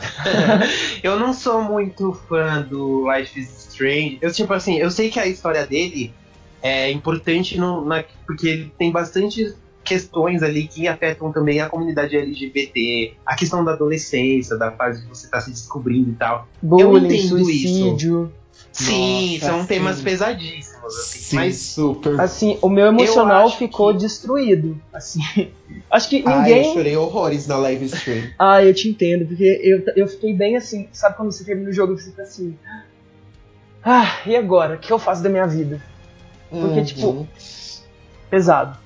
eu 1.04 1.20
não 1.20 1.34
sou 1.34 1.62
muito 1.62 2.14
fã 2.30 2.62
do 2.62 3.12
Life 3.12 3.38
is 3.38 3.68
Strange. 3.68 4.18
Eu, 4.22 4.32
tipo 4.32 4.54
assim, 4.54 4.78
eu 4.78 4.90
sei 4.90 5.10
que 5.10 5.20
a 5.20 5.28
história 5.28 5.68
dele 5.68 6.14
é 6.62 6.90
importante 6.90 7.58
no, 7.58 7.84
na, 7.84 8.02
porque 8.26 8.48
ele 8.48 8.74
tem 8.78 8.94
bastante 8.94 9.54
questões 9.84 10.42
ali 10.44 10.68
que 10.68 10.88
afetam 10.88 11.32
também 11.32 11.60
a 11.62 11.70
comunidade 11.70 12.16
LGBT, 12.16 13.16
a 13.26 13.36
questão 13.36 13.64
da 13.64 13.74
adolescência, 13.74 14.58
da 14.58 14.72
fase 14.72 15.02
que 15.04 15.10
você 15.10 15.28
tá 15.30 15.40
se 15.42 15.52
descobrindo 15.52 16.12
e 16.12 16.16
tal. 16.16 16.48
Bullying, 16.62 17.06
entendo 17.06 17.28
suicídio. 17.40 18.34
Sim, 18.72 19.34
Nossa, 19.36 19.46
são 19.52 19.62
sim. 19.62 19.68
temas 19.68 20.02
pesadíssimos, 20.02 20.96
assim. 20.98 21.20
Sim, 21.20 21.36
Mas 21.36 21.58
super. 21.58 22.20
Assim, 22.20 22.58
o 22.62 22.70
meu 22.70 22.88
emocional 22.88 23.50
ficou 23.52 23.92
que- 23.94 24.00
destruído. 24.00 24.82
Assim, 24.92 25.20
acho 25.92 26.10
que 26.10 26.24
Ai, 26.26 26.52
eu 26.52 26.56
ninguém. 26.56 26.74
chorei 26.74 26.98
horrores 26.98 27.46
na 27.48 27.58
live 27.58 27.86
stream. 27.86 28.30
Ah, 28.40 28.64
eu 28.64 28.74
te 28.74 28.90
entendo, 28.90 29.28
porque 29.28 29.44
eu, 29.64 29.84
eu 29.96 30.08
fiquei 30.08 30.34
bem 30.36 30.56
assim, 30.56 30.88
sabe 30.92 31.16
quando 31.18 31.32
você 31.32 31.44
termina 31.44 31.70
o 31.70 31.74
jogo 31.74 31.94
e 31.94 32.00
você 32.00 32.10
fica 32.10 32.24
assim. 32.24 32.58
Ah, 33.84 34.22
e 34.26 34.36
agora? 34.36 34.76
O 34.76 34.80
que 34.80 34.92
eu 34.92 34.98
faço 34.98 35.22
da 35.22 35.30
minha 35.30 35.46
vida? 35.46 35.82
Porque, 36.50 36.80
Uhum. 36.80 36.86
tipo, 36.86 37.28
pesado. 38.30 38.78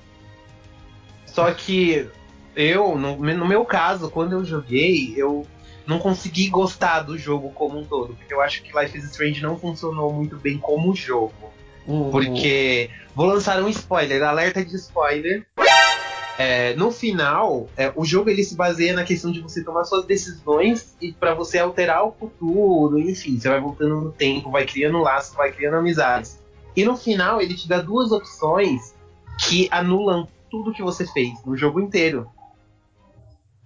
Só 1.38 1.52
que 1.52 2.08
eu, 2.56 2.98
no, 2.98 3.16
no 3.16 3.46
meu 3.46 3.64
caso, 3.64 4.10
quando 4.10 4.32
eu 4.32 4.44
joguei, 4.44 5.14
eu 5.16 5.46
não 5.86 6.00
consegui 6.00 6.48
gostar 6.48 7.02
do 7.02 7.16
jogo 7.16 7.50
como 7.50 7.78
um 7.78 7.84
todo. 7.84 8.12
Porque 8.14 8.34
eu 8.34 8.40
acho 8.40 8.60
que 8.60 8.76
Life 8.76 8.98
is 8.98 9.04
Strange 9.04 9.40
não 9.40 9.56
funcionou 9.56 10.12
muito 10.12 10.34
bem 10.36 10.58
como 10.58 10.92
jogo. 10.96 11.52
Uhum. 11.86 12.10
Porque. 12.10 12.90
Vou 13.14 13.26
lançar 13.26 13.62
um 13.62 13.68
spoiler, 13.68 14.20
alerta 14.24 14.64
de 14.64 14.74
spoiler. 14.74 15.46
É, 16.36 16.74
no 16.74 16.90
final, 16.90 17.68
é, 17.76 17.92
o 17.94 18.04
jogo 18.04 18.30
ele 18.30 18.42
se 18.42 18.56
baseia 18.56 18.92
na 18.92 19.04
questão 19.04 19.30
de 19.30 19.40
você 19.40 19.62
tomar 19.62 19.84
suas 19.84 20.04
decisões 20.06 20.96
e 21.00 21.12
para 21.12 21.34
você 21.34 21.60
alterar 21.60 22.04
o 22.04 22.12
futuro, 22.12 22.98
enfim, 22.98 23.38
você 23.38 23.48
vai 23.48 23.60
voltando 23.60 24.00
no 24.00 24.12
tempo, 24.12 24.50
vai 24.50 24.64
criando 24.64 24.98
laços, 24.98 25.36
vai 25.36 25.52
criando 25.52 25.76
amizades. 25.76 26.40
E 26.74 26.84
no 26.84 26.96
final 26.96 27.40
ele 27.40 27.54
te 27.54 27.68
dá 27.68 27.80
duas 27.80 28.10
opções 28.10 28.92
que 29.40 29.68
anulam 29.70 30.28
tudo 30.50 30.72
que 30.72 30.82
você 30.82 31.06
fez 31.06 31.42
no 31.44 31.56
jogo 31.56 31.80
inteiro. 31.80 32.28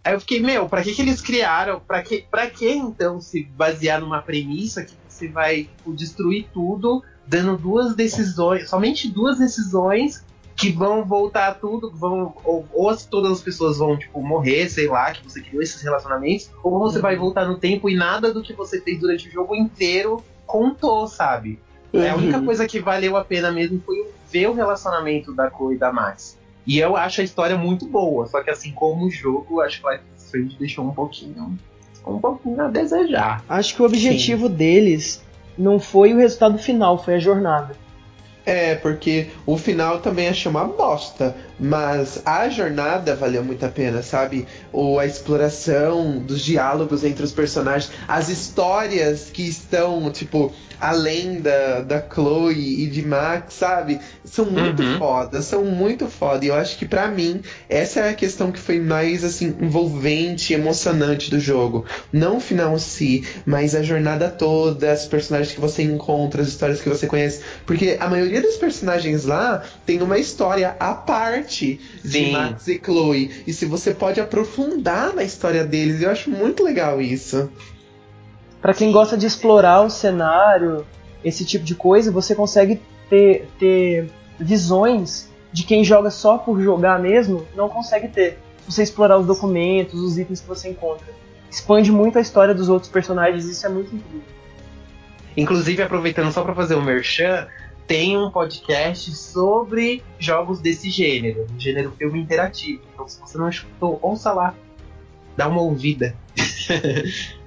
Aí 0.04 0.14
eu 0.14 0.20
fiquei, 0.20 0.40
meu, 0.40 0.68
pra 0.68 0.82
que, 0.82 0.92
que 0.94 1.02
eles 1.02 1.20
criaram? 1.20 1.78
Pra 1.80 2.02
que, 2.02 2.26
pra 2.30 2.50
que 2.50 2.68
então 2.72 3.20
se 3.20 3.44
basear 3.44 4.00
numa 4.00 4.20
premissa 4.20 4.84
que 4.84 4.94
você 5.08 5.28
vai 5.28 5.64
tipo, 5.64 5.94
destruir 5.94 6.48
tudo, 6.52 7.02
dando 7.26 7.56
duas 7.56 7.94
decisões, 7.94 8.68
somente 8.68 9.08
duas 9.08 9.38
decisões 9.38 10.24
que 10.56 10.70
vão 10.70 11.04
voltar 11.04 11.54
tudo, 11.54 11.90
vão 11.96 12.34
ou, 12.44 12.66
ou 12.72 12.90
as- 12.90 13.06
todas 13.06 13.30
as 13.32 13.40
pessoas 13.42 13.78
vão 13.78 13.96
tipo 13.96 14.20
morrer, 14.22 14.68
sei 14.68 14.88
lá, 14.88 15.12
que 15.12 15.22
você 15.22 15.40
criou 15.40 15.62
esses 15.62 15.80
relacionamentos, 15.80 16.50
ou 16.64 16.78
você 16.80 16.98
vai 17.00 17.14
voltar 17.16 17.46
no 17.46 17.58
tempo 17.58 17.88
e 17.88 17.94
nada 17.96 18.34
do 18.34 18.42
que 18.42 18.52
você 18.54 18.80
fez 18.80 18.98
durante 19.00 19.28
o 19.28 19.32
jogo 19.32 19.54
inteiro 19.54 20.24
contou, 20.46 21.06
sabe? 21.06 21.60
É, 21.92 22.10
a 22.10 22.16
única 22.16 22.38
Uhum. 22.38 22.44
coisa 22.44 22.66
que 22.66 22.80
valeu 22.80 23.16
a 23.16 23.24
pena 23.24 23.52
mesmo 23.52 23.80
foi 23.86 23.96
ver 24.30 24.48
o 24.48 24.52
relacionamento 24.52 25.32
da 25.34 25.48
Chloe 25.50 25.76
e 25.76 25.78
da 25.78 25.92
Max. 25.92 26.36
E 26.66 26.78
eu 26.78 26.96
acho 26.96 27.20
a 27.20 27.24
história 27.24 27.56
muito 27.56 27.86
boa, 27.86 28.26
só 28.26 28.42
que 28.42 28.50
assim 28.50 28.72
como 28.72 29.06
o 29.06 29.10
jogo, 29.10 29.60
acho 29.60 29.80
que 29.80 29.88
Life 29.88 30.04
is 30.16 30.24
Strange 30.24 30.56
deixou 30.58 30.84
um 30.84 30.94
pouquinho 30.94 31.58
um 32.06 32.18
pouquinho 32.18 32.60
a 32.62 32.68
desejar. 32.68 33.44
Acho 33.48 33.76
que 33.76 33.82
o 33.82 33.84
objetivo 33.84 34.48
deles 34.48 35.22
não 35.56 35.78
foi 35.78 36.12
o 36.12 36.16
resultado 36.16 36.58
final, 36.58 37.02
foi 37.02 37.14
a 37.14 37.18
jornada. 37.18 37.76
É, 38.44 38.74
porque 38.74 39.28
o 39.46 39.56
final 39.56 40.00
também 40.00 40.28
achei 40.28 40.50
uma 40.50 40.64
bosta, 40.64 41.36
mas 41.62 42.20
a 42.26 42.48
jornada 42.48 43.14
valeu 43.14 43.44
muito 43.44 43.64
a 43.64 43.68
pena, 43.68 44.02
sabe? 44.02 44.46
Ou 44.72 44.98
a 44.98 45.06
exploração 45.06 46.18
dos 46.18 46.40
diálogos 46.42 47.04
entre 47.04 47.24
os 47.24 47.30
personagens, 47.32 47.92
as 48.08 48.28
histórias 48.28 49.30
que 49.32 49.42
estão, 49.48 50.10
tipo, 50.10 50.52
além 50.80 51.40
da, 51.40 51.80
da 51.82 52.02
Chloe 52.12 52.82
e 52.84 52.90
de 52.90 53.06
Max, 53.06 53.54
sabe? 53.54 54.00
São 54.24 54.46
muito 54.50 54.82
Uhum. 54.82 54.98
foda, 54.98 55.40
são 55.40 55.64
muito 55.64 56.08
foda. 56.08 56.44
E 56.44 56.48
eu 56.48 56.54
acho 56.56 56.76
que 56.76 56.84
pra 56.84 57.06
mim, 57.08 57.40
essa 57.68 58.00
é 58.00 58.10
a 58.10 58.14
questão 58.14 58.50
que 58.50 58.58
foi 58.58 58.80
mais, 58.80 59.22
assim, 59.22 59.54
envolvente 59.60 60.52
e 60.52 60.56
emocionante 60.56 61.30
do 61.30 61.38
jogo. 61.38 61.84
Não 62.12 62.38
o 62.38 62.40
final 62.40 62.74
em 62.74 62.78
si, 62.80 63.24
mas 63.46 63.74
a 63.76 63.82
jornada 63.82 64.28
toda, 64.28 64.92
os 64.92 65.06
personagens 65.06 65.54
que 65.54 65.60
você 65.60 65.82
encontra, 65.84 66.42
as 66.42 66.48
histórias 66.48 66.80
que 66.80 66.88
você 66.88 67.06
conhece. 67.06 67.42
Porque 67.64 67.96
a 68.00 68.08
maioria 68.08 68.42
dos 68.42 68.56
personagens 68.56 69.24
lá 69.24 69.62
tem 69.86 70.02
uma 70.02 70.18
história 70.18 70.74
à 70.80 70.94
parte 70.94 71.51
de 71.60 71.78
Sim. 72.08 72.32
Max 72.32 72.66
e 72.68 72.80
Chloe. 72.82 73.30
E 73.46 73.52
se 73.52 73.66
você 73.66 73.92
pode 73.92 74.20
aprofundar 74.20 75.14
na 75.14 75.22
história 75.22 75.64
deles, 75.64 76.02
eu 76.02 76.10
acho 76.10 76.30
muito 76.30 76.62
legal 76.62 77.00
isso. 77.00 77.50
Pra 78.60 78.72
quem 78.72 78.92
gosta 78.92 79.16
de 79.16 79.26
explorar 79.26 79.82
o 79.82 79.90
cenário, 79.90 80.86
esse 81.24 81.44
tipo 81.44 81.64
de 81.64 81.74
coisa, 81.74 82.10
você 82.10 82.34
consegue 82.34 82.80
ter, 83.10 83.48
ter 83.58 84.10
visões 84.38 85.28
de 85.52 85.64
quem 85.64 85.84
joga 85.84 86.10
só 86.10 86.38
por 86.38 86.60
jogar 86.60 86.98
mesmo 86.98 87.46
não 87.54 87.68
consegue 87.68 88.08
ter. 88.08 88.38
Se 88.60 88.72
você 88.72 88.82
explorar 88.82 89.18
os 89.18 89.26
documentos, 89.26 90.00
os 90.00 90.16
itens 90.16 90.40
que 90.40 90.48
você 90.48 90.68
encontra. 90.70 91.06
Expande 91.50 91.92
muito 91.92 92.16
a 92.16 92.20
história 92.20 92.54
dos 92.54 92.68
outros 92.68 92.90
personagens, 92.90 93.44
isso 93.44 93.66
é 93.66 93.68
muito 93.68 93.94
incrível. 93.94 94.22
Inclusive, 95.36 95.82
aproveitando 95.82 96.32
só 96.32 96.42
para 96.42 96.54
fazer 96.54 96.74
um 96.74 96.82
merchan, 96.82 97.46
tem 97.86 98.16
um 98.16 98.30
podcast 98.30 99.14
sobre 99.14 100.02
jogos 100.18 100.60
desse 100.60 100.90
gênero, 100.90 101.46
gênero 101.58 101.92
filme 101.98 102.20
interativo. 102.20 102.82
Então, 102.92 103.08
se 103.08 103.20
você 103.20 103.36
não 103.38 103.48
escutou, 103.48 103.98
ouça 104.02 104.32
lá. 104.32 104.54
Dá 105.36 105.48
uma 105.48 105.62
ouvida. 105.62 106.16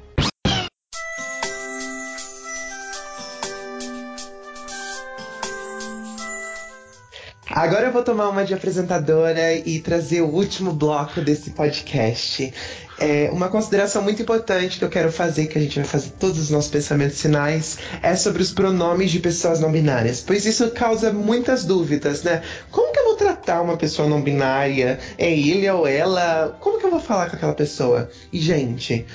Agora 7.55 7.85
eu 7.85 7.93
vou 7.93 8.03
tomar 8.03 8.27
uma 8.27 8.43
de 8.43 8.53
apresentadora 8.53 9.53
e 9.53 9.79
trazer 9.79 10.21
o 10.21 10.27
último 10.27 10.73
bloco 10.73 11.21
desse 11.21 11.51
podcast. 11.51 12.53
É, 12.97 13.29
uma 13.31 13.49
consideração 13.49 14.01
muito 14.01 14.21
importante 14.21 14.79
que 14.79 14.85
eu 14.85 14.89
quero 14.89 15.11
fazer, 15.11 15.47
que 15.47 15.57
a 15.57 15.61
gente 15.61 15.75
vai 15.75 15.85
fazer 15.85 16.11
todos 16.11 16.39
os 16.39 16.49
nossos 16.49 16.71
pensamentos 16.71 17.21
finais, 17.21 17.77
é 18.01 18.15
sobre 18.15 18.41
os 18.41 18.53
pronomes 18.53 19.11
de 19.11 19.19
pessoas 19.19 19.59
não 19.59 19.71
binárias, 19.71 20.21
pois 20.21 20.45
isso 20.45 20.71
causa 20.71 21.11
muitas 21.11 21.65
dúvidas, 21.65 22.23
né? 22.23 22.41
Como 22.71 22.93
que 22.93 22.99
eu 22.99 23.05
vou 23.05 23.15
tratar 23.15 23.61
uma 23.61 23.75
pessoa 23.75 24.07
não 24.07 24.21
binária? 24.21 24.99
É 25.17 25.29
ele 25.29 25.69
ou 25.69 25.85
ela? 25.85 26.57
Como 26.61 26.79
que 26.79 26.85
eu 26.85 26.91
vou 26.91 27.01
falar 27.01 27.29
com 27.29 27.35
aquela 27.35 27.53
pessoa? 27.53 28.09
E, 28.31 28.39
gente, 28.39 29.05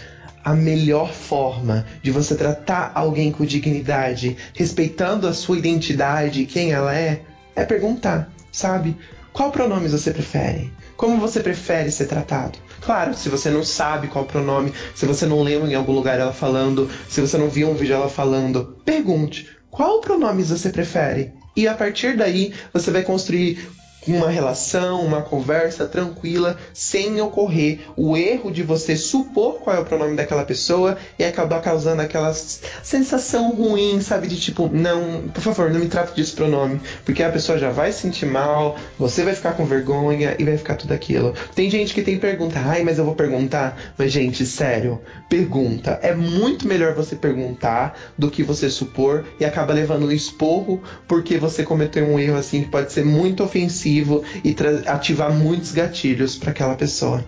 a 0.45 0.55
melhor 0.55 1.13
forma 1.13 1.87
de 2.03 2.11
você 2.11 2.35
tratar 2.35 2.93
alguém 2.95 3.33
com 3.33 3.45
dignidade, 3.45 4.37
respeitando 4.55 5.27
a 5.27 5.33
sua 5.33 5.59
identidade, 5.59 6.47
quem 6.47 6.73
ela 6.73 6.95
é, 6.95 7.23
é 7.57 7.65
perguntar, 7.65 8.31
sabe? 8.53 8.97
Qual 9.33 9.51
pronomes 9.51 9.93
você 9.93 10.11
prefere? 10.11 10.73
Como 10.97 11.19
você 11.19 11.41
prefere 11.41 11.91
ser 11.91 12.07
tratado? 12.07 12.59
Claro, 12.81 13.15
se 13.15 13.29
você 13.29 13.51
não 13.51 13.63
sabe 13.63 14.09
qual 14.09 14.25
pronome, 14.25 14.73
se 14.95 15.07
você 15.07 15.27
não 15.27 15.43
leu 15.43 15.67
em 15.67 15.75
algum 15.75 15.93
lugar 15.93 16.19
ela 16.19 16.33
falando, 16.33 16.91
se 17.09 17.21
você 17.21 17.37
não 17.37 17.49
viu 17.49 17.71
um 17.71 17.75
vídeo 17.75 17.95
ela 17.95 18.09
falando, 18.09 18.77
pergunte 18.85 19.49
qual 19.71 20.01
pronomes 20.01 20.51
você 20.51 20.71
prefere. 20.71 21.33
E 21.57 21.69
a 21.69 21.75
partir 21.75 22.17
daí 22.17 22.55
você 22.73 22.91
vai 22.91 23.03
construir 23.03 23.59
uma 24.07 24.29
relação, 24.31 25.03
uma 25.03 25.21
conversa 25.21 25.87
tranquila, 25.87 26.57
sem 26.73 27.21
ocorrer 27.21 27.81
o 27.97 28.17
erro 28.17 28.51
de 28.51 28.63
você 28.63 28.97
supor 28.97 29.61
qual 29.61 29.77
é 29.77 29.79
o 29.79 29.85
pronome 29.85 30.17
daquela 30.17 30.45
pessoa 30.45 30.97
e 31.19 31.25
acabar 31.25 31.61
causando 31.61 32.01
aquela 32.01 32.33
sensação 32.33 33.51
ruim, 33.53 34.01
sabe? 34.01 34.27
De 34.27 34.41
tipo, 34.41 34.71
não, 34.73 35.29
por 35.29 35.43
favor, 35.43 35.71
não 35.71 35.81
me 35.81 35.87
trate 35.87 36.17
desse 36.17 36.33
pronome, 36.33 36.81
porque 37.05 37.23
a 37.23 37.31
pessoa 37.31 37.59
já 37.59 37.71
vai 37.71 37.93
se 37.93 38.01
sentir 38.01 38.27
mal, 38.27 38.77
você 38.99 39.23
vai 39.23 39.35
ficar 39.35 39.53
com 39.53 39.65
vergonha 39.65 40.35
e 40.39 40.45
vai 40.45 40.57
ficar 40.57 40.77
tudo 40.77 40.93
aquilo. 40.93 41.35
Tem 41.55 41.71
gente 41.71 41.93
que 41.93 42.03
tem 42.03 42.19
pergunta, 42.19 42.59
ai, 42.59 42.83
mas 42.83 42.99
eu 42.99 43.05
vou 43.05 43.15
perguntar. 43.15 43.77
Mas, 43.99 44.13
gente, 44.13 44.47
sério, 44.47 45.01
pergunta. 45.29 45.99
É 46.03 46.15
muito 46.15 46.67
melhor 46.67 46.95
você 46.95 47.15
perguntar 47.15 47.99
do 48.17 48.31
que 48.31 48.43
você 48.43 48.71
supor 48.71 49.25
e 49.39 49.45
acaba 49.45 49.75
levando 49.75 50.07
um 50.07 50.13
esporro 50.13 50.83
porque 51.07 51.37
você 51.37 51.63
cometeu 51.63 52.07
um 52.07 52.19
erro 52.19 52.39
assim 52.39 52.63
que 52.63 52.71
pode 52.71 52.93
ser 52.93 53.05
muito 53.05 53.43
ofensivo 53.43 53.90
e 53.99 54.57
ativar 54.87 55.33
muitos 55.33 55.73
gatilhos 55.73 56.37
para 56.37 56.51
aquela 56.51 56.75
pessoa. 56.75 57.25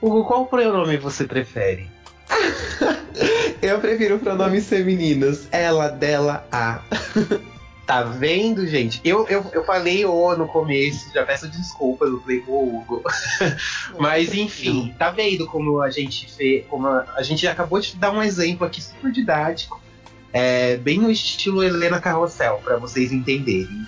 Hugo, 0.00 0.24
qual 0.24 0.46
pronome 0.46 0.96
você 0.96 1.24
prefere? 1.24 1.90
eu 3.60 3.80
prefiro 3.80 4.18
pronomes 4.18 4.68
femininos. 4.68 5.48
Ela, 5.50 5.88
dela, 5.88 6.46
a. 6.50 6.80
Tá 7.88 8.02
vendo, 8.02 8.66
gente? 8.66 9.00
Eu, 9.02 9.26
eu, 9.28 9.46
eu 9.50 9.64
falei 9.64 10.04
o 10.04 10.36
no 10.36 10.46
começo, 10.46 11.10
já 11.14 11.24
peço 11.24 11.48
desculpas, 11.48 12.10
eu 12.10 12.20
falei 12.20 12.44
o 12.46 12.76
Hugo. 12.76 13.02
Mas 13.98 14.34
enfim, 14.34 14.94
tá 14.98 15.10
vendo 15.10 15.46
como 15.46 15.80
a 15.80 15.88
gente 15.88 16.30
fez. 16.30 16.66
Como 16.66 16.86
a, 16.86 17.06
a, 17.16 17.22
gente 17.22 17.48
acabou 17.48 17.80
de 17.80 17.96
dar 17.96 18.10
um 18.10 18.22
exemplo 18.22 18.66
aqui 18.66 18.82
super 18.82 19.10
didático. 19.10 19.80
É, 20.34 20.76
bem 20.76 20.98
no 20.98 21.10
estilo 21.10 21.64
Helena 21.64 21.98
Carrossel, 21.98 22.60
para 22.62 22.76
vocês 22.76 23.10
entenderem. 23.10 23.86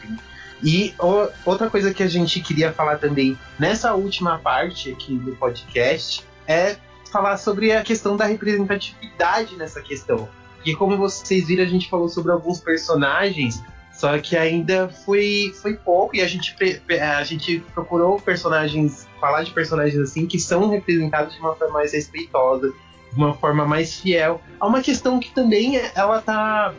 E 0.63 0.95
o, 0.99 1.29
outra 1.45 1.71
coisa 1.71 1.93
que 1.93 2.03
a 2.03 2.09
gente 2.09 2.41
queria 2.41 2.73
falar 2.73 2.99
também 2.99 3.39
nessa 3.59 3.95
última 3.95 4.39
parte 4.39 4.91
aqui 4.93 5.17
do 5.17 5.35
podcast 5.37 6.25
é 6.47 6.77
falar 7.11 7.37
sobre 7.37 7.73
a 7.73 7.83
questão 7.83 8.17
da 8.17 8.25
representatividade 8.25 9.57
nessa 9.57 9.81
questão. 9.81 10.29
E 10.65 10.75
como 10.75 10.97
vocês 10.97 11.47
viram, 11.47 11.65
a 11.65 11.67
gente 11.67 11.89
falou 11.89 12.09
sobre 12.09 12.31
alguns 12.33 12.61
personagens, 12.61 13.63
só 13.93 14.19
que 14.19 14.37
ainda 14.37 14.89
foi, 14.89 15.53
foi 15.61 15.75
pouco 15.75 16.17
e 16.17 16.21
a 16.21 16.27
gente, 16.27 16.55
a 17.01 17.25
gente 17.25 17.61
procurou 17.75 18.21
personagens, 18.21 19.07
falar 19.21 19.43
de 19.43 19.51
personagens 19.51 20.01
assim 20.01 20.27
que 20.27 20.39
são 20.39 20.69
representados 20.71 21.35
de 21.35 21.41
uma 21.41 21.55
forma 21.55 21.75
mais 21.75 21.93
respeitosa, 21.93 22.73
de 23.13 23.17
uma 23.17 23.35
forma 23.35 23.67
mais 23.67 23.99
fiel. 23.99 24.41
Há 24.59 24.67
uma 24.67 24.83
questão 24.83 25.19
que 25.19 25.33
também 25.35 25.77
ela 25.95 26.21
tá 26.21 26.75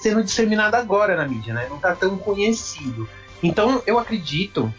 sendo 0.00 0.24
disseminada 0.24 0.78
agora 0.78 1.16
na 1.16 1.28
mídia, 1.28 1.54
né? 1.54 1.66
Não 1.68 1.78
tá 1.78 1.94
tão 1.94 2.16
conhecido. 2.16 3.08
Então, 3.42 3.82
eu 3.86 3.98
acredito 3.98 4.72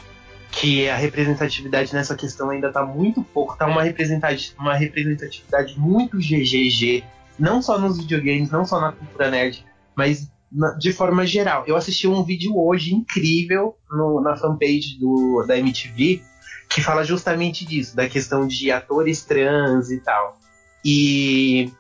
que 0.52 0.90
a 0.90 0.96
representatividade 0.96 1.94
nessa 1.94 2.16
questão 2.16 2.50
ainda 2.50 2.72
tá 2.72 2.86
muito 2.86 3.24
pouco, 3.24 3.58
tá 3.58 3.66
uma 3.66 3.82
representatividade, 3.82 4.56
uma 4.60 4.76
representatividade 4.76 5.80
muito 5.80 6.18
GGG, 6.18 7.04
não 7.40 7.62
só 7.62 7.80
nos 7.80 7.98
videogames, 7.98 8.52
não 8.52 8.66
só 8.66 8.80
na 8.80 8.92
cultura 8.92 9.32
nerd, 9.32 9.66
mas 9.96 10.30
na, 10.52 10.74
de 10.74 10.92
forma 10.92 11.26
geral. 11.26 11.64
Eu 11.66 11.76
assisti 11.76 12.08
um 12.08 12.24
vídeo 12.24 12.58
hoje 12.58 12.94
incrível 12.94 13.78
no, 13.90 14.22
na 14.22 14.36
fanpage 14.36 15.00
do, 15.00 15.44
da 15.48 15.58
MTV 15.58 16.22
que 16.68 16.82
fala 16.82 17.04
justamente 17.04 17.66
disso, 17.66 17.96
da 17.96 18.08
questão 18.08 18.48
de 18.48 18.72
atores 18.72 19.24
trans 19.26 19.92
e 19.92 20.00
tal. 20.00 20.40
E 20.84 21.72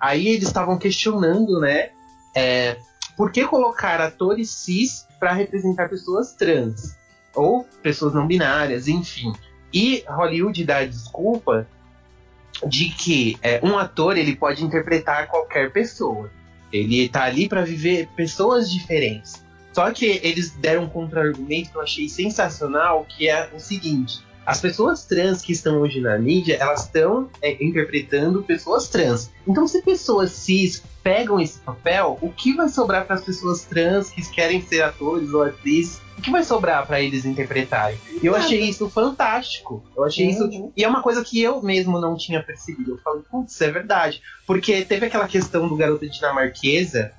aí 0.00 0.28
eles 0.28 0.46
estavam 0.46 0.78
questionando, 0.78 1.58
né, 1.60 1.90
é, 2.38 2.76
por 3.16 3.32
que 3.32 3.44
colocar 3.44 4.00
atores 4.00 4.50
cis 4.50 5.06
para 5.18 5.32
representar 5.32 5.88
pessoas 5.88 6.32
trans? 6.32 6.96
Ou 7.34 7.66
pessoas 7.82 8.14
não 8.14 8.26
binárias, 8.26 8.86
enfim. 8.86 9.32
E 9.72 10.04
Hollywood 10.08 10.64
dá 10.64 10.78
a 10.78 10.86
desculpa 10.86 11.66
de 12.66 12.90
que 12.90 13.36
é, 13.42 13.60
um 13.62 13.76
ator 13.76 14.16
ele 14.16 14.36
pode 14.36 14.64
interpretar 14.64 15.26
qualquer 15.26 15.72
pessoa. 15.72 16.30
Ele 16.72 17.04
está 17.04 17.24
ali 17.24 17.48
para 17.48 17.64
viver 17.64 18.08
pessoas 18.16 18.70
diferentes. 18.70 19.44
Só 19.72 19.90
que 19.90 20.20
eles 20.22 20.50
deram 20.52 20.84
um 20.84 20.88
contra-argumento 20.88 21.70
que 21.70 21.76
eu 21.76 21.82
achei 21.82 22.08
sensacional, 22.08 23.04
que 23.04 23.28
é 23.28 23.50
o 23.54 23.58
seguinte: 23.58 24.24
as 24.48 24.62
pessoas 24.62 25.04
trans 25.04 25.42
que 25.42 25.52
estão 25.52 25.82
hoje 25.82 26.00
na 26.00 26.16
mídia, 26.18 26.56
elas 26.58 26.86
estão 26.86 27.28
é, 27.42 27.62
interpretando 27.62 28.42
pessoas 28.42 28.88
trans. 28.88 29.30
Então, 29.46 29.68
se 29.68 29.82
pessoas 29.82 30.30
cis 30.30 30.82
pegam 31.02 31.38
esse 31.38 31.58
papel, 31.58 32.16
o 32.22 32.30
que 32.30 32.54
vai 32.54 32.70
sobrar 32.70 33.04
para 33.04 33.16
as 33.16 33.22
pessoas 33.22 33.64
trans 33.64 34.08
que 34.08 34.26
querem 34.30 34.62
ser 34.62 34.80
atores 34.80 35.34
ou 35.34 35.42
atrizes? 35.42 36.00
O 36.16 36.22
que 36.22 36.30
vai 36.30 36.42
sobrar 36.42 36.86
para 36.86 36.98
eles 36.98 37.26
interpretarem? 37.26 37.98
Eu 38.22 38.34
achei 38.34 38.62
isso 38.62 38.88
fantástico. 38.88 39.84
Eu 39.94 40.04
achei 40.04 40.24
uhum. 40.24 40.30
isso. 40.30 40.72
E 40.74 40.82
é 40.82 40.88
uma 40.88 41.02
coisa 41.02 41.22
que 41.22 41.42
eu 41.42 41.60
mesmo 41.60 42.00
não 42.00 42.16
tinha 42.16 42.42
percebido. 42.42 42.92
Eu 42.92 42.98
falei, 42.98 43.22
putz, 43.30 43.60
é 43.60 43.70
verdade. 43.70 44.22
Porque 44.46 44.82
teve 44.82 45.04
aquela 45.04 45.28
questão 45.28 45.68
do 45.68 45.76
garoto 45.76 46.08
dinamarquesa 46.08 47.12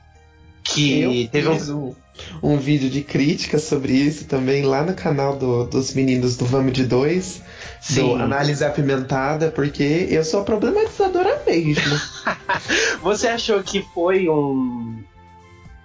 que 0.63 1.01
eu 1.01 1.27
teve 1.29 1.49
um 1.71 1.95
um 2.41 2.57
vídeo 2.57 2.89
de 2.89 3.01
crítica 3.01 3.57
sobre 3.59 3.93
isso 3.93 4.25
também 4.25 4.63
lá 4.63 4.83
no 4.83 4.93
canal 4.93 5.37
do, 5.37 5.65
dos 5.65 5.93
meninos 5.93 6.37
do 6.37 6.45
Vamos 6.45 6.73
de 6.73 6.85
Dois, 6.85 7.41
Sim. 7.81 8.15
do 8.15 8.15
Análise 8.15 8.63
Apimentada, 8.63 9.51
porque 9.51 10.07
eu 10.09 10.23
sou 10.23 10.43
problematizadora 10.43 11.41
mesmo. 11.45 11.99
Você 13.01 13.27
achou 13.27 13.61
que 13.63 13.81
foi 13.93 14.29
um. 14.29 15.03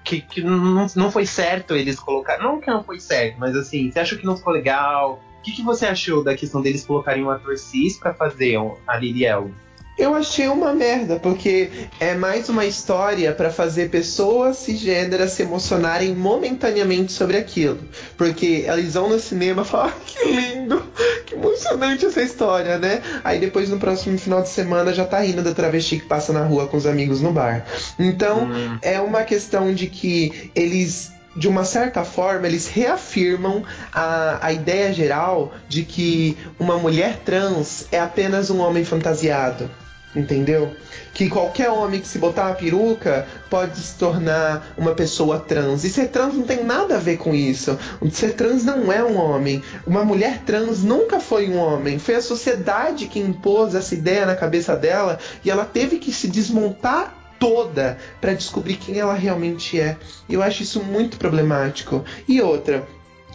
Que, 0.03 0.21
que 0.21 0.43
não, 0.43 0.87
não 0.95 1.11
foi 1.11 1.25
certo 1.25 1.75
eles 1.75 1.99
colocar. 1.99 2.39
Não 2.39 2.61
que 2.61 2.71
não 2.71 2.85
foi 2.85 3.01
certo, 3.01 3.39
mas 3.39 3.57
assim, 3.57 3.91
você 3.91 4.01
achou 4.01 4.19
que 4.19 4.27
não 4.27 4.37
ficou 4.37 4.53
legal? 4.53 5.19
O 5.39 5.43
que, 5.43 5.53
que 5.53 5.63
você 5.63 5.87
achou 5.87 6.23
da 6.23 6.37
questão 6.37 6.61
deles 6.61 6.85
colocarem 6.85 7.25
um 7.25 7.31
ator 7.31 7.57
cis 7.57 7.97
pra 7.97 8.13
fazer 8.13 8.59
a 8.87 8.99
Liliel? 8.99 9.51
Eu 9.97 10.13
achei 10.15 10.49
uma 10.49 10.75
merda, 10.75 11.21
porque 11.21 11.71
é 12.01 12.15
mais 12.15 12.49
uma 12.49 12.67
história 12.67 13.33
para 13.33 13.51
fazer 13.51 13.91
pessoas 13.91 14.57
cisgêneras 14.57 15.33
se 15.33 15.43
emocionarem 15.43 16.13
momentaneamente 16.17 17.13
sobre 17.13 17.37
aquilo. 17.37 17.79
Porque 18.17 18.65
eles 18.67 18.95
vão 18.95 19.09
no 19.09 19.21
cinema 19.21 19.63
e 19.63 19.65
falam, 19.65 19.93
ah, 19.95 20.01
que 20.05 20.29
lindo, 20.29 20.83
que 21.25 21.35
emocionante 21.35 22.07
essa 22.07 22.23
história, 22.23 22.77
né? 22.77 23.03
Aí 23.23 23.39
depois 23.39 23.69
no 23.69 23.79
próximo 23.79 24.19
final 24.19 24.43
de 24.43 24.49
semana 24.49 24.93
já 24.93 25.05
tá 25.05 25.21
rindo 25.21 25.43
da 25.43 25.55
travesti 25.55 25.99
que 25.99 26.07
passa 26.07 26.33
na 26.33 26.45
rua 26.45 26.67
com 26.67 26.77
os 26.77 26.87
amigos 26.87 27.21
no 27.21 27.33
bar. 27.33 27.65
Então 27.97 28.45
hum. 28.45 28.79
é 28.83 29.01
uma 29.01 29.23
questão 29.23 29.73
de 29.73 29.87
que 29.87 30.51
eles 30.57 31.13
de 31.37 31.49
uma 31.49 31.65
certa 31.65 32.05
forma, 32.05 32.47
eles 32.47 32.69
reafirmam 32.69 33.65
a, 33.93 34.39
a 34.41 34.53
ideia 34.53 34.93
geral 34.93 35.53
de 35.69 35.83
que 35.83 36.37
uma 36.61 36.79
mulher 36.79 37.19
trans 37.25 37.89
é 37.91 37.99
apenas 37.99 38.51
um 38.51 38.61
homem 38.61 38.85
fantasiado 38.85 39.69
Entendeu? 40.15 40.75
Que 41.13 41.29
qualquer 41.29 41.71
homem 41.71 42.01
que 42.01 42.07
se 42.07 42.19
botar 42.19 42.47
uma 42.47 42.55
peruca 42.55 43.27
pode 43.51 43.79
se 43.79 43.95
tornar 43.97 44.73
uma 44.77 44.95
pessoa 44.95 45.41
trans. 45.41 45.83
E 45.83 45.91
ser 45.91 46.09
trans 46.09 46.35
não 46.35 46.45
tem 46.45 46.63
nada 46.63 46.97
a 46.97 47.01
ver 47.01 47.17
com 47.17 47.35
isso. 47.35 47.77
Ser 48.13 48.35
trans 48.35 48.65
não 48.65 48.93
é 48.93 49.03
um 49.03 49.17
homem. 49.17 49.63
Uma 49.87 50.05
mulher 50.05 50.43
trans 50.47 50.85
nunca 50.85 51.19
foi 51.19 51.49
um 51.49 51.59
homem. 51.59 51.99
Foi 51.99 52.15
a 52.15 52.23
sociedade 52.23 53.07
que 53.07 53.19
impôs 53.19 53.75
essa 53.75 53.95
ideia 53.95 54.25
na 54.25 54.37
cabeça 54.37 54.77
dela 54.77 55.19
e 55.45 55.51
ela 55.51 55.65
teve 55.65 55.99
que 55.99 56.13
se 56.13 56.29
desmontar 56.29 57.13
toda 57.39 57.99
para 58.21 58.35
descobrir 58.35 58.77
quem 58.77 58.99
ela 58.99 59.15
realmente 59.15 59.81
é. 59.81 59.97
E 60.29 60.35
eu 60.35 60.43
acho 60.43 60.63
isso 60.63 60.81
muito 60.83 61.19
problemático. 61.19 62.05
E 62.29 62.41
outra, 62.41 62.87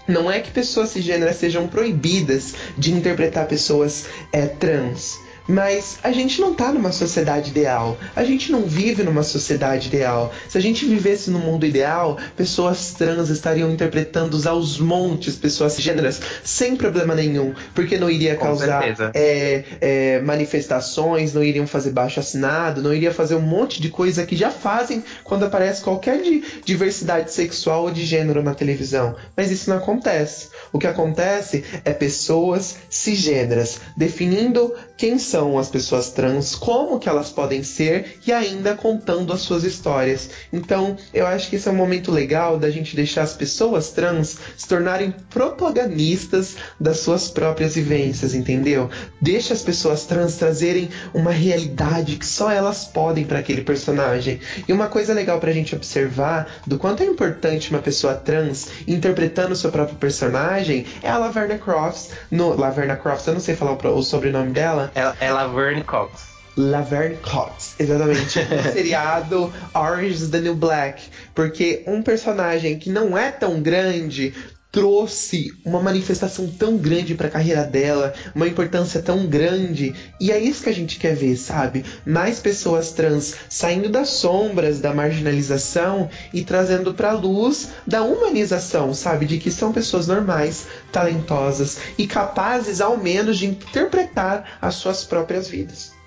não 0.07 0.31
é 0.31 0.39
que 0.39 0.49
pessoas 0.49 0.89
cisgêneras 0.89 1.35
sejam 1.35 1.67
proibidas 1.67 2.55
de 2.77 2.91
interpretar 2.91 3.47
pessoas 3.47 4.05
é, 4.31 4.47
trans. 4.47 5.19
Mas 5.49 5.97
a 6.03 6.11
gente 6.11 6.39
não 6.39 6.53
tá 6.53 6.71
numa 6.71 6.91
sociedade 6.91 7.49
ideal. 7.49 7.97
A 8.15 8.23
gente 8.23 8.51
não 8.51 8.61
vive 8.61 9.01
numa 9.01 9.23
sociedade 9.23 9.87
ideal. 9.87 10.31
Se 10.47 10.59
a 10.59 10.61
gente 10.61 10.85
vivesse 10.85 11.31
no 11.31 11.39
mundo 11.39 11.65
ideal, 11.65 12.19
pessoas 12.37 12.93
trans 12.93 13.29
estariam 13.29 13.71
interpretando 13.71 14.39
aos 14.47 14.77
montes 14.79 15.35
pessoas 15.35 15.75
gêneras 15.77 16.21
sem 16.43 16.75
problema 16.75 17.15
nenhum. 17.15 17.55
Porque 17.73 17.97
não 17.97 18.11
iria 18.11 18.35
causar 18.35 18.83
é, 19.15 19.63
é, 19.81 20.21
manifestações, 20.21 21.33
não 21.33 21.43
iriam 21.43 21.65
fazer 21.65 21.89
baixo 21.89 22.19
assinado, 22.19 22.83
não 22.83 22.93
iria 22.93 23.11
fazer 23.11 23.33
um 23.33 23.41
monte 23.41 23.81
de 23.81 23.89
coisa 23.89 24.27
que 24.27 24.35
já 24.35 24.51
fazem 24.51 25.03
quando 25.23 25.45
aparece 25.45 25.81
qualquer 25.81 26.21
di- 26.21 26.43
diversidade 26.63 27.31
sexual 27.33 27.85
ou 27.85 27.91
de 27.91 28.05
gênero 28.05 28.43
na 28.43 28.53
televisão. 28.53 29.15
Mas 29.35 29.49
isso 29.49 29.67
não 29.69 29.77
acontece. 29.77 30.49
O 30.71 30.77
que 30.77 30.85
acontece 30.85 31.63
é 31.83 31.91
pessoas 31.91 32.75
cisgêneras 32.87 33.79
definindo 33.97 34.73
quem 34.99 35.17
são 35.17 35.57
as 35.57 35.69
pessoas 35.69 36.11
trans, 36.11 36.55
como 36.55 36.99
que 36.99 37.07
elas 37.07 37.29
podem 37.29 37.63
ser 37.63 38.19
e 38.27 38.33
ainda 38.33 38.75
contando 38.75 39.31
as 39.31 39.39
suas 39.39 39.63
histórias. 39.63 40.29
Então, 40.51 40.97
eu 41.13 41.25
acho 41.25 41.49
que 41.49 41.55
esse 41.55 41.69
é 41.69 41.71
um 41.71 41.75
momento 41.75 42.11
legal 42.11 42.59
da 42.59 42.69
gente 42.69 42.97
deixar 42.97 43.21
as 43.21 43.33
pessoas 43.33 43.91
trans 43.91 44.37
se 44.57 44.67
tornarem 44.67 45.15
protagonistas 45.29 46.57
das 46.77 46.99
suas 46.99 47.29
próprias 47.29 47.75
vivências, 47.75 48.33
entendeu? 48.33 48.89
Deixa 49.21 49.53
as 49.53 49.61
pessoas 49.61 50.03
trans 50.05 50.35
trazerem 50.35 50.89
uma 51.13 51.31
realidade 51.31 52.17
que 52.17 52.25
só 52.25 52.51
elas 52.51 52.83
podem 52.83 53.23
para 53.23 53.39
aquele 53.39 53.61
personagem. 53.61 54.41
E 54.67 54.73
uma 54.73 54.89
coisa 54.89 55.13
legal 55.13 55.39
pra 55.39 55.53
gente 55.53 55.73
observar 55.73 56.59
do 56.67 56.77
quanto 56.77 57.03
é 57.03 57.05
importante 57.05 57.69
uma 57.69 57.79
pessoa 57.79 58.15
trans 58.15 58.67
interpretando 58.85 59.53
o 59.53 59.55
seu 59.55 59.71
próprio 59.71 59.95
personagem 59.95 60.85
é 61.01 61.09
a 61.09 61.17
Laverna 61.17 61.57
Crofts. 61.57 62.09
No, 62.29 62.53
Laverna 62.53 62.97
Crofts, 62.97 63.27
eu 63.27 63.33
não 63.33 63.39
sei 63.39 63.55
falar 63.55 63.77
o, 63.87 64.03
sobrenome 64.03 64.51
dela. 64.51 64.88
É, 64.95 65.27
é 65.27 65.31
Laverne 65.31 65.83
Cox. 65.83 66.29
Laverne 66.57 67.17
Cox, 67.17 67.75
exatamente. 67.79 68.39
no 68.43 68.63
seriado 68.73 69.53
Orange 69.73 70.23
is 70.23 70.29
the 70.29 70.39
New 70.39 70.55
Black. 70.55 71.03
Porque 71.33 71.83
um 71.87 72.01
personagem 72.01 72.77
que 72.77 72.89
não 72.89 73.17
é 73.17 73.31
tão 73.31 73.61
grande 73.61 74.33
trouxe 74.71 75.51
uma 75.65 75.79
manifestação 75.79 76.47
tão 76.47 76.77
grande 76.77 77.15
para 77.15 77.27
a 77.27 77.31
carreira 77.31 77.63
dela, 77.63 78.13
uma 78.35 78.47
importância 78.47 79.01
tão 79.01 79.25
grande, 79.25 79.93
e 80.21 80.31
é 80.31 80.39
isso 80.39 80.63
que 80.63 80.69
a 80.69 80.73
gente 80.73 80.99
quer 80.99 81.15
ver, 81.15 81.35
sabe? 81.37 81.83
Mais 82.05 82.39
pessoas 82.39 82.91
trans 82.91 83.35
saindo 83.49 83.89
das 83.89 84.09
sombras 84.09 84.79
da 84.79 84.93
marginalização 84.93 86.09
e 86.33 86.43
trazendo 86.43 86.93
para 86.93 87.13
luz 87.13 87.69
da 87.85 88.03
humanização, 88.03 88.93
sabe? 88.93 89.25
De 89.25 89.39
que 89.39 89.51
são 89.51 89.73
pessoas 89.73 90.05
normais, 90.05 90.67
talentosas 90.91 91.77
e 91.97 92.05
capazes 92.05 92.79
ao 92.79 92.97
menos 92.97 93.37
de 93.37 93.47
interpretar 93.47 94.57
as 94.61 94.75
suas 94.75 95.03
próprias 95.03 95.47
vidas. 95.47 95.98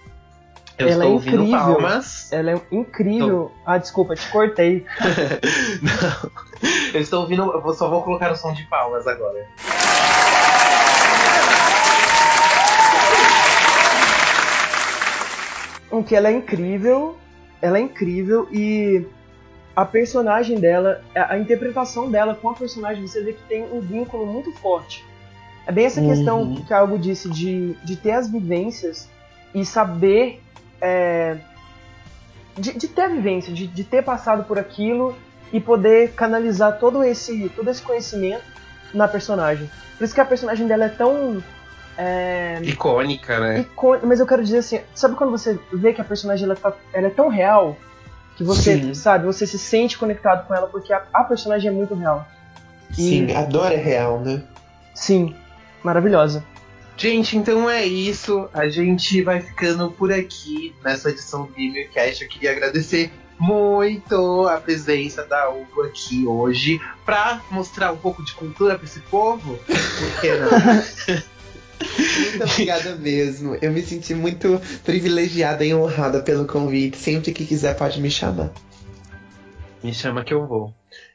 Eu 0.83 0.89
Ela 0.89 1.05
é 1.05 1.07
estou 1.07 1.13
ouvindo 1.13 1.43
incrível. 1.43 1.59
palmas. 1.77 2.33
Ela 2.33 2.51
é 2.53 2.61
incrível. 2.71 3.53
Ah, 3.65 3.79
desculpa, 3.79 4.15
te 4.15 4.29
cortei. 4.31 4.85
Não. 5.83 6.31
Eu 6.95 7.01
estou 7.01 7.21
ouvindo. 7.23 7.43
Eu 7.53 7.75
só 7.75 7.89
vou 7.89 8.03
colocar 8.03 8.33
o 8.33 8.37
som 8.37 8.53
de 8.53 8.65
palmas 8.65 9.07
agora. 9.07 9.47
Um 15.91 16.03
que 16.03 16.17
ela 16.17 16.29
é 16.29 16.33
incrível, 16.33 17.17
ela 17.61 17.77
é 17.79 17.81
incrível 17.83 18.49
e 18.51 19.05
a 19.77 19.85
personagem 19.85 20.59
dela, 20.59 21.03
a 21.15 21.35
a 21.35 21.39
interpretação 21.39 22.11
dela 22.11 22.35
com 22.35 22.49
a 22.49 22.55
personagem, 22.55 23.07
você 23.07 23.23
vê 23.23 23.33
que 23.35 23.43
tem 23.43 23.63
um 23.65 23.81
vínculo 23.81 24.27
muito 24.27 24.51
forte. 24.53 25.05
É 25.67 25.73
bem 25.73 25.85
essa 25.87 26.01
Uhum. 26.01 26.09
questão 26.09 26.55
que 26.67 26.73
algo 26.75 26.99
disse 26.99 27.29
de, 27.29 27.75
de 27.85 27.97
ter 27.97 28.13
as 28.13 28.29
vivências 28.29 29.09
e 29.55 29.65
saber 29.65 30.43
é, 30.83 31.37
de, 32.59 32.73
de 32.77 32.89
ter 32.89 33.03
a 33.03 33.09
vivência, 33.09 33.53
de, 33.53 33.67
de 33.67 33.85
ter 33.85 34.03
passado 34.03 34.45
por 34.45 34.59
aquilo 34.59 35.17
e 35.53 35.61
poder 35.61 36.13
canalizar 36.13 36.79
todo 36.79 37.03
esse 37.05 37.49
todo 37.51 37.71
esse 37.71 37.81
conhecimento 37.81 38.43
na 38.93 39.07
personagem. 39.09 39.71
Por 39.97 40.05
isso 40.05 40.15
que 40.15 40.21
a 40.21 40.25
personagem 40.25 40.67
dela 40.67 40.85
é 40.87 40.89
tão 40.89 41.43
é, 41.97 42.59
Icônica, 42.63 43.39
né? 43.39 43.61
icô- 43.61 43.99
mas 44.03 44.19
eu 44.19 44.27
quero 44.27 44.43
dizer 44.43 44.59
assim, 44.59 44.81
sabe 44.95 45.15
quando 45.15 45.31
você 45.31 45.59
vê 45.73 45.93
que 45.93 46.01
a 46.01 46.05
personagem 46.05 46.45
ela, 46.47 46.57
tá- 46.57 46.73
ela 46.93 47.07
é 47.07 47.11
tão 47.11 47.29
real 47.29 47.77
que 48.37 48.43
você, 48.43 48.77
Sim. 48.81 48.95
sabe, 48.95 49.27
você 49.27 49.47
se 49.47 49.59
sente 49.59 49.97
conectado 49.99 50.47
com 50.47 50.55
ela 50.55 50.67
porque 50.67 50.93
a, 50.93 51.03
a 51.13 51.23
personagem 51.25 51.69
é 51.71 51.73
muito 51.73 51.95
real. 51.95 52.27
E- 52.91 52.95
Sim, 52.95 53.35
a 53.37 53.43
dor 53.43 53.71
é 53.71 53.77
real, 53.77 54.21
né? 54.21 54.43
Sim, 54.95 55.35
maravilhosa. 55.85 56.43
Gente, 57.03 57.37
então 57.37 57.69
é 57.69 57.85
isso. 57.85 58.49
A 58.55 58.69
gente 58.69 59.23
vai 59.23 59.41
ficando 59.41 59.91
por 59.91 60.13
aqui 60.13 60.73
nessa 60.85 61.11
edição 61.11 61.47
do 61.47 61.53
GamerCast. 61.53 62.23
Eu 62.23 62.29
queria 62.29 62.53
agradecer 62.53 63.11
muito 63.37 64.47
a 64.47 64.61
presença 64.61 65.25
da 65.25 65.51
Hugo 65.51 65.83
aqui 65.83 66.25
hoje 66.25 66.81
pra 67.05 67.43
mostrar 67.51 67.91
um 67.91 67.97
pouco 67.97 68.25
de 68.25 68.33
cultura 68.35 68.77
pra 68.77 68.85
esse 68.85 69.01
povo. 69.01 69.59
Por 69.67 70.21
que 70.21 70.33
não? 70.37 71.23
Muito 72.39 72.45
obrigada 72.45 72.95
mesmo. 72.95 73.59
Eu 73.61 73.73
me 73.73 73.83
senti 73.83 74.15
muito 74.15 74.63
privilegiada 74.85 75.65
e 75.65 75.75
honrada 75.75 76.23
pelo 76.23 76.47
convite. 76.47 76.97
Sempre 76.97 77.33
que 77.33 77.45
quiser, 77.45 77.77
pode 77.77 78.01
me 78.01 78.13
chamar. 78.13 78.53
Me 79.83 79.93
chama 79.93 80.23
que 80.23 80.33
eu 80.33 80.47
vou. 80.47 80.73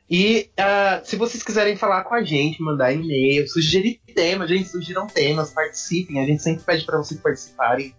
E 0.10 0.50
ah, 0.58 1.02
se 1.04 1.16
vocês 1.16 1.44
quiserem 1.44 1.76
falar 1.76 2.04
com 2.04 2.16
a 2.16 2.24
gente, 2.24 2.62
mandar 2.62 2.94
e-mail, 2.94 3.48
sugerir 3.48 4.00
temas, 4.16 4.50
gente, 4.50 4.70
sugiram 4.70 5.08
temas, 5.08 5.52
participem. 5.52 6.22
A 6.22 6.26
gente 6.26 6.42
sempre 6.42 6.64
pede 6.64 6.86
para 6.86 6.98
vocês 6.98 7.20
participarem. 7.20 7.94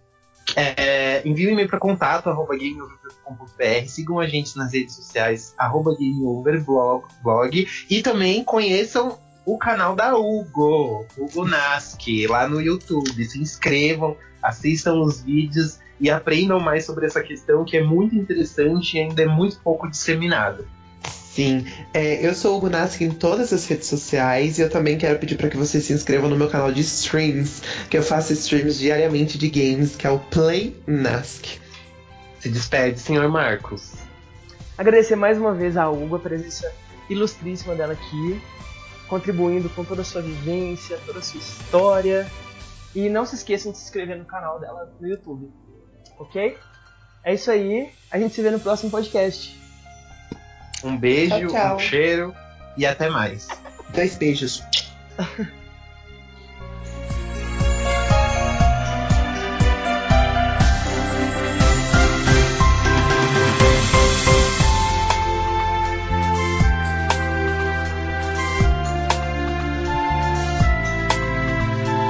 É, 0.56 1.20
envie 1.28 1.46
um 1.46 1.50
e-mail 1.50 1.68
para 1.68 1.78
contato 1.78 2.30
arroba 2.30 2.56
gameover.com.br. 2.56 3.86
Sigam 3.86 4.18
a 4.18 4.26
gente 4.26 4.56
nas 4.56 4.72
redes 4.72 4.94
sociais, 4.94 5.54
arroba 5.58 5.94
gameoverblog. 5.94 7.04
Blog, 7.22 7.68
e 7.90 8.02
também 8.02 8.42
conheçam 8.42 9.18
o 9.44 9.58
canal 9.58 9.94
da 9.94 10.16
Hugo, 10.16 11.06
Hugo 11.16 11.44
Naski, 11.44 12.26
lá 12.26 12.48
no 12.48 12.60
YouTube. 12.60 13.24
Se 13.24 13.38
inscrevam, 13.38 14.16
assistam 14.42 14.94
os 15.00 15.20
vídeos 15.20 15.78
e 16.00 16.10
aprendam 16.10 16.58
mais 16.60 16.86
sobre 16.86 17.06
essa 17.06 17.22
questão 17.22 17.64
que 17.64 17.76
é 17.76 17.82
muito 17.82 18.14
interessante 18.14 18.96
e 18.96 19.00
ainda 19.00 19.22
é 19.22 19.26
muito 19.26 19.58
pouco 19.60 19.88
disseminada. 19.90 20.64
Sim, 21.38 21.64
é, 21.94 22.26
eu 22.26 22.34
sou 22.34 22.56
o 22.56 22.60
Gunask 22.60 23.00
em 23.00 23.12
todas 23.12 23.52
as 23.52 23.64
redes 23.64 23.86
sociais 23.86 24.58
e 24.58 24.62
eu 24.62 24.68
também 24.68 24.98
quero 24.98 25.20
pedir 25.20 25.36
para 25.36 25.48
que 25.48 25.56
vocês 25.56 25.84
se 25.84 25.92
inscrevam 25.92 26.28
no 26.28 26.36
meu 26.36 26.50
canal 26.50 26.72
de 26.72 26.80
streams, 26.80 27.62
que 27.88 27.96
eu 27.96 28.02
faço 28.02 28.32
streams 28.32 28.80
diariamente 28.80 29.38
de 29.38 29.48
games, 29.48 29.94
que 29.94 30.04
é 30.04 30.10
o 30.10 30.18
Play 30.18 30.76
Nask. 30.84 31.44
Se 32.40 32.48
despede, 32.48 32.98
senhor 32.98 33.28
Marcos. 33.28 33.92
Agradecer 34.76 35.14
mais 35.14 35.38
uma 35.38 35.54
vez 35.54 35.76
a 35.76 35.88
Hugo, 35.88 36.16
a 36.16 36.18
presença 36.18 36.74
ilustríssima 37.08 37.76
dela 37.76 37.92
aqui, 37.92 38.42
contribuindo 39.06 39.68
com 39.68 39.84
toda 39.84 40.02
a 40.02 40.04
sua 40.04 40.22
vivência, 40.22 40.98
toda 41.06 41.20
a 41.20 41.22
sua 41.22 41.38
história. 41.38 42.28
E 42.96 43.08
não 43.08 43.24
se 43.24 43.36
esqueçam 43.36 43.70
de 43.70 43.78
se 43.78 43.84
inscrever 43.84 44.18
no 44.18 44.24
canal 44.24 44.58
dela 44.58 44.92
no 45.00 45.06
YouTube. 45.06 45.52
Ok? 46.18 46.58
É 47.22 47.32
isso 47.32 47.48
aí. 47.48 47.92
A 48.10 48.18
gente 48.18 48.34
se 48.34 48.42
vê 48.42 48.50
no 48.50 48.58
próximo 48.58 48.90
podcast. 48.90 49.56
Um 50.82 50.96
beijo, 50.96 51.38
Tchau, 51.38 51.48
tchau. 51.48 51.76
um 51.76 51.78
cheiro 51.78 52.34
e 52.76 52.86
até 52.86 53.08
mais. 53.08 53.48
Dois 53.90 54.14
beijos. 54.16 54.62